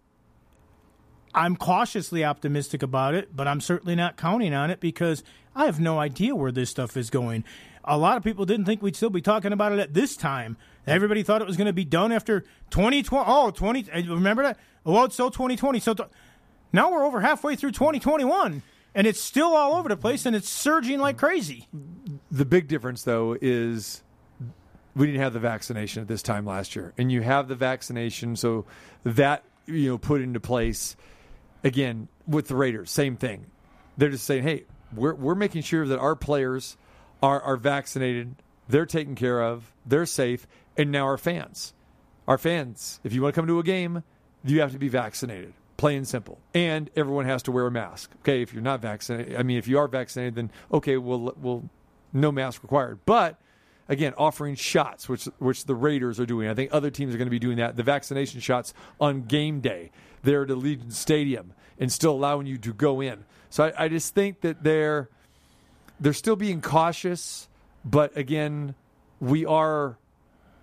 I'm 1.34 1.56
cautiously 1.56 2.24
optimistic 2.24 2.82
about 2.82 3.14
it, 3.14 3.34
but 3.34 3.48
I'm 3.48 3.60
certainly 3.60 3.94
not 3.94 4.16
counting 4.16 4.54
on 4.54 4.70
it 4.70 4.80
because 4.80 5.24
I 5.54 5.66
have 5.66 5.80
no 5.80 5.98
idea 5.98 6.34
where 6.34 6.52
this 6.52 6.70
stuff 6.70 6.96
is 6.96 7.10
going. 7.10 7.44
A 7.84 7.98
lot 7.98 8.16
of 8.16 8.22
people 8.22 8.46
didn't 8.46 8.66
think 8.66 8.82
we'd 8.82 8.96
still 8.96 9.10
be 9.10 9.20
talking 9.20 9.52
about 9.52 9.72
it 9.72 9.78
at 9.78 9.92
this 9.92 10.16
time. 10.16 10.56
Everybody 10.86 11.22
thought 11.22 11.42
it 11.42 11.46
was 11.46 11.56
going 11.56 11.66
to 11.66 11.72
be 11.72 11.84
done 11.84 12.12
after 12.12 12.40
2020. 12.70 13.24
Oh, 13.26 13.50
20. 13.50 13.86
Eh, 13.92 14.02
remember 14.08 14.42
that? 14.44 14.58
Well, 14.84 15.04
it's 15.04 15.16
so 15.16 15.28
2020. 15.28 15.80
So 15.80 15.94
now 16.72 16.92
we're 16.92 17.04
over 17.04 17.20
halfway 17.20 17.56
through 17.56 17.72
2021, 17.72 18.62
and 18.94 19.06
it's 19.06 19.20
still 19.20 19.54
all 19.54 19.74
over 19.74 19.88
the 19.88 19.96
place, 19.96 20.24
and 20.26 20.34
it's 20.34 20.48
surging 20.48 20.98
like 20.98 21.18
crazy. 21.18 21.68
The 22.30 22.44
big 22.44 22.68
difference, 22.68 23.02
though, 23.02 23.36
is 23.40 24.02
we 24.94 25.06
didn't 25.06 25.20
have 25.20 25.32
the 25.32 25.40
vaccination 25.40 26.02
at 26.02 26.08
this 26.08 26.22
time 26.22 26.46
last 26.46 26.76
year, 26.76 26.92
and 26.96 27.10
you 27.10 27.22
have 27.22 27.48
the 27.48 27.54
vaccination, 27.54 28.36
so 28.36 28.64
that 29.04 29.44
you 29.66 29.90
know 29.90 29.98
put 29.98 30.20
into 30.20 30.40
place 30.40 30.96
again 31.64 32.08
with 32.28 32.46
the 32.46 32.54
Raiders. 32.54 32.90
Same 32.90 33.16
thing. 33.16 33.46
They're 33.96 34.10
just 34.10 34.24
saying, 34.24 34.44
hey, 34.44 34.64
we're 34.94 35.14
we're 35.14 35.34
making 35.34 35.62
sure 35.62 35.86
that 35.86 35.98
our 35.98 36.14
players 36.14 36.76
are 37.22 37.40
are 37.40 37.56
vaccinated, 37.56 38.36
they're 38.68 38.86
taken 38.86 39.14
care 39.14 39.42
of, 39.42 39.72
they're 39.84 40.06
safe, 40.06 40.46
and 40.76 40.92
now 40.92 41.04
our 41.04 41.18
fans, 41.18 41.72
our 42.28 42.38
fans, 42.38 43.00
if 43.02 43.12
you 43.12 43.22
want 43.22 43.34
to 43.34 43.40
come 43.40 43.48
to 43.48 43.58
a 43.58 43.62
game, 43.62 44.02
you 44.44 44.60
have 44.60 44.72
to 44.72 44.78
be 44.78 44.88
vaccinated. 44.88 45.54
Plain 45.76 45.98
and 45.98 46.08
simple. 46.08 46.38
And 46.54 46.88
everyone 46.94 47.24
has 47.24 47.42
to 47.44 47.52
wear 47.52 47.66
a 47.66 47.70
mask. 47.70 48.10
Okay, 48.20 48.42
if 48.42 48.52
you're 48.52 48.62
not 48.62 48.80
vaccinated, 48.80 49.36
I 49.36 49.42
mean, 49.42 49.58
if 49.58 49.66
you 49.66 49.78
are 49.78 49.88
vaccinated, 49.88 50.36
then 50.36 50.50
okay, 50.72 50.96
we'll, 50.96 51.34
we'll 51.40 51.68
no 52.12 52.30
mask 52.30 52.62
required. 52.62 53.00
But 53.04 53.40
again, 53.88 54.14
offering 54.16 54.54
shots, 54.54 55.08
which 55.08 55.24
which 55.38 55.64
the 55.64 55.74
Raiders 55.74 56.20
are 56.20 56.26
doing. 56.26 56.48
I 56.48 56.54
think 56.54 56.72
other 56.72 56.90
teams 56.90 57.14
are 57.14 57.18
going 57.18 57.26
to 57.26 57.30
be 57.30 57.40
doing 57.40 57.56
that. 57.56 57.76
The 57.76 57.82
vaccination 57.82 58.40
shots 58.40 58.72
on 59.00 59.22
game 59.22 59.60
day 59.60 59.90
there 60.24 60.42
at 60.42 60.48
Allegiant 60.48 60.92
Stadium 60.92 61.52
and 61.78 61.92
still 61.92 62.12
allowing 62.12 62.46
you 62.46 62.58
to 62.58 62.72
go 62.72 63.00
in. 63.00 63.24
So 63.50 63.64
I, 63.64 63.84
I 63.84 63.88
just 63.88 64.14
think 64.14 64.40
that 64.40 64.62
they're 64.62 65.08
they're 66.00 66.12
still 66.12 66.36
being 66.36 66.60
cautious, 66.60 67.48
but 67.84 68.16
again, 68.16 68.74
we 69.20 69.46
are 69.46 69.96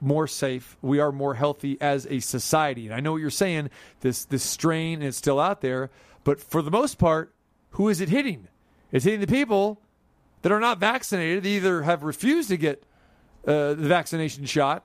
more 0.02 0.28
safe. 0.28 0.76
We 0.82 1.00
are 1.00 1.12
more 1.12 1.36
healthy 1.36 1.78
as 1.80 2.06
a 2.08 2.20
society. 2.20 2.86
And 2.86 2.94
I 2.94 3.00
know 3.00 3.14
what 3.14 3.22
you're 3.22 3.30
saying. 3.30 3.70
This 4.02 4.26
this 4.26 4.44
strain 4.44 5.02
is 5.02 5.16
still 5.16 5.40
out 5.40 5.62
there, 5.62 5.90
but 6.24 6.40
for 6.40 6.62
the 6.62 6.72
most 6.72 6.98
part, 6.98 7.34
who 7.72 7.88
is 7.88 8.02
it 8.02 8.10
hitting? 8.10 8.48
It's 8.92 9.06
hitting 9.06 9.22
the 9.22 9.28
people 9.28 9.80
that 10.42 10.52
are 10.52 10.60
not 10.60 10.80
vaccinated. 10.80 11.44
They 11.44 11.52
either 11.52 11.84
have 11.84 12.04
refused 12.04 12.50
to 12.50 12.58
get 12.58 12.84
uh, 13.48 13.74
the 13.76 13.88
vaccination 13.88 14.46
shot, 14.46 14.84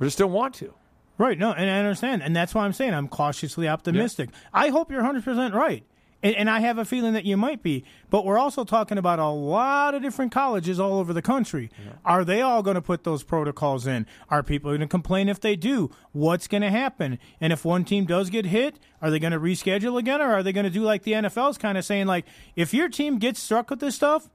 or 0.00 0.06
just 0.06 0.18
don't 0.18 0.32
want 0.32 0.54
to. 0.56 0.72
Right. 1.16 1.38
No, 1.38 1.52
and 1.52 1.70
I 1.70 1.78
understand, 1.78 2.22
and 2.22 2.34
that's 2.34 2.54
why 2.54 2.64
I'm 2.64 2.72
saying 2.72 2.92
I'm 2.92 3.08
cautiously 3.08 3.68
optimistic. 3.68 4.30
I 4.52 4.68
hope 4.70 4.90
you're 4.90 5.00
100 5.00 5.24
percent 5.24 5.54
right, 5.54 5.84
and, 6.24 6.34
and 6.34 6.50
I 6.50 6.58
have 6.58 6.76
a 6.76 6.84
feeling 6.84 7.12
that 7.12 7.24
you 7.24 7.36
might 7.36 7.62
be. 7.62 7.84
But 8.10 8.24
we're 8.24 8.38
also 8.38 8.64
talking 8.64 8.98
about 8.98 9.20
a 9.20 9.28
lot 9.28 9.94
of 9.94 10.02
different 10.02 10.32
colleges 10.32 10.80
all 10.80 10.98
over 10.98 11.12
the 11.12 11.22
country. 11.22 11.70
Are 12.04 12.24
they 12.24 12.42
all 12.42 12.62
going 12.64 12.74
to 12.74 12.82
put 12.82 13.04
those 13.04 13.22
protocols 13.22 13.86
in? 13.86 14.06
Are 14.28 14.42
people 14.42 14.70
going 14.70 14.80
to 14.80 14.88
complain 14.88 15.28
if 15.28 15.38
they 15.40 15.54
do? 15.54 15.90
What's 16.12 16.48
going 16.48 16.62
to 16.62 16.70
happen? 16.70 17.20
And 17.40 17.52
if 17.52 17.64
one 17.64 17.84
team 17.84 18.06
does 18.06 18.28
get 18.30 18.46
hit, 18.46 18.80
are 19.00 19.10
they 19.10 19.20
going 19.20 19.32
to 19.32 19.40
reschedule 19.40 19.98
again, 19.98 20.20
or 20.20 20.32
are 20.32 20.42
they 20.42 20.52
going 20.52 20.64
to 20.64 20.70
do 20.70 20.82
like 20.82 21.04
the 21.04 21.12
NFL's 21.12 21.58
kind 21.58 21.78
of 21.78 21.84
saying, 21.84 22.06
like, 22.06 22.24
if 22.56 22.74
your 22.74 22.88
team 22.88 23.18
gets 23.18 23.38
struck 23.38 23.70
with 23.70 23.78
this 23.78 23.94
stuff, 23.94 24.30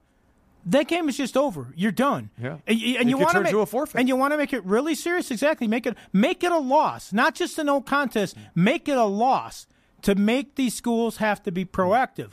that 0.66 0.88
game 0.88 1.10
is 1.10 1.18
just 1.18 1.38
over. 1.38 1.74
You're 1.76 1.92
done. 1.92 2.30
Yeah. 2.42 2.58
And, 2.68 2.82
and 2.82 3.10
you 3.10 3.18
want 3.18 3.32
turn 3.32 3.44
make 3.44 3.52
to 3.52 3.62
a 3.62 3.66
forfeit. 3.66 4.00
and 4.00 4.08
you 4.08 4.16
want 4.16 4.34
to 4.34 4.38
make 4.38 4.54
it 4.54 4.64
really 4.66 4.96
serious. 4.96 5.32
Exactly. 5.32 5.68
Make 5.68 5.86
it 5.86 5.98
make 6.14 6.44
it 6.44 6.52
a 6.52 6.58
loss, 6.58 7.14
not 7.14 7.36
just 7.36 7.58
a 7.60 7.64
no 7.64 7.82
contest. 7.82 8.36
Make 8.56 8.88
it 8.88 8.98
a 8.98 9.06
loss 9.06 9.68
to 10.04 10.16
make 10.16 10.56
these 10.56 10.76
schools 10.76 11.18
have 11.18 11.42
to 11.44 11.52
be 11.52 11.66
proactive. 11.66 12.32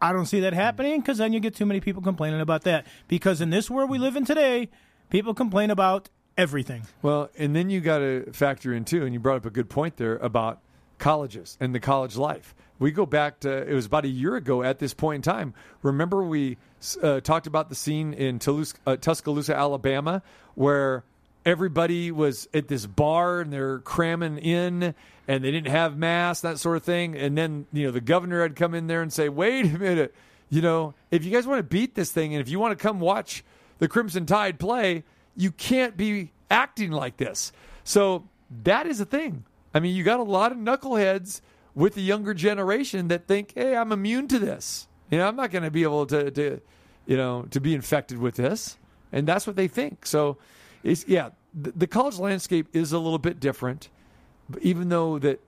I 0.00 0.12
don't 0.12 0.26
see 0.26 0.40
that 0.40 0.52
happening 0.52 1.00
because 1.00 1.18
then 1.18 1.32
you 1.32 1.40
get 1.40 1.54
too 1.54 1.66
many 1.66 1.80
people 1.80 2.02
complaining 2.02 2.40
about 2.40 2.62
that. 2.62 2.86
Because 3.08 3.40
in 3.40 3.50
this 3.50 3.70
world 3.70 3.88
we 3.88 3.98
live 3.98 4.16
in 4.16 4.24
today, 4.24 4.68
people 5.10 5.32
complain 5.32 5.70
about 5.70 6.08
everything. 6.36 6.82
Well, 7.02 7.30
and 7.38 7.54
then 7.54 7.70
you 7.70 7.80
got 7.80 7.98
to 7.98 8.32
factor 8.32 8.74
in 8.74 8.84
too, 8.84 9.04
and 9.04 9.14
you 9.14 9.20
brought 9.20 9.36
up 9.36 9.46
a 9.46 9.50
good 9.50 9.70
point 9.70 9.96
there 9.96 10.16
about 10.16 10.60
colleges 10.98 11.56
and 11.60 11.74
the 11.74 11.80
college 11.80 12.16
life. 12.16 12.54
We 12.82 12.90
go 12.90 13.06
back 13.06 13.38
to 13.40 13.48
it 13.48 13.72
was 13.74 13.86
about 13.86 14.04
a 14.04 14.08
year 14.08 14.34
ago 14.34 14.64
at 14.64 14.80
this 14.80 14.92
point 14.92 15.24
in 15.24 15.32
time. 15.32 15.54
Remember 15.82 16.24
we 16.24 16.58
uh, 17.00 17.20
talked 17.20 17.46
about 17.46 17.68
the 17.68 17.76
scene 17.76 18.12
in 18.12 18.40
Toulouse, 18.40 18.74
uh, 18.84 18.96
Tuscaloosa, 18.96 19.56
Alabama, 19.56 20.20
where 20.56 21.04
everybody 21.46 22.10
was 22.10 22.48
at 22.52 22.66
this 22.66 22.86
bar 22.86 23.40
and 23.40 23.52
they're 23.52 23.78
cramming 23.78 24.38
in 24.38 24.96
and 25.28 25.44
they 25.44 25.52
didn't 25.52 25.70
have 25.70 25.96
masks, 25.96 26.42
that 26.42 26.58
sort 26.58 26.76
of 26.76 26.82
thing. 26.82 27.16
And 27.16 27.38
then 27.38 27.66
you 27.72 27.86
know 27.86 27.92
the 27.92 28.00
governor 28.00 28.42
had 28.42 28.56
come 28.56 28.74
in 28.74 28.88
there 28.88 29.00
and 29.00 29.12
say, 29.12 29.28
"Wait 29.28 29.64
a 29.64 29.78
minute, 29.78 30.12
you 30.50 30.60
know, 30.60 30.94
if 31.12 31.24
you 31.24 31.30
guys 31.30 31.46
want 31.46 31.60
to 31.60 31.62
beat 31.62 31.94
this 31.94 32.10
thing 32.10 32.34
and 32.34 32.40
if 32.40 32.48
you 32.48 32.58
want 32.58 32.76
to 32.76 32.82
come 32.82 32.98
watch 32.98 33.44
the 33.78 33.86
Crimson 33.86 34.26
Tide 34.26 34.58
play, 34.58 35.04
you 35.36 35.52
can't 35.52 35.96
be 35.96 36.32
acting 36.50 36.90
like 36.90 37.16
this." 37.16 37.52
So 37.84 38.28
that 38.64 38.88
is 38.88 39.00
a 39.00 39.04
thing. 39.04 39.44
I 39.72 39.78
mean, 39.78 39.94
you 39.94 40.02
got 40.02 40.18
a 40.18 40.24
lot 40.24 40.50
of 40.50 40.58
knuckleheads 40.58 41.42
with 41.74 41.94
the 41.94 42.02
younger 42.02 42.34
generation 42.34 43.08
that 43.08 43.26
think, 43.26 43.52
"Hey, 43.54 43.76
I'm 43.76 43.92
immune 43.92 44.28
to 44.28 44.38
this. 44.38 44.86
You 45.10 45.18
know, 45.18 45.28
I'm 45.28 45.36
not 45.36 45.50
going 45.50 45.64
to 45.64 45.70
be 45.70 45.82
able 45.82 46.06
to, 46.06 46.30
to, 46.30 46.60
you 47.06 47.16
know, 47.16 47.46
to 47.50 47.60
be 47.60 47.74
infected 47.74 48.18
with 48.18 48.36
this," 48.36 48.78
and 49.12 49.26
that's 49.26 49.46
what 49.46 49.56
they 49.56 49.68
think. 49.68 50.06
So, 50.06 50.38
it's 50.82 51.06
yeah, 51.08 51.30
the, 51.54 51.72
the 51.72 51.86
college 51.86 52.18
landscape 52.18 52.68
is 52.72 52.92
a 52.92 52.98
little 52.98 53.18
bit 53.18 53.40
different, 53.40 53.88
but 54.48 54.62
even 54.62 54.88
though 54.88 55.18
that 55.18 55.40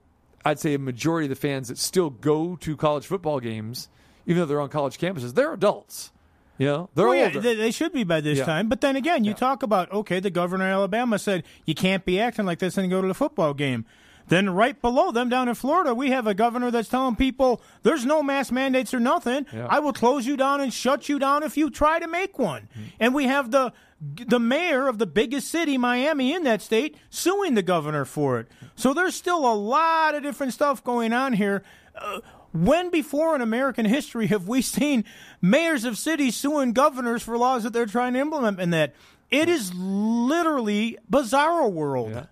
I'd 0.43 0.59
say 0.59 0.73
a 0.75 0.79
majority 0.79 1.25
of 1.25 1.29
the 1.29 1.35
fans 1.35 1.67
that 1.69 1.77
still 1.77 2.09
go 2.11 2.55
to 2.57 2.77
college 2.77 3.05
football 3.07 3.39
games, 3.39 3.89
even 4.27 4.39
though 4.41 4.45
they're 4.45 4.61
on 4.61 4.69
college 4.69 4.97
campuses, 4.99 5.33
they're 5.33 5.53
adults. 5.53 6.11
You 6.57 6.67
know, 6.67 6.89
they're 6.95 7.07
Well, 7.07 7.15
yeah, 7.15 7.25
older. 7.25 7.39
they, 7.41 7.55
they 7.55 7.71
should 7.71 7.91
be 7.91 8.05
by 8.05 8.21
this 8.21 8.37
Yeah. 8.37 8.45
time. 8.45 8.69
But 8.69 8.79
then 8.79 8.95
again, 8.95 9.25
you 9.25 9.33
talk 9.33 9.61
about 9.61 9.91
okay, 9.91 10.19
the 10.21 10.29
governor 10.29 10.65
of 10.65 10.71
Alabama 10.71 11.19
said 11.19 11.43
you 11.65 11.75
can't 11.75 12.05
be 12.05 12.17
acting 12.19 12.45
like 12.45 12.59
this 12.59 12.77
and 12.77 12.89
go 12.89 13.01
to 13.01 13.07
the 13.09 13.13
football 13.13 13.53
game. 13.53 13.83
Then 14.27 14.49
right 14.49 14.79
below 14.81 15.11
them 15.11 15.29
down 15.29 15.49
in 15.49 15.55
Florida, 15.55 15.93
we 15.93 16.09
have 16.11 16.25
a 16.27 16.33
governor 16.33 16.71
that's 16.71 16.89
telling 16.89 17.15
people 17.15 17.61
there's 17.83 18.05
no 18.05 18.23
mask 18.23 18.51
mandates 18.51 18.93
or 18.93 18.99
nothing. 18.99 19.45
Yeah. 19.53 19.67
I 19.69 19.79
will 19.79 19.93
close 19.93 20.25
you 20.25 20.35
down 20.35 20.61
and 20.61 20.73
shut 20.73 21.07
you 21.09 21.19
down 21.19 21.43
if 21.43 21.57
you 21.57 21.69
try 21.69 21.99
to 21.99 22.07
make 22.07 22.39
one. 22.39 22.67
And 22.99 23.13
we 23.13 23.25
have 23.25 23.51
the 23.51 23.73
the 24.01 24.39
mayor 24.39 24.87
of 24.87 24.97
the 24.97 25.05
biggest 25.05 25.47
city, 25.49 25.77
Miami, 25.77 26.33
in 26.33 26.43
that 26.43 26.61
state, 26.61 26.97
suing 27.09 27.55
the 27.55 27.63
governor 27.63 28.03
for 28.05 28.39
it. 28.39 28.47
So 28.75 28.93
there's 28.93 29.15
still 29.15 29.49
a 29.49 29.55
lot 29.55 30.15
of 30.15 30.21
different 30.23 30.53
stuff 30.53 30.83
going 30.83 31.13
on 31.13 31.33
here. 31.33 31.63
Uh, 31.95 32.19
when 32.51 32.89
before 32.89 33.35
in 33.35 33.41
American 33.41 33.85
history 33.85 34.27
have 34.27 34.47
we 34.47 34.61
seen 34.77 35.05
mayors 35.41 35.85
of 35.85 35.97
cities 35.97 36.35
suing 36.35 36.73
governors 36.73 37.23
for 37.23 37.37
laws 37.37 37.63
that 37.63 37.73
they're 37.73 37.85
trying 37.85 38.13
to 38.13 38.19
implement? 38.19 38.59
And 38.59 38.73
that 38.73 38.93
it 39.31 39.49
is 39.49 39.73
literally 39.73 40.97
bizarro 41.09 41.71
world. 41.71 42.11
Yeah, 42.11 42.25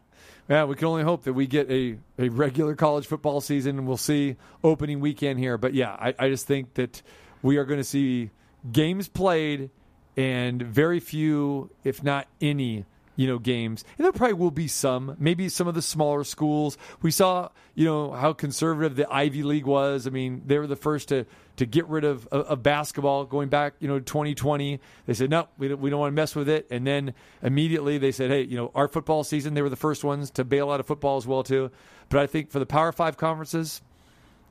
we 0.48 0.76
can 0.76 0.88
only 0.88 1.04
hope 1.04 1.24
that 1.24 1.34
we 1.34 1.48
get 1.48 1.70
a, 1.72 1.98
a 2.20 2.30
regular 2.30 2.76
college 2.76 3.08
football 3.08 3.42
season 3.42 3.78
and 3.78 3.88
we'll 3.88 3.98
see 3.98 4.36
opening 4.64 5.00
weekend 5.00 5.40
here. 5.40 5.58
But 5.58 5.74
yeah, 5.74 5.92
I, 5.92 6.14
I 6.20 6.30
just 6.30 6.48
think 6.48 6.74
that 6.76 7.02
we 7.42 7.58
are 7.58 7.66
going 7.66 7.80
to 7.80 7.84
see 7.84 8.30
games 8.72 9.08
played 9.08 9.70
and 10.16 10.62
very 10.62 11.00
few, 11.00 11.70
if 11.84 12.04
not 12.04 12.28
any, 12.42 12.86
you 13.16 13.28
know, 13.28 13.38
games. 13.38 13.84
And 13.98 14.06
there 14.06 14.12
probably 14.12 14.34
will 14.34 14.50
be 14.52 14.68
some, 14.68 15.16
maybe 15.20 15.48
some 15.50 15.68
of 15.68 15.76
the 15.76 15.82
smaller 15.82 16.24
schools. 16.24 16.78
We 17.02 17.12
saw, 17.12 17.50
you 17.76 17.86
know, 17.86 18.12
how 18.12 18.34
conservative 18.34 18.96
the 18.96 19.12
Ivy 19.14 19.44
League 19.44 19.66
was. 19.68 20.08
I 20.08 20.10
mean, 20.10 20.42
they 20.48 20.58
were 20.58 20.66
the 20.68 20.76
first 20.76 21.10
to, 21.10 21.26
to 21.58 21.66
get 21.68 21.88
rid 21.88 22.06
of, 22.06 22.26
of, 22.28 22.46
of 22.48 22.64
basketball 22.64 23.26
going 23.26 23.50
back, 23.50 23.76
you 23.80 23.88
know, 23.88 24.00
2020. 24.00 24.80
They 25.06 25.14
said, 25.14 25.30
no, 25.30 25.48
we 25.60 25.68
don't, 25.68 25.80
we 25.80 25.90
don't 25.92 26.00
want 26.00 26.12
to 26.12 26.16
mess 26.16 26.36
with 26.36 26.50
it. 26.50 26.68
And 26.72 26.88
then 26.88 27.14
immediately 27.44 28.00
they 28.00 28.12
said, 28.12 28.32
hey, 28.32 28.42
you 28.44 28.58
know, 28.58 28.72
our 28.74 28.88
football 28.88 29.24
season, 29.24 29.54
they 29.54 29.62
were 29.62 29.70
the 29.70 29.76
first 29.76 30.04
ones 30.04 30.32
to 30.32 30.44
bail 30.44 30.72
out 30.72 30.80
of 30.80 30.88
football 30.88 31.18
as 31.18 31.28
well, 31.28 31.44
too. 31.44 31.70
But 32.10 32.20
I 32.20 32.26
think 32.28 32.50
for 32.50 32.58
the 32.60 32.66
Power 32.66 32.92
Five 32.92 33.18
conferences, 33.18 33.82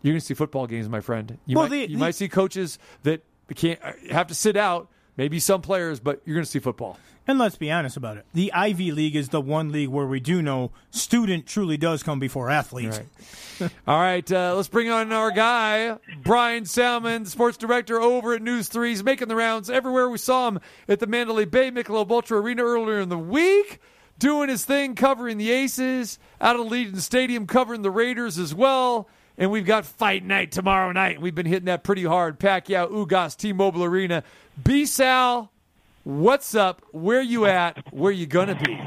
you're 0.03 0.13
going 0.13 0.21
to 0.21 0.25
see 0.27 0.35
football 0.35 0.67
games, 0.69 0.89
my 0.89 1.01
friend. 1.01 1.39
You, 1.47 1.57
Well, 1.57 1.65
might, 1.65 1.71
the- 1.71 1.81
you 1.91 1.97
the- 1.97 2.01
might 2.01 2.15
see 2.15 2.29
coaches 2.29 2.79
that 3.03 3.25
can't 3.57 3.81
have 4.11 4.29
to 4.29 4.35
sit 4.35 4.57
out 4.57 4.89
maybe 5.17 5.39
some 5.39 5.63
players, 5.63 6.01
but 6.01 6.23
you're 6.25 6.35
going 6.35 6.45
to 6.45 6.51
see 6.51 6.59
football. 6.59 6.99
And 7.27 7.39
let's 7.39 7.57
be 7.57 7.71
honest 7.71 7.97
about 7.97 8.17
it. 8.17 8.27
The 8.35 8.53
Ivy 8.53 8.91
League 8.91 9.15
is 9.15 9.29
the 9.29 9.41
one 9.41 9.71
league 9.71 9.91
where 9.91 10.07
we 10.07 10.19
do 10.19 10.43
know 10.43 10.73
student 10.91 11.47
truly 11.47 11.77
does 11.77 12.03
come 12.03 12.19
before 12.19 12.51
athlete. 12.51 13.01
All 13.87 14.01
right, 14.01 14.31
uh, 14.33 14.57
let's 14.57 14.67
bring 14.67 14.91
on 14.91 15.13
our 15.13 15.31
guy, 15.31 15.99
Bryan 16.25 16.65
Salmond, 16.65 17.29
sports 17.29 17.57
director 17.57 18.01
over 18.01 18.35
at 18.35 18.43
News 18.43 18.69
3. 18.69 18.89
He's 18.89 19.05
making 19.05 19.29
the 19.29 19.37
rounds 19.37 19.71
everywhere. 19.71 20.09
We 20.09 20.19
saw 20.19 20.49
him 20.49 20.59
at 20.89 20.99
the 20.99 21.07
Mandalay 21.07 21.45
Bay 21.45 21.71
Michelob 21.71 22.11
Ultra 22.11 22.41
Arena 22.41 22.65
earlier 22.65 22.99
in 22.99 23.09
the 23.09 23.19
week, 23.19 23.79
doing 24.19 24.49
his 24.49 24.65
thing, 24.65 24.97
covering 24.97 25.39
the 25.39 25.53
Aces, 25.53 26.19
out 26.41 26.57
of 26.57 26.67
Allegiant 26.67 26.99
Stadium, 26.99 27.47
covering 27.47 27.83
the 27.83 27.91
Raiders 27.93 28.37
as 28.37 28.53
well. 28.53 29.09
And 29.39 29.51
we've 29.51 29.65
got 29.65 29.87
fight 29.87 30.25
night 30.25 30.53
tomorrow 30.53 30.93
night. 30.93 31.21
We've 31.21 31.35
been 31.35 31.47
hitting 31.47 31.65
that 31.67 31.85
pretty 31.85 32.05
hard. 32.05 32.39
Pacquiao, 32.39 32.91
Ugas, 32.91 33.37
T-Mobile 33.37 33.85
Arena. 33.85 34.25
B 34.61 34.85
Sal, 34.85 35.51
what's 36.05 36.55
up? 36.55 36.83
Where 36.93 37.23
you 37.23 37.47
at? 37.47 37.93
Where 37.93 38.13
you 38.13 38.27
gonna 38.27 38.55
be? 38.55 38.79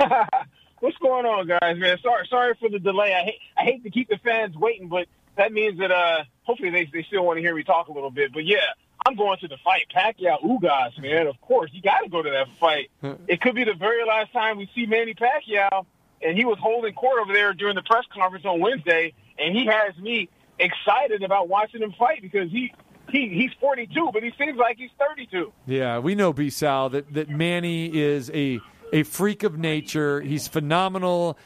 What's 0.80 0.96
going 0.98 1.24
on, 1.26 1.46
guys? 1.46 1.78
Man, 1.78 1.98
sorry, 2.02 2.26
sorry 2.28 2.54
for 2.58 2.68
the 2.68 2.78
delay. 2.78 3.14
I 3.14 3.24
hate, 3.24 3.38
I 3.56 3.64
hate 3.64 3.84
to 3.84 3.90
keep 3.90 4.08
the 4.08 4.18
fans 4.24 4.56
waiting, 4.56 4.88
but 4.88 5.08
that 5.36 5.52
means 5.52 5.78
that 5.78 5.90
uh, 5.90 6.24
hopefully 6.42 6.70
they 6.70 6.88
they 6.92 7.02
still 7.04 7.24
want 7.24 7.36
to 7.36 7.42
hear 7.42 7.54
me 7.54 7.64
talk 7.64 7.88
a 7.88 7.92
little 7.92 8.10
bit. 8.10 8.32
But 8.32 8.46
yeah, 8.46 8.64
I'm 9.06 9.14
going 9.14 9.38
to 9.40 9.48
the 9.48 9.58
fight. 9.62 9.86
Pacquiao, 9.94 10.42
Ugas, 10.42 10.98
man. 10.98 11.26
Of 11.26 11.38
course, 11.42 11.70
you 11.74 11.82
got 11.82 12.00
to 12.00 12.08
go 12.08 12.22
to 12.22 12.30
that 12.30 12.48
fight. 12.58 12.90
It 13.28 13.40
could 13.42 13.54
be 13.54 13.64
the 13.64 13.74
very 13.74 14.06
last 14.06 14.32
time 14.32 14.56
we 14.56 14.70
see 14.74 14.86
Manny 14.86 15.14
Pacquiao, 15.14 15.84
and 16.22 16.36
he 16.36 16.46
was 16.46 16.58
holding 16.60 16.94
court 16.94 17.20
over 17.20 17.32
there 17.32 17.52
during 17.52 17.74
the 17.74 17.82
press 17.82 18.04
conference 18.12 18.46
on 18.46 18.60
Wednesday, 18.60 19.12
and 19.38 19.54
he 19.54 19.66
has 19.66 19.96
me 19.98 20.30
excited 20.58 21.22
about 21.22 21.48
watching 21.48 21.82
him 21.82 21.92
fight 21.98 22.22
because 22.22 22.50
he. 22.50 22.72
He, 23.10 23.28
he's 23.28 23.52
42, 23.60 24.10
but 24.12 24.22
he 24.22 24.32
seems 24.38 24.56
like 24.58 24.76
he's 24.76 24.90
32. 24.98 25.52
Yeah, 25.66 25.98
we 25.98 26.14
know 26.14 26.32
B 26.32 26.50
Sal 26.50 26.88
that 26.90 27.12
that 27.14 27.28
Manny 27.28 27.94
is 27.94 28.30
a 28.30 28.60
a 28.92 29.02
freak 29.02 29.42
of 29.42 29.58
nature. 29.58 30.20
He's 30.20 30.48
phenomenal, 30.48 31.38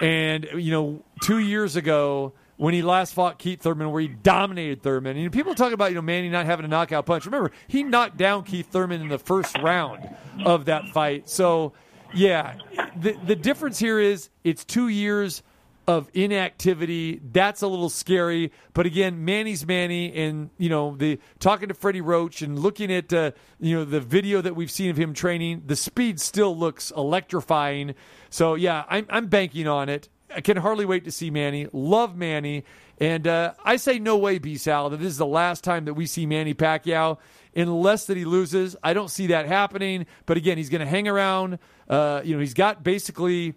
and 0.00 0.46
you 0.54 0.70
know, 0.72 1.02
two 1.22 1.38
years 1.38 1.76
ago 1.76 2.32
when 2.56 2.72
he 2.72 2.82
last 2.82 3.12
fought 3.12 3.38
Keith 3.38 3.60
Thurman, 3.60 3.90
where 3.90 4.00
he 4.00 4.08
dominated 4.08 4.82
Thurman, 4.82 5.16
and 5.16 5.32
people 5.32 5.54
talk 5.54 5.72
about 5.72 5.90
you 5.90 5.94
know 5.96 6.02
Manny 6.02 6.28
not 6.28 6.46
having 6.46 6.64
a 6.64 6.68
knockout 6.68 7.06
punch. 7.06 7.26
Remember, 7.26 7.50
he 7.68 7.82
knocked 7.82 8.16
down 8.16 8.44
Keith 8.44 8.70
Thurman 8.70 9.00
in 9.00 9.08
the 9.08 9.18
first 9.18 9.56
round 9.58 10.08
of 10.44 10.66
that 10.66 10.88
fight. 10.88 11.28
So, 11.28 11.72
yeah, 12.14 12.56
the 12.96 13.16
the 13.24 13.36
difference 13.36 13.78
here 13.78 14.00
is 14.00 14.30
it's 14.44 14.64
two 14.64 14.88
years 14.88 15.42
of 15.86 16.10
inactivity. 16.14 17.20
That's 17.22 17.62
a 17.62 17.68
little 17.68 17.88
scary. 17.88 18.52
But 18.74 18.86
again, 18.86 19.24
Manny's 19.24 19.66
Manny, 19.66 20.12
and 20.12 20.50
you 20.58 20.68
know 20.68 20.96
the 20.96 21.18
talking 21.38 21.68
to 21.68 21.74
Freddie 21.74 22.00
Roach 22.00 22.42
and 22.42 22.58
looking 22.58 22.92
at 22.92 23.12
uh, 23.12 23.32
you 23.60 23.76
know 23.76 23.84
the 23.84 24.00
video 24.00 24.40
that 24.40 24.56
we've 24.56 24.70
seen 24.70 24.90
of 24.90 24.96
him 24.96 25.14
training, 25.14 25.62
the 25.66 25.76
speed 25.76 26.20
still 26.20 26.56
looks 26.56 26.90
electrifying. 26.90 27.94
So 28.30 28.54
yeah, 28.54 28.84
I'm 28.88 29.06
I'm 29.08 29.26
banking 29.26 29.68
on 29.68 29.88
it. 29.88 30.08
I 30.34 30.40
can 30.40 30.56
hardly 30.56 30.84
wait 30.84 31.04
to 31.04 31.12
see 31.12 31.30
Manny. 31.30 31.68
Love 31.72 32.16
Manny, 32.16 32.64
and 32.98 33.26
uh, 33.26 33.54
I 33.64 33.76
say 33.76 33.98
no 34.00 34.16
way, 34.16 34.38
B 34.38 34.56
Sal, 34.56 34.90
that 34.90 34.98
this 34.98 35.08
is 35.08 35.18
the 35.18 35.26
last 35.26 35.62
time 35.62 35.84
that 35.84 35.94
we 35.94 36.06
see 36.06 36.26
Manny 36.26 36.54
Pacquiao. 36.54 37.18
Unless 37.54 38.06
that 38.06 38.18
he 38.18 38.26
loses, 38.26 38.76
I 38.82 38.92
don't 38.92 39.08
see 39.08 39.28
that 39.28 39.46
happening. 39.46 40.04
But 40.26 40.36
again, 40.36 40.58
he's 40.58 40.68
going 40.68 40.82
to 40.82 40.86
hang 40.86 41.08
around. 41.08 41.58
Uh, 41.88 42.20
you 42.22 42.34
know, 42.34 42.40
he's 42.40 42.52
got 42.52 42.82
basically 42.84 43.54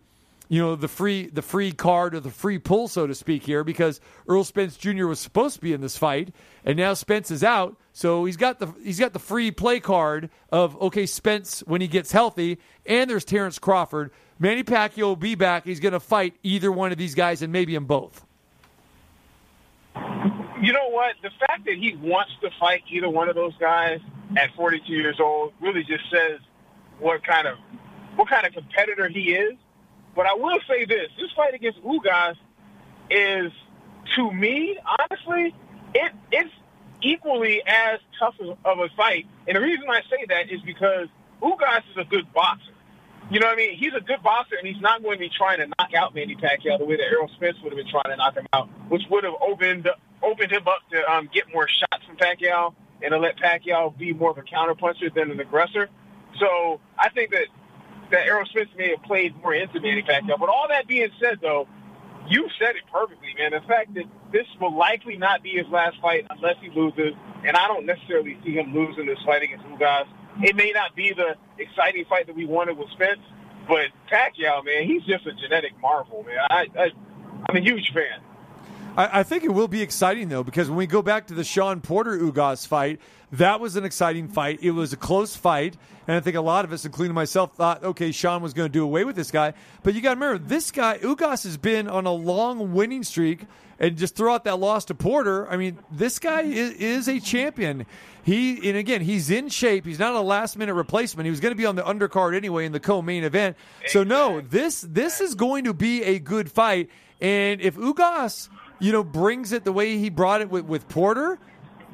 you 0.50 0.60
know 0.60 0.76
the 0.76 0.88
free 0.88 1.28
the 1.28 1.44
free 1.44 1.72
card 1.72 2.16
or 2.16 2.20
the 2.20 2.32
free 2.32 2.58
pull, 2.58 2.88
so 2.88 3.08
to 3.08 3.16
speak, 3.16 3.44
here 3.44 3.64
because 3.64 4.02
Errol 4.28 4.44
Spence 4.44 4.76
Jr. 4.76 5.06
was 5.06 5.20
supposed 5.20 5.56
to 5.56 5.62
be 5.62 5.74
in 5.74 5.80
this 5.80 5.96
fight, 5.96 6.34
and 6.66 6.76
now 6.76 6.96
Spence 6.96 7.32
is 7.32 7.44
out, 7.44 7.78
so 7.94 8.26
he's 8.26 8.36
got 8.36 8.60
the 8.60 8.74
he's 8.84 9.00
got 9.00 9.14
the 9.14 9.20
free 9.20 9.52
play 9.52 9.80
card 9.80 10.30
of 10.52 10.80
okay 10.82 11.06
Spence 11.06 11.62
when 11.62 11.82
he 11.82 11.88
gets 11.88 12.12
healthy, 12.12 12.58
and 12.86 13.10
there's 13.10 13.24
Terrence 13.24 13.60
Crawford. 13.60 14.12
Manny 14.40 14.64
Pacquiao 14.64 15.04
will 15.04 15.16
be 15.16 15.36
back. 15.36 15.66
He's 15.66 15.80
going 15.80 15.92
to 15.92 16.00
fight 16.00 16.34
either 16.44 16.72
one 16.72 16.92
of 16.92 16.98
these 16.98 17.14
guys, 17.14 17.42
and 17.42 17.54
maybe 17.54 17.74
them 17.74 17.86
both. 17.86 18.26
You 20.62 20.74
know 20.74 20.90
what? 20.90 21.16
The 21.22 21.30
fact 21.40 21.66
that 21.66 21.76
he 21.76 21.96
wants 22.02 22.32
to 22.42 22.50
fight 22.60 22.84
either 22.90 23.10
one 23.10 23.30
of 23.30 23.36
those 23.36 23.54
guys 23.60 24.00
at 24.38 24.50
42 24.56 24.92
years 24.94 25.18
old 25.20 25.54
really 25.62 25.84
just 25.84 26.04
says 26.12 26.40
what 27.00 27.24
kind 27.24 27.48
of 27.48 27.58
what 28.16 28.30
kind 28.30 28.48
of 28.48 28.54
competitor 28.54 29.08
he 29.10 29.34
is. 29.34 29.54
But 30.16 30.26
I 30.26 30.34
will 30.34 30.60
say 30.68 30.86
this: 30.86 31.10
this 31.18 31.32
fight 31.36 31.54
against 31.54 31.82
Ugas 31.84 32.36
is, 33.10 33.52
to 34.16 34.32
me, 34.32 34.78
honestly, 35.00 35.54
it 35.94 36.12
it's 36.32 36.54
equally 37.02 37.62
as 37.66 38.00
tough 38.20 38.36
of 38.40 38.80
a 38.80 38.90
fight. 38.96 39.26
And 39.48 39.56
the 39.56 39.62
reason 39.62 39.86
I 39.90 40.02
say 40.10 40.26
that 40.28 40.52
is 40.52 40.62
because 40.62 41.08
Ugas 41.42 41.84
is 41.92 41.98
a 41.98 42.04
good 42.04 42.32
boxer. 42.34 42.74
You 43.32 43.40
know 43.40 43.48
what 43.48 43.54
I 43.54 43.58
mean? 43.58 43.78
He's 43.78 43.94
a 43.96 44.02
good 44.02 44.24
boxer, 44.24 44.56
and 44.56 44.68
he's 44.68 44.82
not 44.82 45.04
going 45.04 45.18
to 45.18 45.20
be 45.20 45.30
trying 45.30 45.60
to 45.60 45.68
knock 45.68 45.94
out 45.96 46.16
Manny 46.16 46.36
Pacquiao 46.36 46.80
the 46.80 46.86
way 46.86 46.98
that 46.98 47.04
Errol 47.04 47.30
Spence 47.36 47.58
would 47.64 47.72
have 47.72 47.78
been 47.78 47.90
trying 47.90 48.10
to 48.10 48.18
knock 48.18 48.34
him 48.34 48.48
out, 48.54 48.70
which 48.90 49.04
would 49.10 49.24
have 49.24 49.36
opened 49.42 49.88
opened 50.24 50.52
him 50.52 50.68
up 50.68 50.82
to 50.92 51.12
um, 51.12 51.30
get 51.34 51.46
more 51.54 51.68
shots 51.68 52.04
from 52.06 52.18
Pacquiao 52.18 52.74
and 53.02 53.12
to 53.12 53.20
let 53.20 53.38
Pacquiao 53.38 53.96
be 53.98 54.14
more 54.14 54.32
of 54.32 54.38
a 54.38 54.42
counterpuncher 54.42 55.14
than 55.14 55.32
an 55.32 55.40
aggressor. 55.40 55.90
So 56.40 56.82
I 56.98 57.10
think 57.10 57.32
that 57.32 57.46
that 58.12 58.26
Spence 58.50 58.70
may 58.78 58.90
have 58.90 59.04
played 59.04 59.36
more 59.42 59.54
into 59.54 59.80
Manny 59.80 60.04
Pacquiao. 60.04 60.40
But 60.40 60.50
all 60.50 60.68
that 60.70 60.88
being 60.88 61.10
said, 61.20 61.40
though, 61.42 61.68
you 62.28 62.48
said 62.60 62.76
it 62.76 62.84
perfectly, 62.92 63.30
man. 63.38 63.52
The 63.52 63.68
fact 63.68 63.94
that 63.96 64.06
this 64.32 64.46
will 64.60 64.76
likely 64.78 65.18
not 65.18 65.42
be 65.42 65.52
his 65.52 65.68
last 65.68 65.98
fight 66.02 66.26
unless 66.30 66.56
he 66.62 66.70
loses, 66.70 67.14
and 67.46 67.56
I 67.56 67.68
don't 67.68 67.86
necessarily 67.86 68.38
see 68.44 68.54
him 68.54 68.74
losing 68.74 69.06
this 69.06 69.20
fight 69.26 69.44
against 69.44 69.66
Ugas. 69.66 70.08
It 70.42 70.56
may 70.56 70.72
not 70.72 70.96
be 70.96 71.14
the 71.14 71.36
exciting 71.58 72.06
fight 72.06 72.28
that 72.28 72.36
we 72.36 72.46
wanted 72.46 72.78
with 72.78 72.90
Spence, 72.92 73.20
but 73.68 73.88
Pacquiao, 74.12 74.64
man, 74.64 74.86
he's 74.86 75.04
just 75.04 75.26
a 75.26 75.34
genetic 75.34 75.74
marvel, 75.82 76.24
man. 76.24 76.38
I, 76.50 76.68
I 76.78 76.92
I'm 77.48 77.56
a 77.56 77.62
huge 77.62 77.92
fan. 77.94 78.22
I 78.98 79.24
think 79.24 79.44
it 79.44 79.52
will 79.52 79.70
be 79.70 79.82
exciting 79.82 80.28
though, 80.28 80.44
because 80.44 80.68
when 80.68 80.78
we 80.78 80.86
go 80.86 81.02
back 81.02 81.28
to 81.28 81.34
the 81.34 81.44
Shawn 81.44 81.80
Porter 81.80 82.18
Ugas 82.18 82.68
fight, 82.68 83.00
that 83.32 83.60
was 83.60 83.76
an 83.76 83.86
exciting 83.86 84.28
fight. 84.28 84.60
It 84.62 84.72
was 84.72 84.94
a 84.94 84.98
close 84.98 85.36
fight, 85.36 85.78
and 86.08 86.18
I 86.18 86.20
think 86.20 86.36
a 86.36 86.42
lot 86.42 86.66
of 86.66 86.74
us, 86.74 86.86
including 86.86 87.14
myself, 87.14 87.56
thought, 87.56 87.84
okay, 87.84 88.12
Shawn 88.12 88.42
was 88.42 88.54
going 88.54 88.68
to 88.68 88.74
do 88.74 88.84
away 88.84 89.04
with 89.04 89.16
this 89.16 89.32
guy. 89.32 89.54
But 89.84 89.94
you 89.94 90.02
got 90.02 90.16
to 90.16 90.20
remember, 90.20 90.44
this 90.44 90.72
guy 90.72 90.98
Ugas 90.98 91.44
has 91.44 91.58
been 91.58 91.88
on 91.88 92.06
a 92.06 92.12
long 92.14 92.74
winning 92.74 93.04
streak, 93.04 93.46
and 93.80 93.98
just 93.98 94.16
throw 94.16 94.34
out 94.34 94.44
that 94.44 94.60
loss 94.60 94.86
to 94.86 94.96
Porter. 94.96 95.50
I 95.50 95.58
mean, 95.58 95.80
this 95.90 96.20
guy 96.20 96.42
is, 96.42 96.74
is 96.74 97.08
a 97.08 97.20
champion. 97.20 97.86
He 98.24 98.70
and 98.70 98.78
again, 98.78 99.02
he's 99.02 99.32
in 99.32 99.50
shape. 99.50 99.86
He's 99.86 100.00
not 100.00 100.14
a 100.14 100.22
last 100.22 100.58
minute 100.58 100.74
replacement. 100.74 101.26
He 101.26 101.32
was 101.32 101.40
going 101.40 101.54
to 101.54 101.58
be 101.58 101.66
on 101.66 101.76
the 101.76 101.84
undercard 101.84 102.36
anyway 102.36 102.66
in 102.66 102.74
the 102.74 102.80
co-main 102.80 103.24
event. 103.24 103.56
So 103.88 104.04
no, 104.04 104.42
this 104.42 104.82
this 104.82 105.22
is 105.22 105.36
going 105.36 105.64
to 105.64 105.74
be 105.74 106.04
a 106.04 106.20
good 106.20 106.52
fight. 106.52 106.90
And 107.22 107.62
if 107.62 107.76
Ugas, 107.76 108.50
you 108.80 108.92
know, 108.92 109.04
brings 109.04 109.52
it 109.52 109.64
the 109.64 109.72
way 109.72 109.98
he 109.98 110.10
brought 110.10 110.42
it 110.42 110.50
with, 110.50 110.66
with 110.66 110.88
Porter, 110.88 111.40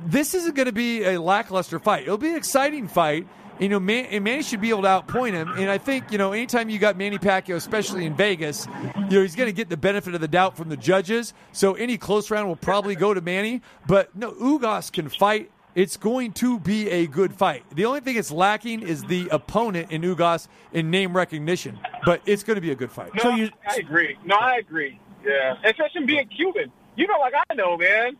this 0.05 0.33
isn't 0.33 0.55
going 0.55 0.67
to 0.67 0.71
be 0.71 1.03
a 1.03 1.19
lackluster 1.21 1.79
fight. 1.79 2.03
It'll 2.03 2.17
be 2.17 2.29
an 2.29 2.35
exciting 2.35 2.87
fight. 2.87 3.27
You 3.59 3.69
know, 3.69 3.79
Man- 3.79 4.07
and 4.07 4.23
Manny 4.23 4.43
should 4.43 4.59
be 4.59 4.69
able 4.69 4.81
to 4.81 4.87
outpoint 4.89 5.31
him. 5.31 5.49
And 5.51 5.69
I 5.69 5.77
think, 5.77 6.11
you 6.11 6.17
know, 6.17 6.33
anytime 6.33 6.69
you 6.69 6.77
got 6.77 6.97
Manny 6.97 7.17
Pacquiao, 7.17 7.55
especially 7.55 8.05
in 8.05 8.13
Vegas, 8.13 8.67
you 8.95 9.05
know, 9.17 9.21
he's 9.21 9.35
going 9.35 9.47
to 9.47 9.53
get 9.53 9.69
the 9.69 9.77
benefit 9.77 10.13
of 10.13 10.19
the 10.19 10.27
doubt 10.27 10.57
from 10.57 10.67
the 10.67 10.75
judges. 10.75 11.33
So 11.53 11.73
any 11.75 11.97
close 11.97 12.29
round 12.29 12.49
will 12.49 12.57
probably 12.57 12.95
go 12.95 13.13
to 13.13 13.21
Manny. 13.21 13.61
But 13.87 14.13
no, 14.13 14.33
Ugas 14.33 14.91
can 14.91 15.07
fight. 15.07 15.51
It's 15.73 15.95
going 15.95 16.33
to 16.33 16.59
be 16.59 16.89
a 16.89 17.07
good 17.07 17.33
fight. 17.33 17.63
The 17.73 17.85
only 17.85 18.01
thing 18.01 18.17
it's 18.17 18.31
lacking 18.31 18.81
is 18.81 19.03
the 19.03 19.29
opponent 19.29 19.91
in 19.91 20.01
Ugas 20.01 20.47
in 20.73 20.89
name 20.91 21.15
recognition. 21.15 21.79
But 22.05 22.21
it's 22.25 22.43
going 22.43 22.55
to 22.55 22.61
be 22.61 22.71
a 22.71 22.75
good 22.75 22.91
fight. 22.91 23.11
No, 23.23 23.31
I 23.31 23.75
agree. 23.77 24.17
No, 24.25 24.35
I 24.35 24.55
agree. 24.57 24.99
Yeah, 25.25 25.55
especially 25.65 26.05
being 26.05 26.27
Cuban. 26.27 26.71
You 26.97 27.07
know, 27.07 27.15
like 27.19 27.33
I 27.49 27.53
know, 27.55 27.77
man. 27.77 28.17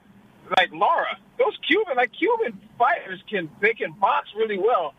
Like 0.57 0.71
Lara, 0.73 1.17
those 1.39 1.57
Cuban, 1.67 1.95
like 1.97 2.11
Cuban 2.17 2.59
fighters 2.77 3.19
can 3.29 3.49
they 3.61 3.73
can 3.73 3.91
box 3.93 4.29
really 4.35 4.57
well. 4.57 4.93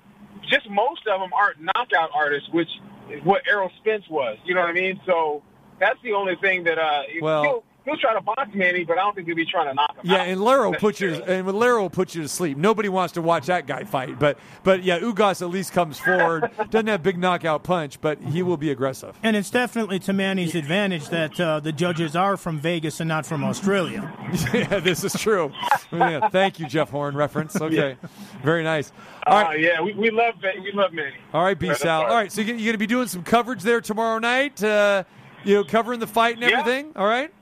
Just 0.49 0.69
most 0.69 1.07
of 1.07 1.21
them 1.21 1.31
aren't 1.33 1.59
knockout 1.61 2.11
artists, 2.15 2.49
which 2.53 2.69
is 3.11 3.23
what 3.25 3.43
Errol 3.49 3.71
Spence 3.81 4.05
was. 4.09 4.39
You 4.45 4.55
know 4.55 4.61
what 4.61 4.71
I 4.71 4.73
mean? 4.75 5.01
So 5.07 5.43
that's 5.79 5.99
the 6.03 6.13
only 6.13 6.37
thing 6.37 6.65
that 6.65 6.79
uh, 6.79 7.03
Well- 7.21 7.43
he'll, 7.43 7.65
he'll 7.87 7.97
try 7.97 8.13
to 8.13 8.21
box 8.21 8.51
Manny, 8.53 8.85
but 8.85 8.99
I 8.99 9.03
don't 9.03 9.15
think 9.15 9.27
he'll 9.27 9.37
be 9.37 9.47
trying 9.47 9.69
to 9.69 9.75
knock 9.75 9.95
him 9.97 10.03
Yeah, 10.05 10.21
out. 10.23 10.29
and 10.29 10.41
Lara 10.43 10.73
puts 10.73 11.01
you 11.01 11.15
and 11.15 11.47
Lara 11.51 11.81
will 11.81 11.89
put 11.89 12.15
you 12.15 12.21
to 12.23 12.29
sleep. 12.29 12.59
Nobody 12.59 12.89
wants 12.91 13.15
to 13.15 13.23
watch 13.23 13.47
that 13.47 13.67
guy 13.67 13.85
fight, 13.85 14.19
but 14.19 14.39
but 14.65 14.83
yeah, 14.83 14.99
Ugas 14.99 15.41
at 15.41 15.49
least 15.49 15.73
comes 15.73 15.99
forward. 15.99 16.51
Doesn't 16.71 16.89
have 16.89 17.03
big 17.03 17.17
knockout 17.19 17.63
punch, 17.63 18.01
but 18.01 18.21
he 18.21 18.43
will 18.43 18.57
be 18.59 18.71
aggressive. 18.71 19.19
And 19.23 19.37
it's 19.37 19.49
definitely 19.51 19.99
to 20.01 20.13
Manny's 20.13 20.55
advantage 20.55 21.09
that 21.09 21.41
uh, 21.41 21.61
the 21.61 21.73
judges 21.73 22.15
are 22.17 22.37
from 22.37 22.59
Vegas 22.59 23.01
and 23.01 23.09
not 23.09 23.25
from 23.25 23.43
Australia. 23.45 24.13
yeah, 24.53 24.81
this 24.81 25.05
is 25.05 25.13
true. 25.15 25.53
Yeah, 25.93 26.29
thank 26.29 26.59
you, 26.61 26.67
Jeff 26.67 26.91
Horn 26.91 27.17
reference. 27.17 27.55
Okay, 27.67 27.97
very 28.43 28.63
nice. 28.63 28.93
All 29.27 29.43
right, 29.43 29.57
Uh, 29.57 29.59
yeah, 29.59 29.81
we, 29.81 29.93
we 29.95 30.11
love 30.11 30.35
Ma- 30.43 30.63
we 30.63 30.71
love 30.73 30.93
Manny. 30.93 31.17
all 31.35 31.43
right, 31.43 31.59
B 31.59 31.69
Right, 31.69 31.77
Sal. 31.77 32.03
All 32.03 32.09
right, 32.15 32.31
so 32.31 32.41
you're 32.43 32.55
going 32.57 32.73
to 32.73 32.79
be 32.79 32.87
doing 32.87 33.09
some 33.09 33.23
coverage 33.25 33.63
there 33.63 33.81
tomorrow 33.81 34.19
night. 34.19 34.63
Uh, 34.63 35.03
you 35.45 35.55
know, 35.55 35.65
covering 35.65 36.01
the 36.01 36.07
fight 36.07 36.35
and 36.37 36.43
Yeah. 36.43 36.61
everything. 36.61 36.93
All 36.97 37.07
right, 37.07 37.33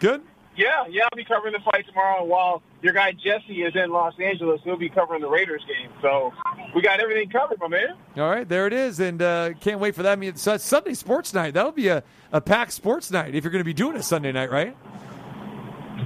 good. 0.00 0.22
Yeah, 0.56 0.86
yeah, 0.88 1.02
I'll 1.04 1.16
be 1.16 1.24
covering 1.24 1.52
the 1.52 1.58
fight 1.70 1.86
tomorrow. 1.86 2.24
While 2.24 2.62
your 2.80 2.94
guy 2.94 3.12
Jesse 3.12 3.62
is 3.62 3.76
in 3.76 3.90
Los 3.90 4.14
Angeles, 4.18 4.62
he'll 4.64 4.78
be 4.78 4.88
covering 4.88 5.20
the 5.20 5.28
Raiders 5.28 5.62
game. 5.68 5.90
So 6.00 6.32
we 6.74 6.80
got 6.80 6.98
everything 6.98 7.28
covered, 7.28 7.58
my 7.60 7.68
man. 7.68 7.90
All 8.16 8.30
right, 8.30 8.48
there 8.48 8.66
it 8.66 8.72
is, 8.72 8.98
and 8.98 9.20
uh, 9.20 9.52
can't 9.60 9.80
wait 9.80 9.94
for 9.94 10.02
that. 10.02 10.12
I 10.12 10.16
mean, 10.16 10.30
it's 10.30 10.46
uh, 10.46 10.56
Sunday 10.56 10.94
sports 10.94 11.34
night. 11.34 11.52
That'll 11.52 11.72
be 11.72 11.88
a, 11.88 12.02
a 12.32 12.40
packed 12.40 12.72
sports 12.72 13.10
night 13.10 13.34
if 13.34 13.44
you're 13.44 13.50
going 13.50 13.60
to 13.60 13.66
be 13.66 13.74
doing 13.74 13.96
a 13.96 14.02
Sunday 14.02 14.32
night, 14.32 14.50
right? 14.50 14.74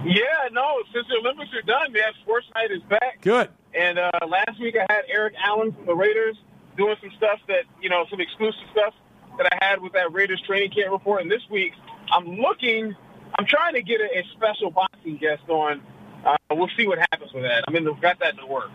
Yeah, 0.04 0.48
no, 0.50 0.82
since 0.92 1.06
the 1.08 1.16
Olympics 1.16 1.52
are 1.54 1.62
done, 1.62 1.92
man, 1.92 2.12
sports 2.22 2.46
night 2.54 2.70
is 2.72 2.82
back. 2.88 3.20
Good. 3.20 3.50
And 3.74 3.98
uh, 3.98 4.10
last 4.26 4.58
week 4.58 4.74
I 4.76 4.92
had 4.92 5.02
Eric 5.08 5.34
Allen 5.44 5.72
from 5.72 5.86
the 5.86 5.94
Raiders 5.94 6.36
doing 6.76 6.96
some 7.00 7.10
stuff 7.16 7.38
that, 7.48 7.64
you 7.80 7.88
know, 7.88 8.04
some 8.10 8.20
exclusive 8.20 8.62
stuff 8.72 8.94
that 9.36 9.52
I 9.52 9.64
had 9.64 9.80
with 9.80 9.92
that 9.92 10.12
Raiders 10.12 10.42
training 10.46 10.70
camp 10.70 10.90
report. 10.90 11.22
And 11.22 11.30
this 11.30 11.42
week 11.50 11.72
I'm 12.10 12.38
looking, 12.40 12.96
I'm 13.40 13.46
trying 13.46 13.72
to 13.72 13.80
get 13.80 14.02
a, 14.02 14.18
a 14.18 14.22
special 14.36 14.70
boxing 14.70 15.16
guest 15.16 15.48
on. 15.48 15.80
Uh, 16.26 16.36
we'll 16.50 16.68
see 16.76 16.86
what 16.86 16.98
happens 16.98 17.32
with 17.32 17.42
that. 17.44 17.64
I 17.66 17.70
mean, 17.70 17.86
we've 17.86 17.98
got 17.98 18.18
that 18.18 18.34
in 18.34 18.36
the 18.36 18.46
works. 18.46 18.68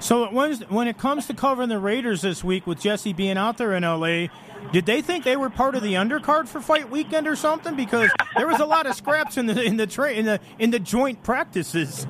So 0.00 0.30
when 0.30 0.54
when 0.68 0.86
it 0.86 0.98
comes 0.98 1.26
to 1.28 1.34
covering 1.34 1.70
the 1.70 1.78
Raiders 1.78 2.20
this 2.20 2.44
week 2.44 2.66
with 2.66 2.78
Jesse 2.78 3.14
being 3.14 3.38
out 3.38 3.56
there 3.56 3.72
in 3.72 3.84
LA, 3.84 4.26
did 4.70 4.84
they 4.84 5.00
think 5.00 5.24
they 5.24 5.38
were 5.38 5.48
part 5.48 5.76
of 5.76 5.82
the 5.82 5.94
undercard 5.94 6.46
for 6.46 6.60
fight 6.60 6.90
weekend 6.90 7.26
or 7.26 7.36
something? 7.36 7.74
Because 7.74 8.10
there 8.36 8.46
was 8.46 8.60
a 8.60 8.66
lot 8.66 8.84
of 8.86 8.94
scraps 8.94 9.38
in 9.38 9.46
the 9.46 9.62
in 9.62 9.78
the 9.78 9.86
tra- 9.86 10.12
in 10.12 10.26
the 10.26 10.40
in 10.58 10.72
the 10.72 10.78
joint 10.78 11.22
practices. 11.22 12.06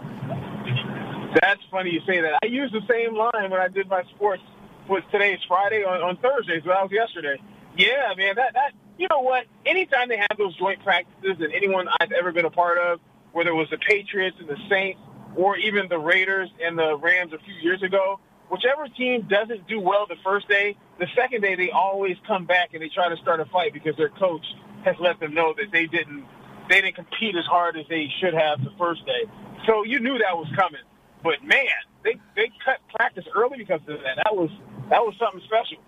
That's 1.40 1.60
funny 1.70 1.90
you 1.90 2.00
say 2.04 2.20
that. 2.20 2.40
I 2.42 2.46
used 2.46 2.74
the 2.74 2.82
same 2.90 3.14
line 3.14 3.48
when 3.48 3.60
I 3.60 3.68
did 3.68 3.88
my 3.88 4.02
sports. 4.16 4.42
Was 4.88 5.02
today's 5.12 5.38
Friday 5.46 5.84
on, 5.84 6.02
on 6.02 6.16
Thursday, 6.16 6.60
so 6.62 6.70
that 6.70 6.82
was 6.82 6.90
yesterday. 6.90 7.40
Yeah, 7.76 8.12
man, 8.16 8.34
that 8.34 8.54
that 8.54 8.72
you 8.98 9.06
know 9.10 9.20
what? 9.20 9.44
Anytime 9.64 10.08
they 10.08 10.16
have 10.16 10.38
those 10.38 10.56
joint 10.56 10.82
practices, 10.82 11.36
and 11.40 11.52
anyone 11.52 11.86
I've 12.00 12.12
ever 12.12 12.32
been 12.32 12.44
a 12.44 12.50
part 12.50 12.78
of, 12.78 13.00
whether 13.32 13.50
it 13.50 13.54
was 13.54 13.68
the 13.70 13.78
Patriots 13.78 14.36
and 14.40 14.48
the 14.48 14.56
Saints, 14.70 15.00
or 15.36 15.56
even 15.56 15.88
the 15.88 15.98
Raiders 15.98 16.48
and 16.62 16.78
the 16.78 16.96
Rams 16.96 17.32
a 17.32 17.38
few 17.38 17.54
years 17.54 17.82
ago, 17.82 18.18
whichever 18.50 18.88
team 18.88 19.26
doesn't 19.28 19.68
do 19.68 19.80
well 19.80 20.06
the 20.08 20.16
first 20.24 20.48
day, 20.48 20.76
the 20.98 21.06
second 21.14 21.42
day 21.42 21.54
they 21.54 21.70
always 21.70 22.16
come 22.26 22.46
back 22.46 22.70
and 22.72 22.82
they 22.82 22.88
try 22.88 23.08
to 23.08 23.16
start 23.18 23.40
a 23.40 23.44
fight 23.46 23.72
because 23.72 23.96
their 23.96 24.08
coach 24.08 24.44
has 24.84 24.96
let 25.00 25.20
them 25.20 25.34
know 25.34 25.54
that 25.56 25.70
they 25.72 25.86
didn't 25.86 26.24
they 26.68 26.80
didn't 26.80 26.96
compete 26.96 27.36
as 27.36 27.44
hard 27.44 27.76
as 27.76 27.86
they 27.88 28.08
should 28.20 28.34
have 28.34 28.62
the 28.64 28.72
first 28.76 29.06
day. 29.06 29.30
So 29.66 29.84
you 29.84 30.00
knew 30.00 30.18
that 30.18 30.36
was 30.36 30.48
coming. 30.56 30.80
But 31.22 31.44
man, 31.44 31.66
they 32.02 32.16
they 32.34 32.50
cut 32.64 32.78
practice 32.94 33.24
early 33.34 33.58
because 33.58 33.80
of 33.82 33.98
that. 34.02 34.16
That 34.24 34.34
was 34.34 34.50
that 34.90 35.02
was 35.02 35.14
something 35.18 35.42
special. 35.44 35.78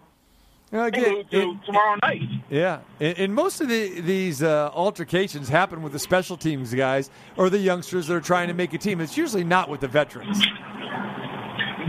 They 0.71 0.79
again, 0.79 1.13
moved 1.15 1.31
to 1.31 1.59
tomorrow 1.65 1.97
night. 2.03 2.23
Yeah, 2.51 2.81
and, 3.01 3.19
and 3.19 3.35
most 3.35 3.61
of 3.61 3.69
the, 3.69 4.01
these 4.01 4.43
uh, 4.43 4.71
altercations 4.75 5.49
happen 5.49 5.83
with 5.83 5.93
the 5.93 5.99
special 5.99 6.37
teams 6.37 6.75
guys 6.75 7.11
or 7.37 7.49
the 7.49 7.59
youngsters 7.59 8.07
that 8.09 8.15
are 8.15 8.21
trying 8.21 8.49
to 8.49 8.55
make 8.55 8.75
a 8.75 8.79
team. 8.79 9.01
It's 9.01 9.17
usually 9.17 9.45
not 9.45 9.69
with 9.69 9.81
the 9.81 9.89
veterans. 9.89 10.45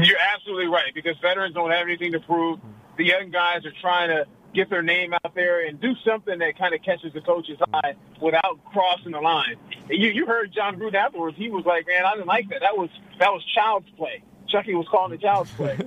You're 0.02 0.18
absolutely 0.34 0.68
right 0.68 0.94
because 0.96 1.18
veterans 1.22 1.54
don't 1.56 1.72
have 1.72 1.88
anything 1.88 2.14
to 2.14 2.20
prove. 2.22 2.60
The 2.98 3.06
young 3.06 3.32
guys 3.32 3.66
are 3.66 3.74
trying 3.82 4.10
to 4.10 4.26
get 4.54 4.70
their 4.70 4.82
name 4.82 5.14
out 5.14 5.36
there 5.36 5.66
and 5.66 5.80
do 5.80 5.94
something 6.06 6.40
that 6.40 6.58
kind 6.58 6.74
of 6.74 6.82
catches 6.82 7.14
the 7.14 7.22
coach's 7.22 7.58
eye 7.74 7.94
without 8.22 8.60
crossing 8.72 9.12
the 9.12 9.20
line. 9.20 9.56
You, 9.90 10.10
you 10.10 10.26
heard 10.26 10.54
Jon 10.54 10.80
Gruden 10.80 10.96
afterwards. 10.96 11.38
He 11.38 11.50
was 11.50 11.66
like, 11.66 11.86
"Man, 11.88 12.06
I 12.06 12.14
didn't 12.16 12.28
like 12.28 12.50
that. 12.50 12.62
That 12.62 12.78
was 12.78 12.90
that 13.20 13.30
was 13.30 13.44
child's 13.54 13.90
play." 13.98 14.24
Chucky 14.50 14.74
was 14.74 14.88
calling 14.90 15.14
it 15.14 15.22
child's 15.22 15.52
play. 15.52 15.78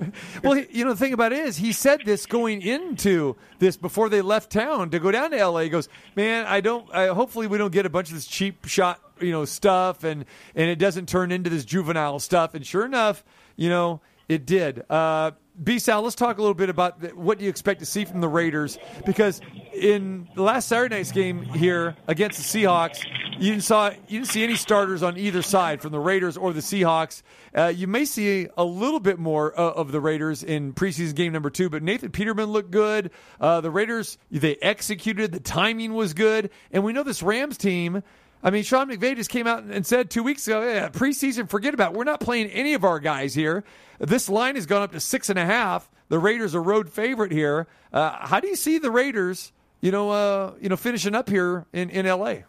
well, 0.43 0.57
you 0.57 0.85
know, 0.85 0.91
the 0.91 0.97
thing 0.97 1.13
about 1.13 1.33
it 1.33 1.39
is, 1.39 1.57
he 1.57 1.71
said 1.71 2.01
this 2.05 2.25
going 2.25 2.61
into 2.61 3.35
this 3.59 3.77
before 3.77 4.09
they 4.09 4.21
left 4.21 4.51
town 4.51 4.89
to 4.91 4.99
go 4.99 5.11
down 5.11 5.31
to 5.31 5.37
L.A. 5.37 5.63
He 5.63 5.69
goes, 5.69 5.89
man, 6.15 6.45
I 6.45 6.61
don't. 6.61 6.91
I, 6.93 7.07
hopefully, 7.07 7.47
we 7.47 7.57
don't 7.57 7.73
get 7.73 7.85
a 7.85 7.89
bunch 7.89 8.09
of 8.09 8.15
this 8.15 8.25
cheap 8.25 8.65
shot, 8.65 8.99
you 9.19 9.31
know, 9.31 9.45
stuff, 9.45 10.03
and 10.03 10.25
and 10.55 10.69
it 10.69 10.79
doesn't 10.79 11.07
turn 11.07 11.31
into 11.31 11.49
this 11.49 11.65
juvenile 11.65 12.19
stuff. 12.19 12.53
And 12.55 12.65
sure 12.65 12.85
enough, 12.85 13.23
you 13.55 13.69
know, 13.69 14.01
it 14.27 14.45
did. 14.45 14.83
Uh, 14.89 15.31
B. 15.61 15.77
Sal, 15.77 16.01
let's 16.01 16.15
talk 16.15 16.37
a 16.39 16.41
little 16.41 16.55
bit 16.55 16.69
about 16.69 17.15
what 17.15 17.37
do 17.37 17.43
you 17.43 17.49
expect 17.49 17.79
to 17.81 17.85
see 17.85 18.05
from 18.05 18.21
the 18.21 18.27
Raiders 18.27 18.79
because 19.05 19.39
in 19.73 20.27
the 20.35 20.41
last 20.41 20.67
Saturday 20.67 20.95
night's 20.95 21.11
game 21.11 21.43
here 21.43 21.95
against 22.07 22.37
the 22.39 22.63
Seahawks, 22.63 23.05
you 23.39 23.51
didn't 23.51 23.63
saw 23.63 23.91
you 24.07 24.19
didn't 24.19 24.29
see 24.29 24.43
any 24.43 24.55
starters 24.55 25.03
on 25.03 25.17
either 25.17 25.41
side 25.43 25.81
from 25.81 25.91
the 25.91 25.99
Raiders 25.99 26.37
or 26.37 26.53
the 26.53 26.59
Seahawks. 26.59 27.21
Uh, 27.55 27.67
you 27.67 27.85
may 27.85 28.05
see 28.05 28.47
a 28.57 28.63
little 28.63 28.99
bit 28.99 29.19
more 29.19 29.57
uh, 29.59 29.73
of 29.73 29.91
the 29.91 29.99
Raiders 29.99 30.43
in 30.43 30.73
preseason 30.73 31.15
game 31.15 31.33
number 31.33 31.51
two, 31.51 31.69
but 31.69 31.83
Nathan 31.83 32.11
Peterman 32.11 32.49
looked 32.49 32.71
good. 32.71 33.11
Uh, 33.39 33.61
the 33.61 33.69
Raiders 33.71 34.17
they 34.31 34.55
executed, 34.55 35.31
the 35.31 35.39
timing 35.39 35.93
was 35.93 36.13
good, 36.13 36.49
and 36.71 36.83
we 36.83 36.93
know 36.93 37.03
this 37.03 37.21
Rams 37.21 37.57
team. 37.57 38.01
I 38.43 38.49
mean, 38.49 38.63
Sean 38.63 38.89
McVay 38.89 39.15
just 39.15 39.29
came 39.29 39.47
out 39.47 39.63
and 39.63 39.85
said 39.85 40.09
two 40.09 40.21
weeks 40.21 40.45
ago, 40.47 40.61
yeah, 40.67 40.89
preseason, 40.89 41.49
forget 41.49 41.73
about 41.73 41.93
it. 41.93 41.97
We're 41.97 42.03
not 42.03 42.19
playing 42.19 42.47
any 42.47 42.73
of 42.73 42.83
our 42.83 42.99
guys 42.99 43.33
here. 43.33 43.63
This 43.99 44.27
line 44.27 44.55
has 44.55 44.65
gone 44.65 44.81
up 44.81 44.91
to 44.91 44.99
six 44.99 45.29
and 45.29 45.39
a 45.39 45.45
half. 45.45 45.89
The 46.09 46.19
Raiders 46.19 46.53
are 46.53 46.61
road 46.61 46.89
favorite 46.89 47.31
here. 47.31 47.67
Uh, 47.93 48.27
how 48.27 48.41
do 48.41 48.47
you 48.49 48.57
see 48.57 48.79
the 48.79 48.91
Raiders, 48.91 49.53
you 49.79 49.91
know, 49.91 50.09
uh, 50.09 50.53
you 50.59 50.67
know, 50.67 50.75
finishing 50.75 51.15
up 51.15 51.29
here 51.29 51.65
in, 51.71 51.89
in 51.89 52.05
L.A.? 52.05 52.43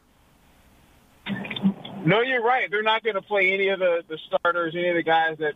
No, 2.04 2.20
you're 2.20 2.42
right. 2.42 2.68
They're 2.70 2.82
not 2.82 3.04
going 3.04 3.14
to 3.14 3.22
play 3.22 3.52
any 3.52 3.68
of 3.68 3.78
the, 3.78 4.02
the 4.08 4.18
starters, 4.26 4.74
any 4.74 4.88
of 4.88 4.96
the 4.96 5.02
guys 5.04 5.38
that, 5.38 5.54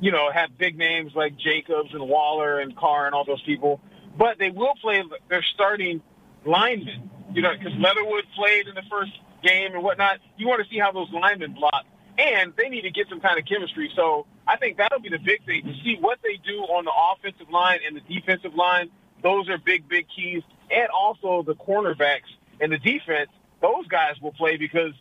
you 0.00 0.10
know, 0.10 0.30
have 0.32 0.56
big 0.56 0.78
names 0.78 1.12
like 1.14 1.36
Jacobs 1.36 1.92
and 1.92 2.08
Waller 2.08 2.60
and 2.60 2.74
Carr 2.74 3.06
and 3.06 3.14
all 3.14 3.26
those 3.26 3.42
people. 3.42 3.80
But 4.18 4.38
they 4.38 4.50
will 4.50 4.74
play 4.80 5.04
their 5.28 5.44
starting 5.54 6.00
linemen, 6.46 7.10
you 7.34 7.42
know, 7.42 7.52
because 7.56 7.72
Leatherwood 7.78 8.24
played 8.34 8.66
in 8.66 8.74
the 8.74 8.82
first 8.90 9.12
game 9.46 9.74
and 9.74 9.82
whatnot. 9.82 10.18
You 10.36 10.48
want 10.48 10.62
to 10.62 10.68
see 10.68 10.78
how 10.78 10.92
those 10.92 11.08
linemen 11.12 11.54
block. 11.54 11.84
And 12.18 12.52
they 12.56 12.68
need 12.68 12.82
to 12.82 12.90
get 12.90 13.08
some 13.08 13.20
kind 13.20 13.38
of 13.38 13.44
chemistry. 13.44 13.90
So 13.94 14.26
I 14.46 14.56
think 14.56 14.78
that'll 14.78 15.00
be 15.00 15.10
the 15.10 15.18
big 15.18 15.44
thing 15.44 15.62
to 15.64 15.72
see 15.84 15.96
what 16.00 16.18
they 16.22 16.40
do 16.46 16.60
on 16.62 16.84
the 16.84 16.92
offensive 16.92 17.50
line 17.50 17.80
and 17.86 17.96
the 17.96 18.00
defensive 18.00 18.54
line. 18.54 18.90
Those 19.22 19.48
are 19.50 19.58
big, 19.58 19.88
big 19.88 20.06
keys. 20.14 20.42
And 20.70 20.88
also 20.88 21.42
the 21.42 21.54
cornerbacks 21.54 22.32
and 22.60 22.72
the 22.72 22.78
defense. 22.78 23.30
Those 23.60 23.86
guys 23.88 24.14
will 24.22 24.32
play 24.32 24.56
because 24.56 24.92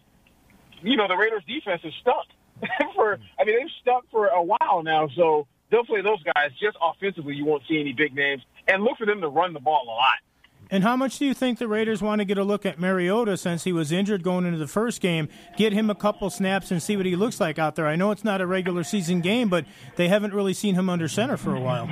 you 0.82 0.98
know, 0.98 1.08
the 1.08 1.16
Raiders 1.16 1.44
defense 1.48 1.82
is 1.84 1.94
stuck 2.02 2.28
for, 2.96 3.20
I 3.40 3.44
mean, 3.44 3.58
they've 3.60 3.72
stuck 3.82 4.06
for 4.12 4.28
a 4.28 4.42
while 4.42 4.84
now. 4.84 5.10
So 5.16 5.48
they'll 5.72 5.86
play 5.86 6.02
those 6.02 6.22
guys 6.24 6.52
just 6.62 6.78
offensively. 6.82 7.36
You 7.36 7.46
won't 7.46 7.64
see 7.68 7.80
any 7.80 7.94
big 7.94 8.14
names 8.14 8.44
and 8.68 8.84
look 8.84 8.98
for 8.98 9.06
them 9.06 9.22
to 9.22 9.28
run 9.28 9.54
the 9.54 9.60
ball 9.60 9.84
a 9.86 9.90
lot. 9.90 10.16
And 10.72 10.84
how 10.84 10.96
much 10.96 11.20
do 11.20 11.26
you 11.26 11.34
think 11.34 11.60
the 11.60 11.68
Raiders 11.68 12.02
want 12.02 12.20
to 12.20 12.26
get 12.26 12.38
a 12.38 12.44
look 12.44 12.66
at 12.66 12.80
Mariota 12.80 13.38
since 13.38 13.64
he 13.64 13.72
was 13.72 13.92
injured 13.92 14.24
going 14.24 14.46
into 14.46 14.58
the 14.58 14.68
first 14.68 15.00
game? 15.02 15.30
Get 15.58 15.74
him 15.74 15.90
a 15.90 15.96
couple 15.96 16.30
snaps 16.30 16.72
and 16.72 16.82
see 16.82 16.98
what 16.98 17.06
he 17.06 17.16
looks 17.16 17.40
like 17.40 17.60
out 17.60 17.76
there. 17.76 17.88
I 17.88 17.96
know 17.96 18.12
it's 18.12 18.24
not 18.24 18.42
a 18.42 18.48
regular 18.48 18.84
season 18.84 19.22
game, 19.22 19.50
but 19.50 19.66
they 19.96 20.08
haven't 20.08 20.34
really 20.34 20.54
seen 20.54 20.76
him 20.76 20.90
under 20.90 21.08
center 21.08 21.38
for 21.38 21.56
a 21.56 21.60
while. 21.60 21.88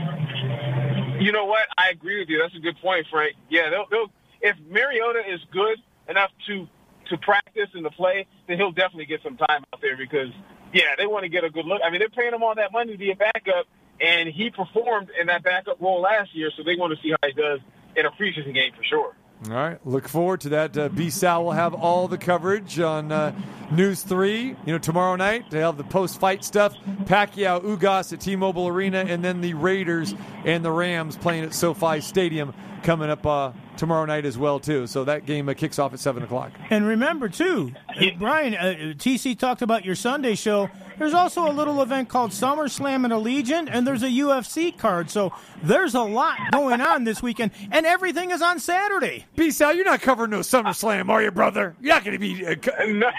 You 1.20 1.32
know 1.32 1.46
what? 1.46 1.68
I 1.78 1.90
agree 1.90 2.20
with 2.20 2.30
you. 2.30 2.40
That's 2.40 2.56
a 2.56 2.60
good 2.60 2.78
point, 2.82 3.06
Frank. 3.12 3.36
Yeah, 3.50 3.70
they'll, 3.70 3.86
they'll 3.90 4.12
if 4.42 4.58
Mariota 4.70 5.22
is 5.32 5.40
good 5.52 5.78
enough 6.10 6.32
to 6.48 6.68
to 7.10 7.18
practice 7.18 7.70
and 7.74 7.84
to 7.84 7.92
play, 7.92 8.26
then 8.48 8.58
he'll 8.58 8.72
definitely 8.72 9.06
get 9.06 9.22
some 9.24 9.36
time 9.36 9.64
out 9.74 9.82
there 9.82 9.98
because, 9.98 10.30
yeah, 10.74 10.96
they 10.98 11.06
want 11.06 11.24
to 11.24 11.30
get 11.30 11.44
a 11.44 11.50
good 11.50 11.66
look. 11.66 11.82
I 11.86 11.90
mean, 11.90 12.00
they're 12.00 12.10
paying 12.10 12.34
him 12.34 12.42
all 12.44 12.56
that 12.56 12.72
money 12.72 12.94
to 12.94 12.98
be 12.98 13.12
a 13.12 13.16
backup, 13.16 13.68
and 14.00 14.30
he 14.30 14.50
performed 14.50 15.12
in 15.20 15.28
that 15.28 15.44
backup 15.44 15.82
role 15.82 16.00
last 16.02 16.34
year, 16.34 16.50
so 16.56 16.64
they 16.64 16.76
want 16.76 16.96
to 16.96 17.02
see 17.04 17.12
how 17.12 17.28
he 17.28 17.34
does 17.34 17.60
in 17.96 18.06
a 18.06 18.12
preseason 18.12 18.54
game 18.54 18.74
for 18.74 18.84
sure. 18.84 19.16
All 19.50 19.56
right, 19.56 19.86
look 19.86 20.08
forward 20.08 20.40
to 20.42 20.50
that. 20.50 20.78
Uh, 20.78 20.88
B 20.88 21.10
Sal 21.10 21.44
will 21.44 21.52
have 21.52 21.74
all 21.74 22.08
the 22.08 22.18
coverage 22.18 22.80
on 22.80 23.12
uh, 23.12 23.36
News 23.72 24.02
3, 24.02 24.42
you 24.42 24.56
know, 24.68 24.78
tomorrow 24.78 25.18
night. 25.18 25.52
They 25.52 25.60
have 25.60 25.76
the 25.76 25.84
post 25.84 26.18
fight 26.18 26.46
stuff. 26.46 26.74
Pacquiao 27.04 27.62
Ugas 27.62 28.14
at 28.14 28.22
T 28.22 28.38
Mobile 28.38 28.70
Arena, 28.70 29.00
and 29.00 29.24
then 29.24 29.42
the 29.42 29.54
Raiders 29.54 30.16
and 30.46 30.64
the 30.64 30.72
Rams 30.72 31.18
playing 31.18 31.44
at 31.44 31.54
SoFi 31.54 32.00
Stadium 32.00 32.54
coming 32.84 33.10
up 33.10 33.26
uh, 33.26 33.52
tomorrow 33.78 34.06
night 34.06 34.26
as 34.26 34.38
well, 34.38 34.60
too. 34.60 34.88
So 34.88 35.04
that 35.06 35.26
game 35.26 35.50
uh, 35.50 35.54
kicks 35.54 35.80
off 35.80 35.94
at 35.94 36.00
7 36.00 36.24
o'clock. 36.24 36.52
And 36.70 36.86
remember, 36.86 37.30
too, 37.30 37.72
uh, 37.90 38.06
Brian, 38.18 38.54
uh, 38.56 38.94
TC 38.96 39.38
talked 39.38 39.62
about 39.62 39.86
your 39.86 39.96
Sunday 39.96 40.36
show. 40.36 40.70
There's 41.00 41.14
also 41.14 41.50
a 41.50 41.52
little 41.52 41.82
event 41.82 42.10
called 42.10 42.32
SummerSlam 42.32 43.04
and 43.04 43.14
Allegiant, 43.14 43.68
and 43.72 43.86
there's 43.88 44.04
a 44.04 44.10
UFC 44.10 44.78
card. 44.78 45.10
So 45.10 45.34
there's 45.64 45.96
a 45.96 46.02
lot 46.02 46.38
going 46.52 46.82
on 46.82 47.04
this 47.04 47.22
weekend, 47.24 47.52
and 47.72 47.86
everything 47.86 48.32
is 48.32 48.42
on 48.42 48.60
Saturday. 48.60 49.26
B 49.36 49.50
Sal, 49.50 49.74
you're 49.74 49.86
not 49.86 50.02
covering 50.02 50.30
no 50.30 50.40
SummerSlam, 50.40 51.10
are 51.10 51.24
you, 51.24 51.32
brother? 51.32 51.76
You're 51.82 51.96
not 51.96 52.04
going 52.04 52.14
to 52.14 52.20
be. 52.20 52.46
Uh, 52.46 52.56
co- 52.56 52.72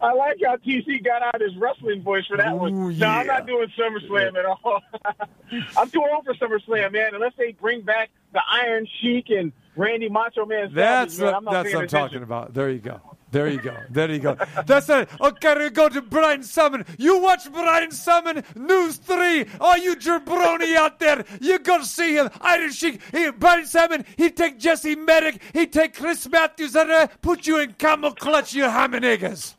I 0.00 0.12
like 0.12 0.36
how 0.44 0.56
TC 0.56 1.02
got 1.02 1.22
out 1.22 1.40
his 1.40 1.56
wrestling 1.56 2.02
voice 2.02 2.26
for 2.26 2.36
that 2.36 2.56
one. 2.56 2.98
No, 2.98 3.06
I'm 3.06 3.26
not 3.26 3.46
doing 3.46 3.68
SummerSlam 3.78 4.36
at 4.38 4.44
all. 4.44 4.82
I'm 5.78 5.88
too 5.90 6.02
old 6.02 6.24
for 6.26 6.34
SummerSlam, 6.34 6.92
man. 6.92 7.14
Unless 7.14 7.32
they 7.38 7.52
bring 7.52 7.80
back 7.80 8.10
the 8.34 8.42
Iron 8.50 8.86
Sheik 9.00 9.30
and 9.30 9.52
Randy 9.76 10.08
Macho 10.08 10.44
Man. 10.44 10.70
That's 10.74 11.18
what, 11.18 11.34
I'm 11.34 11.44
that's 11.44 11.72
what 11.72 11.78
I'm 11.78 11.84
attention. 11.84 11.88
talking 11.88 12.22
about. 12.22 12.52
There 12.52 12.70
you 12.70 12.80
go. 12.80 13.00
There 13.30 13.48
you 13.48 13.60
go. 13.60 13.74
There 13.90 14.08
you 14.12 14.20
go. 14.20 14.36
That's 14.64 14.88
it. 14.88 15.08
Okay, 15.20 15.58
we 15.58 15.70
go 15.70 15.88
to 15.88 16.00
Brian 16.02 16.44
Summon. 16.44 16.84
You 16.98 17.18
watch 17.18 17.50
Brian 17.50 17.90
Summon, 17.90 18.44
News 18.54 18.98
3. 18.98 19.46
Oh, 19.60 19.74
you 19.74 19.96
jabroni 19.96 20.76
out 20.76 21.00
there. 21.00 21.24
You 21.40 21.58
go 21.58 21.82
see 21.82 22.14
him. 22.14 22.30
Irish 22.40 22.76
Sheik. 22.76 23.00
He, 23.10 23.32
Brian 23.32 23.66
Summon, 23.66 24.04
he 24.16 24.30
take 24.30 24.60
Jesse 24.60 24.94
Medic. 24.94 25.42
He 25.52 25.66
take 25.66 25.94
Chris 25.96 26.28
Matthews 26.28 26.76
and 26.76 26.88
uh, 26.92 27.08
put 27.22 27.44
you 27.48 27.58
in 27.58 27.72
camel 27.72 28.12
clutch, 28.12 28.54
you 28.54 28.64
hammy 28.64 29.00
niggas. 29.00 29.56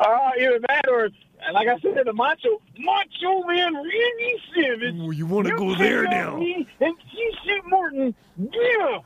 Uh, 0.00 0.30
either 0.40 0.58
that 0.66 0.88
or, 0.88 1.10
like 1.52 1.68
I 1.68 1.78
said, 1.80 1.94
the 2.04 2.12
Macho 2.12 2.60
Macho 2.78 3.42
Man 3.46 3.74
Randy 3.74 4.42
Savage. 4.54 4.94
Ooh, 4.94 5.12
you 5.12 5.26
wanna 5.26 5.56
go 5.56 5.74
there 5.74 6.04
now. 6.04 6.36
Me 6.36 6.66
and 6.80 6.94
T.C. 7.10 7.60
Morton. 7.66 8.14
Yeah. 8.38 8.98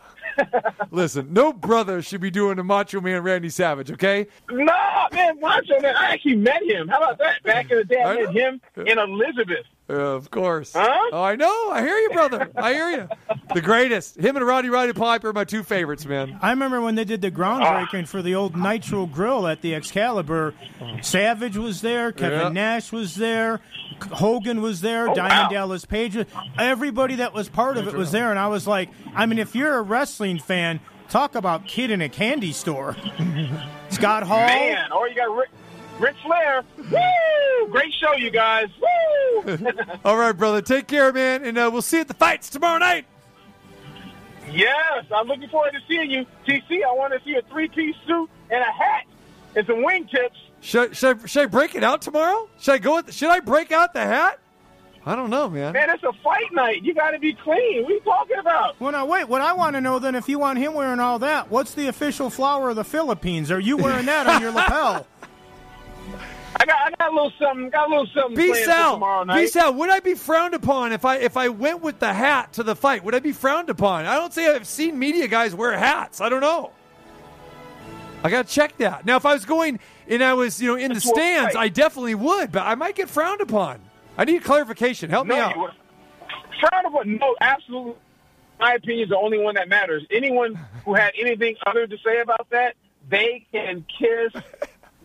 Listen, 0.90 1.32
no 1.32 1.52
brother 1.52 2.02
should 2.02 2.20
be 2.20 2.30
doing 2.30 2.58
a 2.58 2.64
Macho 2.64 3.00
Man 3.00 3.22
Randy 3.22 3.48
Savage, 3.50 3.90
okay? 3.92 4.26
Nah, 4.50 5.08
man, 5.12 5.40
Macho 5.40 5.80
Man. 5.80 5.94
I 5.96 6.12
actually 6.12 6.36
met 6.36 6.62
him. 6.62 6.88
How 6.88 6.98
about 6.98 7.18
that? 7.18 7.42
Back 7.42 7.70
in 7.70 7.78
the 7.78 7.84
day, 7.84 8.02
I, 8.02 8.24
met 8.24 8.34
him 8.34 8.60
and 8.76 8.98
Elizabeth. 8.98 9.66
Uh, 9.90 10.14
of 10.16 10.30
course. 10.30 10.72
Huh? 10.74 10.88
Oh, 11.12 11.22
I 11.22 11.34
know. 11.36 11.70
I 11.70 11.80
hear 11.82 11.96
you, 11.98 12.10
brother. 12.10 12.50
I 12.56 12.72
hear 12.74 12.90
you. 12.90 13.08
The 13.54 13.60
greatest. 13.60 14.16
Him 14.16 14.36
and 14.36 14.46
Roddy 14.46 14.70
Roddy 14.70 14.92
Piper 14.92 15.30
are 15.30 15.32
my 15.32 15.44
two 15.44 15.62
favorites, 15.64 16.06
man. 16.06 16.38
I 16.40 16.50
remember 16.50 16.80
when 16.80 16.94
they 16.94 17.04
did 17.04 17.20
the 17.22 17.30
groundbreaking 17.30 18.06
for 18.06 18.22
the 18.22 18.34
old 18.36 18.56
Nitro 18.56 19.06
Grill 19.06 19.48
at 19.48 19.62
the 19.62 19.74
Excalibur. 19.74 20.54
Savage 21.02 21.56
was 21.56 21.80
there, 21.80 22.12
Kevin 22.12 22.38
Yeah. 22.40 22.48
Nash 22.50 22.92
was 22.92 23.16
there, 23.16 23.60
Hogan 24.12 24.62
was 24.62 24.80
there, 24.80 25.08
Oh, 25.10 25.14
Diamond 25.14 25.32
wow. 25.32 25.48
Dallas 25.48 25.84
Page. 25.84 26.16
Everybody 26.58 27.16
that 27.16 27.34
was 27.34 27.48
part 27.48 27.76
of 27.76 27.88
it 27.88 27.94
was 27.94 28.12
there, 28.12 28.30
and 28.30 28.38
I 28.38 28.46
was 28.46 28.66
like, 28.68 28.90
I 29.14 29.26
mean, 29.26 29.38
if 29.40 29.54
you're 29.56 29.76
a 29.76 29.82
wrestling 29.82 30.38
fan, 30.38 30.78
talk 31.08 31.34
about 31.34 31.66
kid 31.66 31.90
in 31.90 32.00
a 32.00 32.08
candy 32.08 32.52
store. 32.52 32.94
Scott 33.90 34.22
Hall. 34.22 34.38
Man, 34.46 34.92
or 34.92 35.08
you 35.08 35.16
got 35.16 35.34
Rick, 35.36 35.48
Ric 36.00 36.16
Flair. 36.24 36.64
Woo! 36.78 37.68
Great 37.70 37.92
show, 37.92 38.14
you 38.14 38.30
guys. 38.30 38.68
Woo! 38.80 39.58
All 40.04 40.16
right, 40.16 40.32
brother. 40.32 40.62
Take 40.62 40.86
care, 40.88 41.12
man. 41.12 41.44
And 41.44 41.58
uh, 41.58 41.68
we'll 41.70 41.82
see 41.82 41.98
you 41.98 42.00
at 42.00 42.08
the 42.08 42.14
fights 42.14 42.48
tomorrow 42.48 42.78
night. 42.78 43.04
yes, 44.50 45.04
I'm 45.14 45.28
looking 45.28 45.48
forward 45.50 45.72
to 45.72 45.80
seeing 45.86 46.10
you. 46.10 46.26
TC, 46.46 46.82
I 46.82 46.92
want 46.94 47.12
to 47.12 47.20
see 47.24 47.36
a 47.36 47.42
three-piece 47.42 47.96
suit 48.06 48.30
and 48.50 48.60
a 48.62 48.72
hat 48.72 49.04
and 49.54 49.66
some 49.66 49.84
wingtips. 49.84 50.30
Should, 50.62 50.96
should, 50.96 51.22
I, 51.22 51.26
should 51.26 51.42
I 51.42 51.46
break 51.46 51.74
it 51.74 51.84
out 51.84 52.02
tomorrow? 52.02 52.48
Should 52.58 52.72
I 52.72 52.78
go? 52.78 52.96
With, 52.96 53.12
should 53.12 53.30
I 53.30 53.40
break 53.40 53.70
out 53.70 53.92
the 53.92 54.00
hat? 54.00 54.38
I 55.04 55.16
don't 55.16 55.30
know, 55.30 55.48
man. 55.48 55.72
Man, 55.72 55.88
it's 55.88 56.02
a 56.02 56.12
fight 56.22 56.52
night. 56.52 56.82
You 56.82 56.94
got 56.94 57.12
to 57.12 57.18
be 57.18 57.32
clean. 57.32 57.82
What 57.82 57.90
are 57.90 57.94
you 57.94 58.00
talking 58.00 58.38
about? 58.38 58.78
Well, 58.80 58.92
now 58.92 59.06
wait. 59.06 59.28
What 59.28 59.40
I 59.40 59.54
want 59.54 59.74
to 59.76 59.80
know 59.80 59.98
then, 59.98 60.14
if 60.14 60.28
you 60.28 60.38
want 60.38 60.58
him 60.58 60.74
wearing 60.74 61.00
all 61.00 61.18
that, 61.20 61.50
what's 61.50 61.72
the 61.72 61.86
official 61.88 62.28
flower 62.28 62.70
of 62.70 62.76
the 62.76 62.84
Philippines? 62.84 63.50
Are 63.50 63.60
you 63.60 63.78
wearing 63.78 64.06
that 64.06 64.26
on 64.26 64.42
your 64.42 64.52
lapel? 64.52 65.06
I 66.56 66.66
got, 66.66 66.76
I 66.76 66.90
got 66.98 67.12
a 67.12 67.14
little 67.14 67.32
something. 67.40 67.70
Got 67.70 67.88
a 67.88 67.90
little 67.90 68.06
something 68.14 68.36
B 68.36 68.54
Sal, 68.54 68.94
tomorrow 68.94 69.24
B. 69.24 69.46
Sal, 69.46 69.72
would 69.74 69.88
I 69.88 70.00
be 70.00 70.14
frowned 70.14 70.54
upon 70.54 70.92
if 70.92 71.04
I 71.04 71.16
if 71.16 71.36
I 71.36 71.48
went 71.48 71.80
with 71.80 72.00
the 72.00 72.12
hat 72.12 72.52
to 72.54 72.62
the 72.62 72.76
fight? 72.76 73.04
Would 73.04 73.14
I 73.14 73.20
be 73.20 73.32
frowned 73.32 73.70
upon? 73.70 74.06
I 74.06 74.16
don't 74.16 74.32
say 74.32 74.54
I've 74.54 74.66
seen 74.66 74.98
media 74.98 75.28
guys 75.28 75.54
wear 75.54 75.76
hats. 75.76 76.20
I 76.20 76.28
don't 76.28 76.40
know. 76.40 76.72
I 78.22 78.30
got 78.30 78.46
to 78.46 78.52
check 78.52 78.76
that. 78.78 79.06
Now, 79.06 79.16
if 79.16 79.24
I 79.24 79.32
was 79.32 79.46
going 79.46 79.80
and 80.06 80.22
I 80.22 80.34
was, 80.34 80.60
you 80.60 80.68
know, 80.68 80.74
in 80.74 80.88
the 80.88 80.94
That's 80.94 81.08
stands, 81.08 81.54
right. 81.54 81.64
I 81.64 81.68
definitely 81.68 82.14
would, 82.14 82.52
but 82.52 82.66
I 82.66 82.74
might 82.74 82.94
get 82.94 83.08
frowned 83.08 83.40
upon. 83.40 83.80
I 84.18 84.24
need 84.24 84.44
clarification. 84.44 85.08
Help 85.08 85.26
no, 85.26 85.34
me 85.34 85.40
out. 85.40 85.54
Frowned 85.54 86.86
upon? 86.86 87.16
No, 87.16 87.34
absolutely. 87.40 87.94
My 88.58 88.74
opinion 88.74 89.04
is 89.04 89.08
the 89.08 89.16
only 89.16 89.38
one 89.38 89.54
that 89.54 89.70
matters. 89.70 90.04
Anyone 90.10 90.60
who 90.84 90.92
had 90.92 91.12
anything 91.18 91.56
other 91.66 91.86
to 91.86 91.96
say 92.04 92.20
about 92.20 92.50
that, 92.50 92.74
they 93.08 93.46
can 93.52 93.86
kiss 93.98 94.42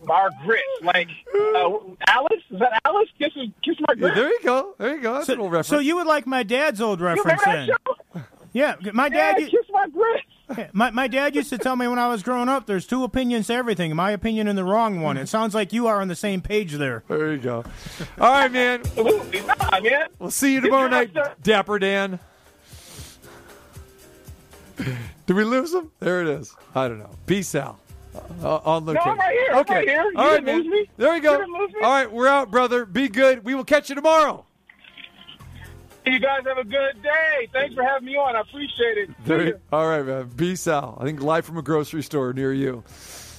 our 0.09 0.29
grits. 0.45 0.63
Like 0.81 1.07
uh, 1.33 1.69
Alice, 2.07 2.43
is 2.51 2.59
that 2.59 2.79
Alice? 2.85 3.09
Kiss, 3.19 3.33
kiss 3.63 3.75
my 3.79 3.93
Yeah, 3.97 4.13
there 4.13 4.29
you 4.29 4.39
go. 4.43 4.75
There 4.77 4.95
you 4.95 5.01
go. 5.01 5.13
That's 5.13 5.27
a 5.29 5.31
little 5.31 5.49
reference. 5.49 5.67
So 5.67 5.79
you 5.79 5.95
would 5.97 6.07
like 6.07 6.27
my 6.27 6.43
dad's 6.43 6.81
old 6.81 6.99
You 6.99 7.05
reference 7.05 7.41
remember 7.45 7.67
that 7.67 7.77
then? 8.13 8.21
show? 8.21 8.21
Yeah, 8.53 8.75
my 8.93 9.09
dad. 9.09 9.39
u- 9.39 9.47
kiss 9.49 9.65
my 9.71 9.87
grits. 9.89 10.71
My, 10.73 10.91
my 10.91 11.07
dad 11.07 11.35
used 11.35 11.49
to 11.49 11.57
tell 11.57 11.75
me 11.75 11.87
when 11.87 11.97
I 11.99 12.07
was 12.07 12.21
growing 12.23 12.47
up, 12.47 12.67
there's 12.67 12.85
two 12.85 13.03
opinions 13.03 13.47
to 13.47 13.53
everything. 13.53 13.93
My 13.95 14.11
opinion 14.11 14.47
and 14.47 14.55
the 14.57 14.63
wrong 14.63 15.01
one. 15.01 15.17
It 15.17 15.27
sounds 15.27 15.55
like 15.55 15.73
you 15.73 15.87
are 15.87 15.99
on 15.99 16.07
the 16.07 16.15
same 16.15 16.39
page 16.41 16.73
there. 16.73 17.03
there 17.09 17.33
you 17.33 17.39
go. 17.39 17.65
All 18.19 18.31
right, 18.31 18.51
man. 18.51 18.81
Absolutely 18.81 19.41
not, 19.41 19.83
man. 19.83 20.07
We'll 20.19 20.29
see 20.31 20.53
you 20.53 20.61
tomorrow 20.61 20.87
night, 20.87 21.11
Dapper 21.41 21.79
Dan. 21.79 22.19
Did 25.25 25.35
we 25.35 25.43
lose 25.43 25.73
him? 25.73 25.91
There 25.99 26.21
it 26.21 26.27
is. 26.27 26.55
I 26.75 26.87
don't 26.87 26.99
know. 26.99 27.09
Peace 27.25 27.55
out. 27.55 27.79
Uh, 28.43 28.55
on 28.66 28.86
location. 28.86 29.09
I'm 29.11 29.18
right 29.18 29.32
here. 29.38 29.47
I'm 29.51 29.57
Okay. 29.59 29.74
right 29.76 29.88
here. 29.88 30.03
You 30.11 30.18
All 30.18 30.28
right, 30.28 30.43
man. 30.43 30.57
lose 30.57 30.68
me. 30.68 30.89
There 30.97 31.13
we 31.13 31.20
go. 31.20 31.32
You 31.34 31.38
didn't 31.39 31.53
me. 31.74 31.82
All 31.84 31.91
right, 31.91 32.11
we're 32.11 32.28
out, 32.28 32.51
brother. 32.51 32.86
Be 32.86 33.07
good. 33.09 33.43
We 33.43 33.55
will 33.55 33.63
catch 33.66 33.89
you 33.89 33.95
tomorrow. 33.95 34.45
You 36.05 36.20
guys 36.20 36.41
have 36.45 36.59
a 36.59 36.63
good 36.63 37.01
day. 37.01 37.49
Thanks 37.51 37.74
for 37.74 37.84
having 37.84 38.05
me 38.05 38.16
on. 38.16 38.36
I 38.36 38.41
appreciate 38.41 38.97
it. 38.97 39.09
There 39.26 39.43
you- 39.47 39.59
all 39.72 39.88
right, 39.88 40.05
man. 40.05 40.30
Peace 40.38 40.68
out. 40.68 40.97
I 41.01 41.03
think 41.03 41.20
live 41.22 41.45
from 41.45 41.57
a 41.57 41.63
grocery 41.63 42.03
store 42.03 42.32
near 42.32 42.53
you. 42.53 42.84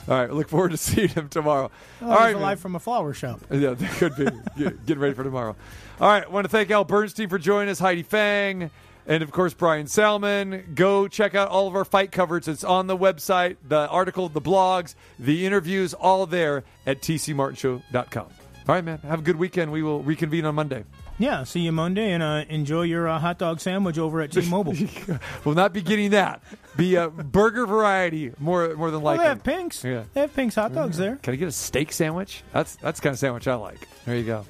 All 0.09 0.17
right. 0.17 0.33
Look 0.33 0.49
forward 0.49 0.73
to 0.73 0.77
seeing 0.77 1.09
him 1.09 1.29
tomorrow. 1.29 1.71
Oh, 2.03 2.07
all 2.07 2.11
he's 2.13 2.19
right, 2.19 2.33
man. 2.35 2.43
alive 2.43 2.61
from 2.61 2.75
a 2.75 2.81
flower 2.81 3.13
shop. 3.15 3.41
Yeah, 3.53 3.71
that 3.75 3.91
could 3.93 4.17
be. 4.17 4.25
Get- 4.59 4.85
Getting 4.87 5.01
ready 5.01 5.15
for 5.15 5.23
tomorrow. 5.23 5.55
All 6.01 6.09
right. 6.09 6.25
I 6.25 6.29
want 6.29 6.45
to 6.45 6.49
thank 6.49 6.71
Al 6.73 6.85
Bernstein 6.85 7.29
for 7.29 7.39
joining 7.39 7.71
us, 7.71 7.79
Heidi 7.79 8.03
Feng, 8.03 8.71
and 9.07 9.23
of 9.23 9.31
course, 9.33 9.55
Bryan 9.55 9.87
Salmond. 9.87 10.75
Go 10.75 11.09
check 11.09 11.35
out 11.35 11.49
all 11.49 11.67
of 11.69 11.75
our 11.77 11.85
fight 11.85 12.13
coverage. 12.13 12.49
It's 12.49 12.65
on 12.65 12.87
the 12.87 12.97
website, 12.97 13.57
the 13.67 13.89
article, 13.89 14.29
the 14.29 14.41
blogs, 14.41 14.95
the 15.19 15.47
interviews, 15.47 15.95
all 15.95 16.27
there 16.27 16.65
at 16.87 17.01
tcmartinshow.com. 17.03 18.27
All 18.69 18.75
right, 18.75 18.85
man. 18.85 18.99
Have 18.99 19.21
a 19.21 19.23
good 19.23 19.37
weekend. 19.37 19.71
We 19.71 19.83
will 19.83 20.03
reconvene 20.03 20.45
on 20.45 20.55
Monday. 20.57 20.85
Yeah, 21.19 21.45
see 21.45 21.61
you 21.61 21.73
Monday 21.73 22.11
and 22.13 22.23
uh, 22.23 22.45
enjoy 22.51 22.83
your 22.83 23.09
uh, 23.09 23.19
hot 23.19 23.39
dog 23.39 23.61
sandwich 23.61 23.97
over 23.97 24.21
at 24.21 24.33
T-Mobile. 24.33 24.75
We'll 25.47 25.55
not 25.55 25.73
be 25.73 25.81
getting 25.81 26.11
that. 26.11 26.43
Be 26.77 26.97
a 26.97 27.09
burger 27.09 27.65
variety 27.65 28.33
more 28.39 28.75
more 28.77 28.91
than 28.91 29.01
likely. 29.03 29.23
they 29.25 29.29
have 29.31 29.43
Pinks. 29.43 29.83
Yeah. 29.83 30.03
They 30.13 30.21
have 30.21 30.35
Pinks 30.35 30.57
hot 30.57 30.75
dogs 30.75 30.99
there. 30.99 31.17
Can 31.17 31.33
I 31.33 31.37
get 31.37 31.49
a 31.49 31.53
steak 31.53 31.93
sandwich? 31.93 32.43
That's 32.53 32.77
that's 32.77 33.01
the 33.01 33.05
kind 33.05 33.15
of 33.15 33.19
sandwich 33.19 33.49
I 33.49 33.55
like. 33.55 33.89
There 34.05 34.15
you 34.15 34.25
go. 34.25 34.45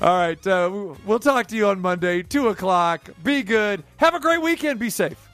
All 0.00 0.16
right. 0.16 0.46
Uh, 0.46 0.94
we'll 1.04 1.18
talk 1.18 1.46
to 1.48 1.56
you 1.56 1.68
on 1.68 1.80
Monday, 1.80 2.22
2 2.22 2.48
o'clock. 2.48 3.08
Be 3.22 3.42
good. 3.42 3.82
Have 3.96 4.14
a 4.14 4.20
great 4.20 4.42
weekend. 4.42 4.78
Be 4.78 4.90
safe. 4.90 5.26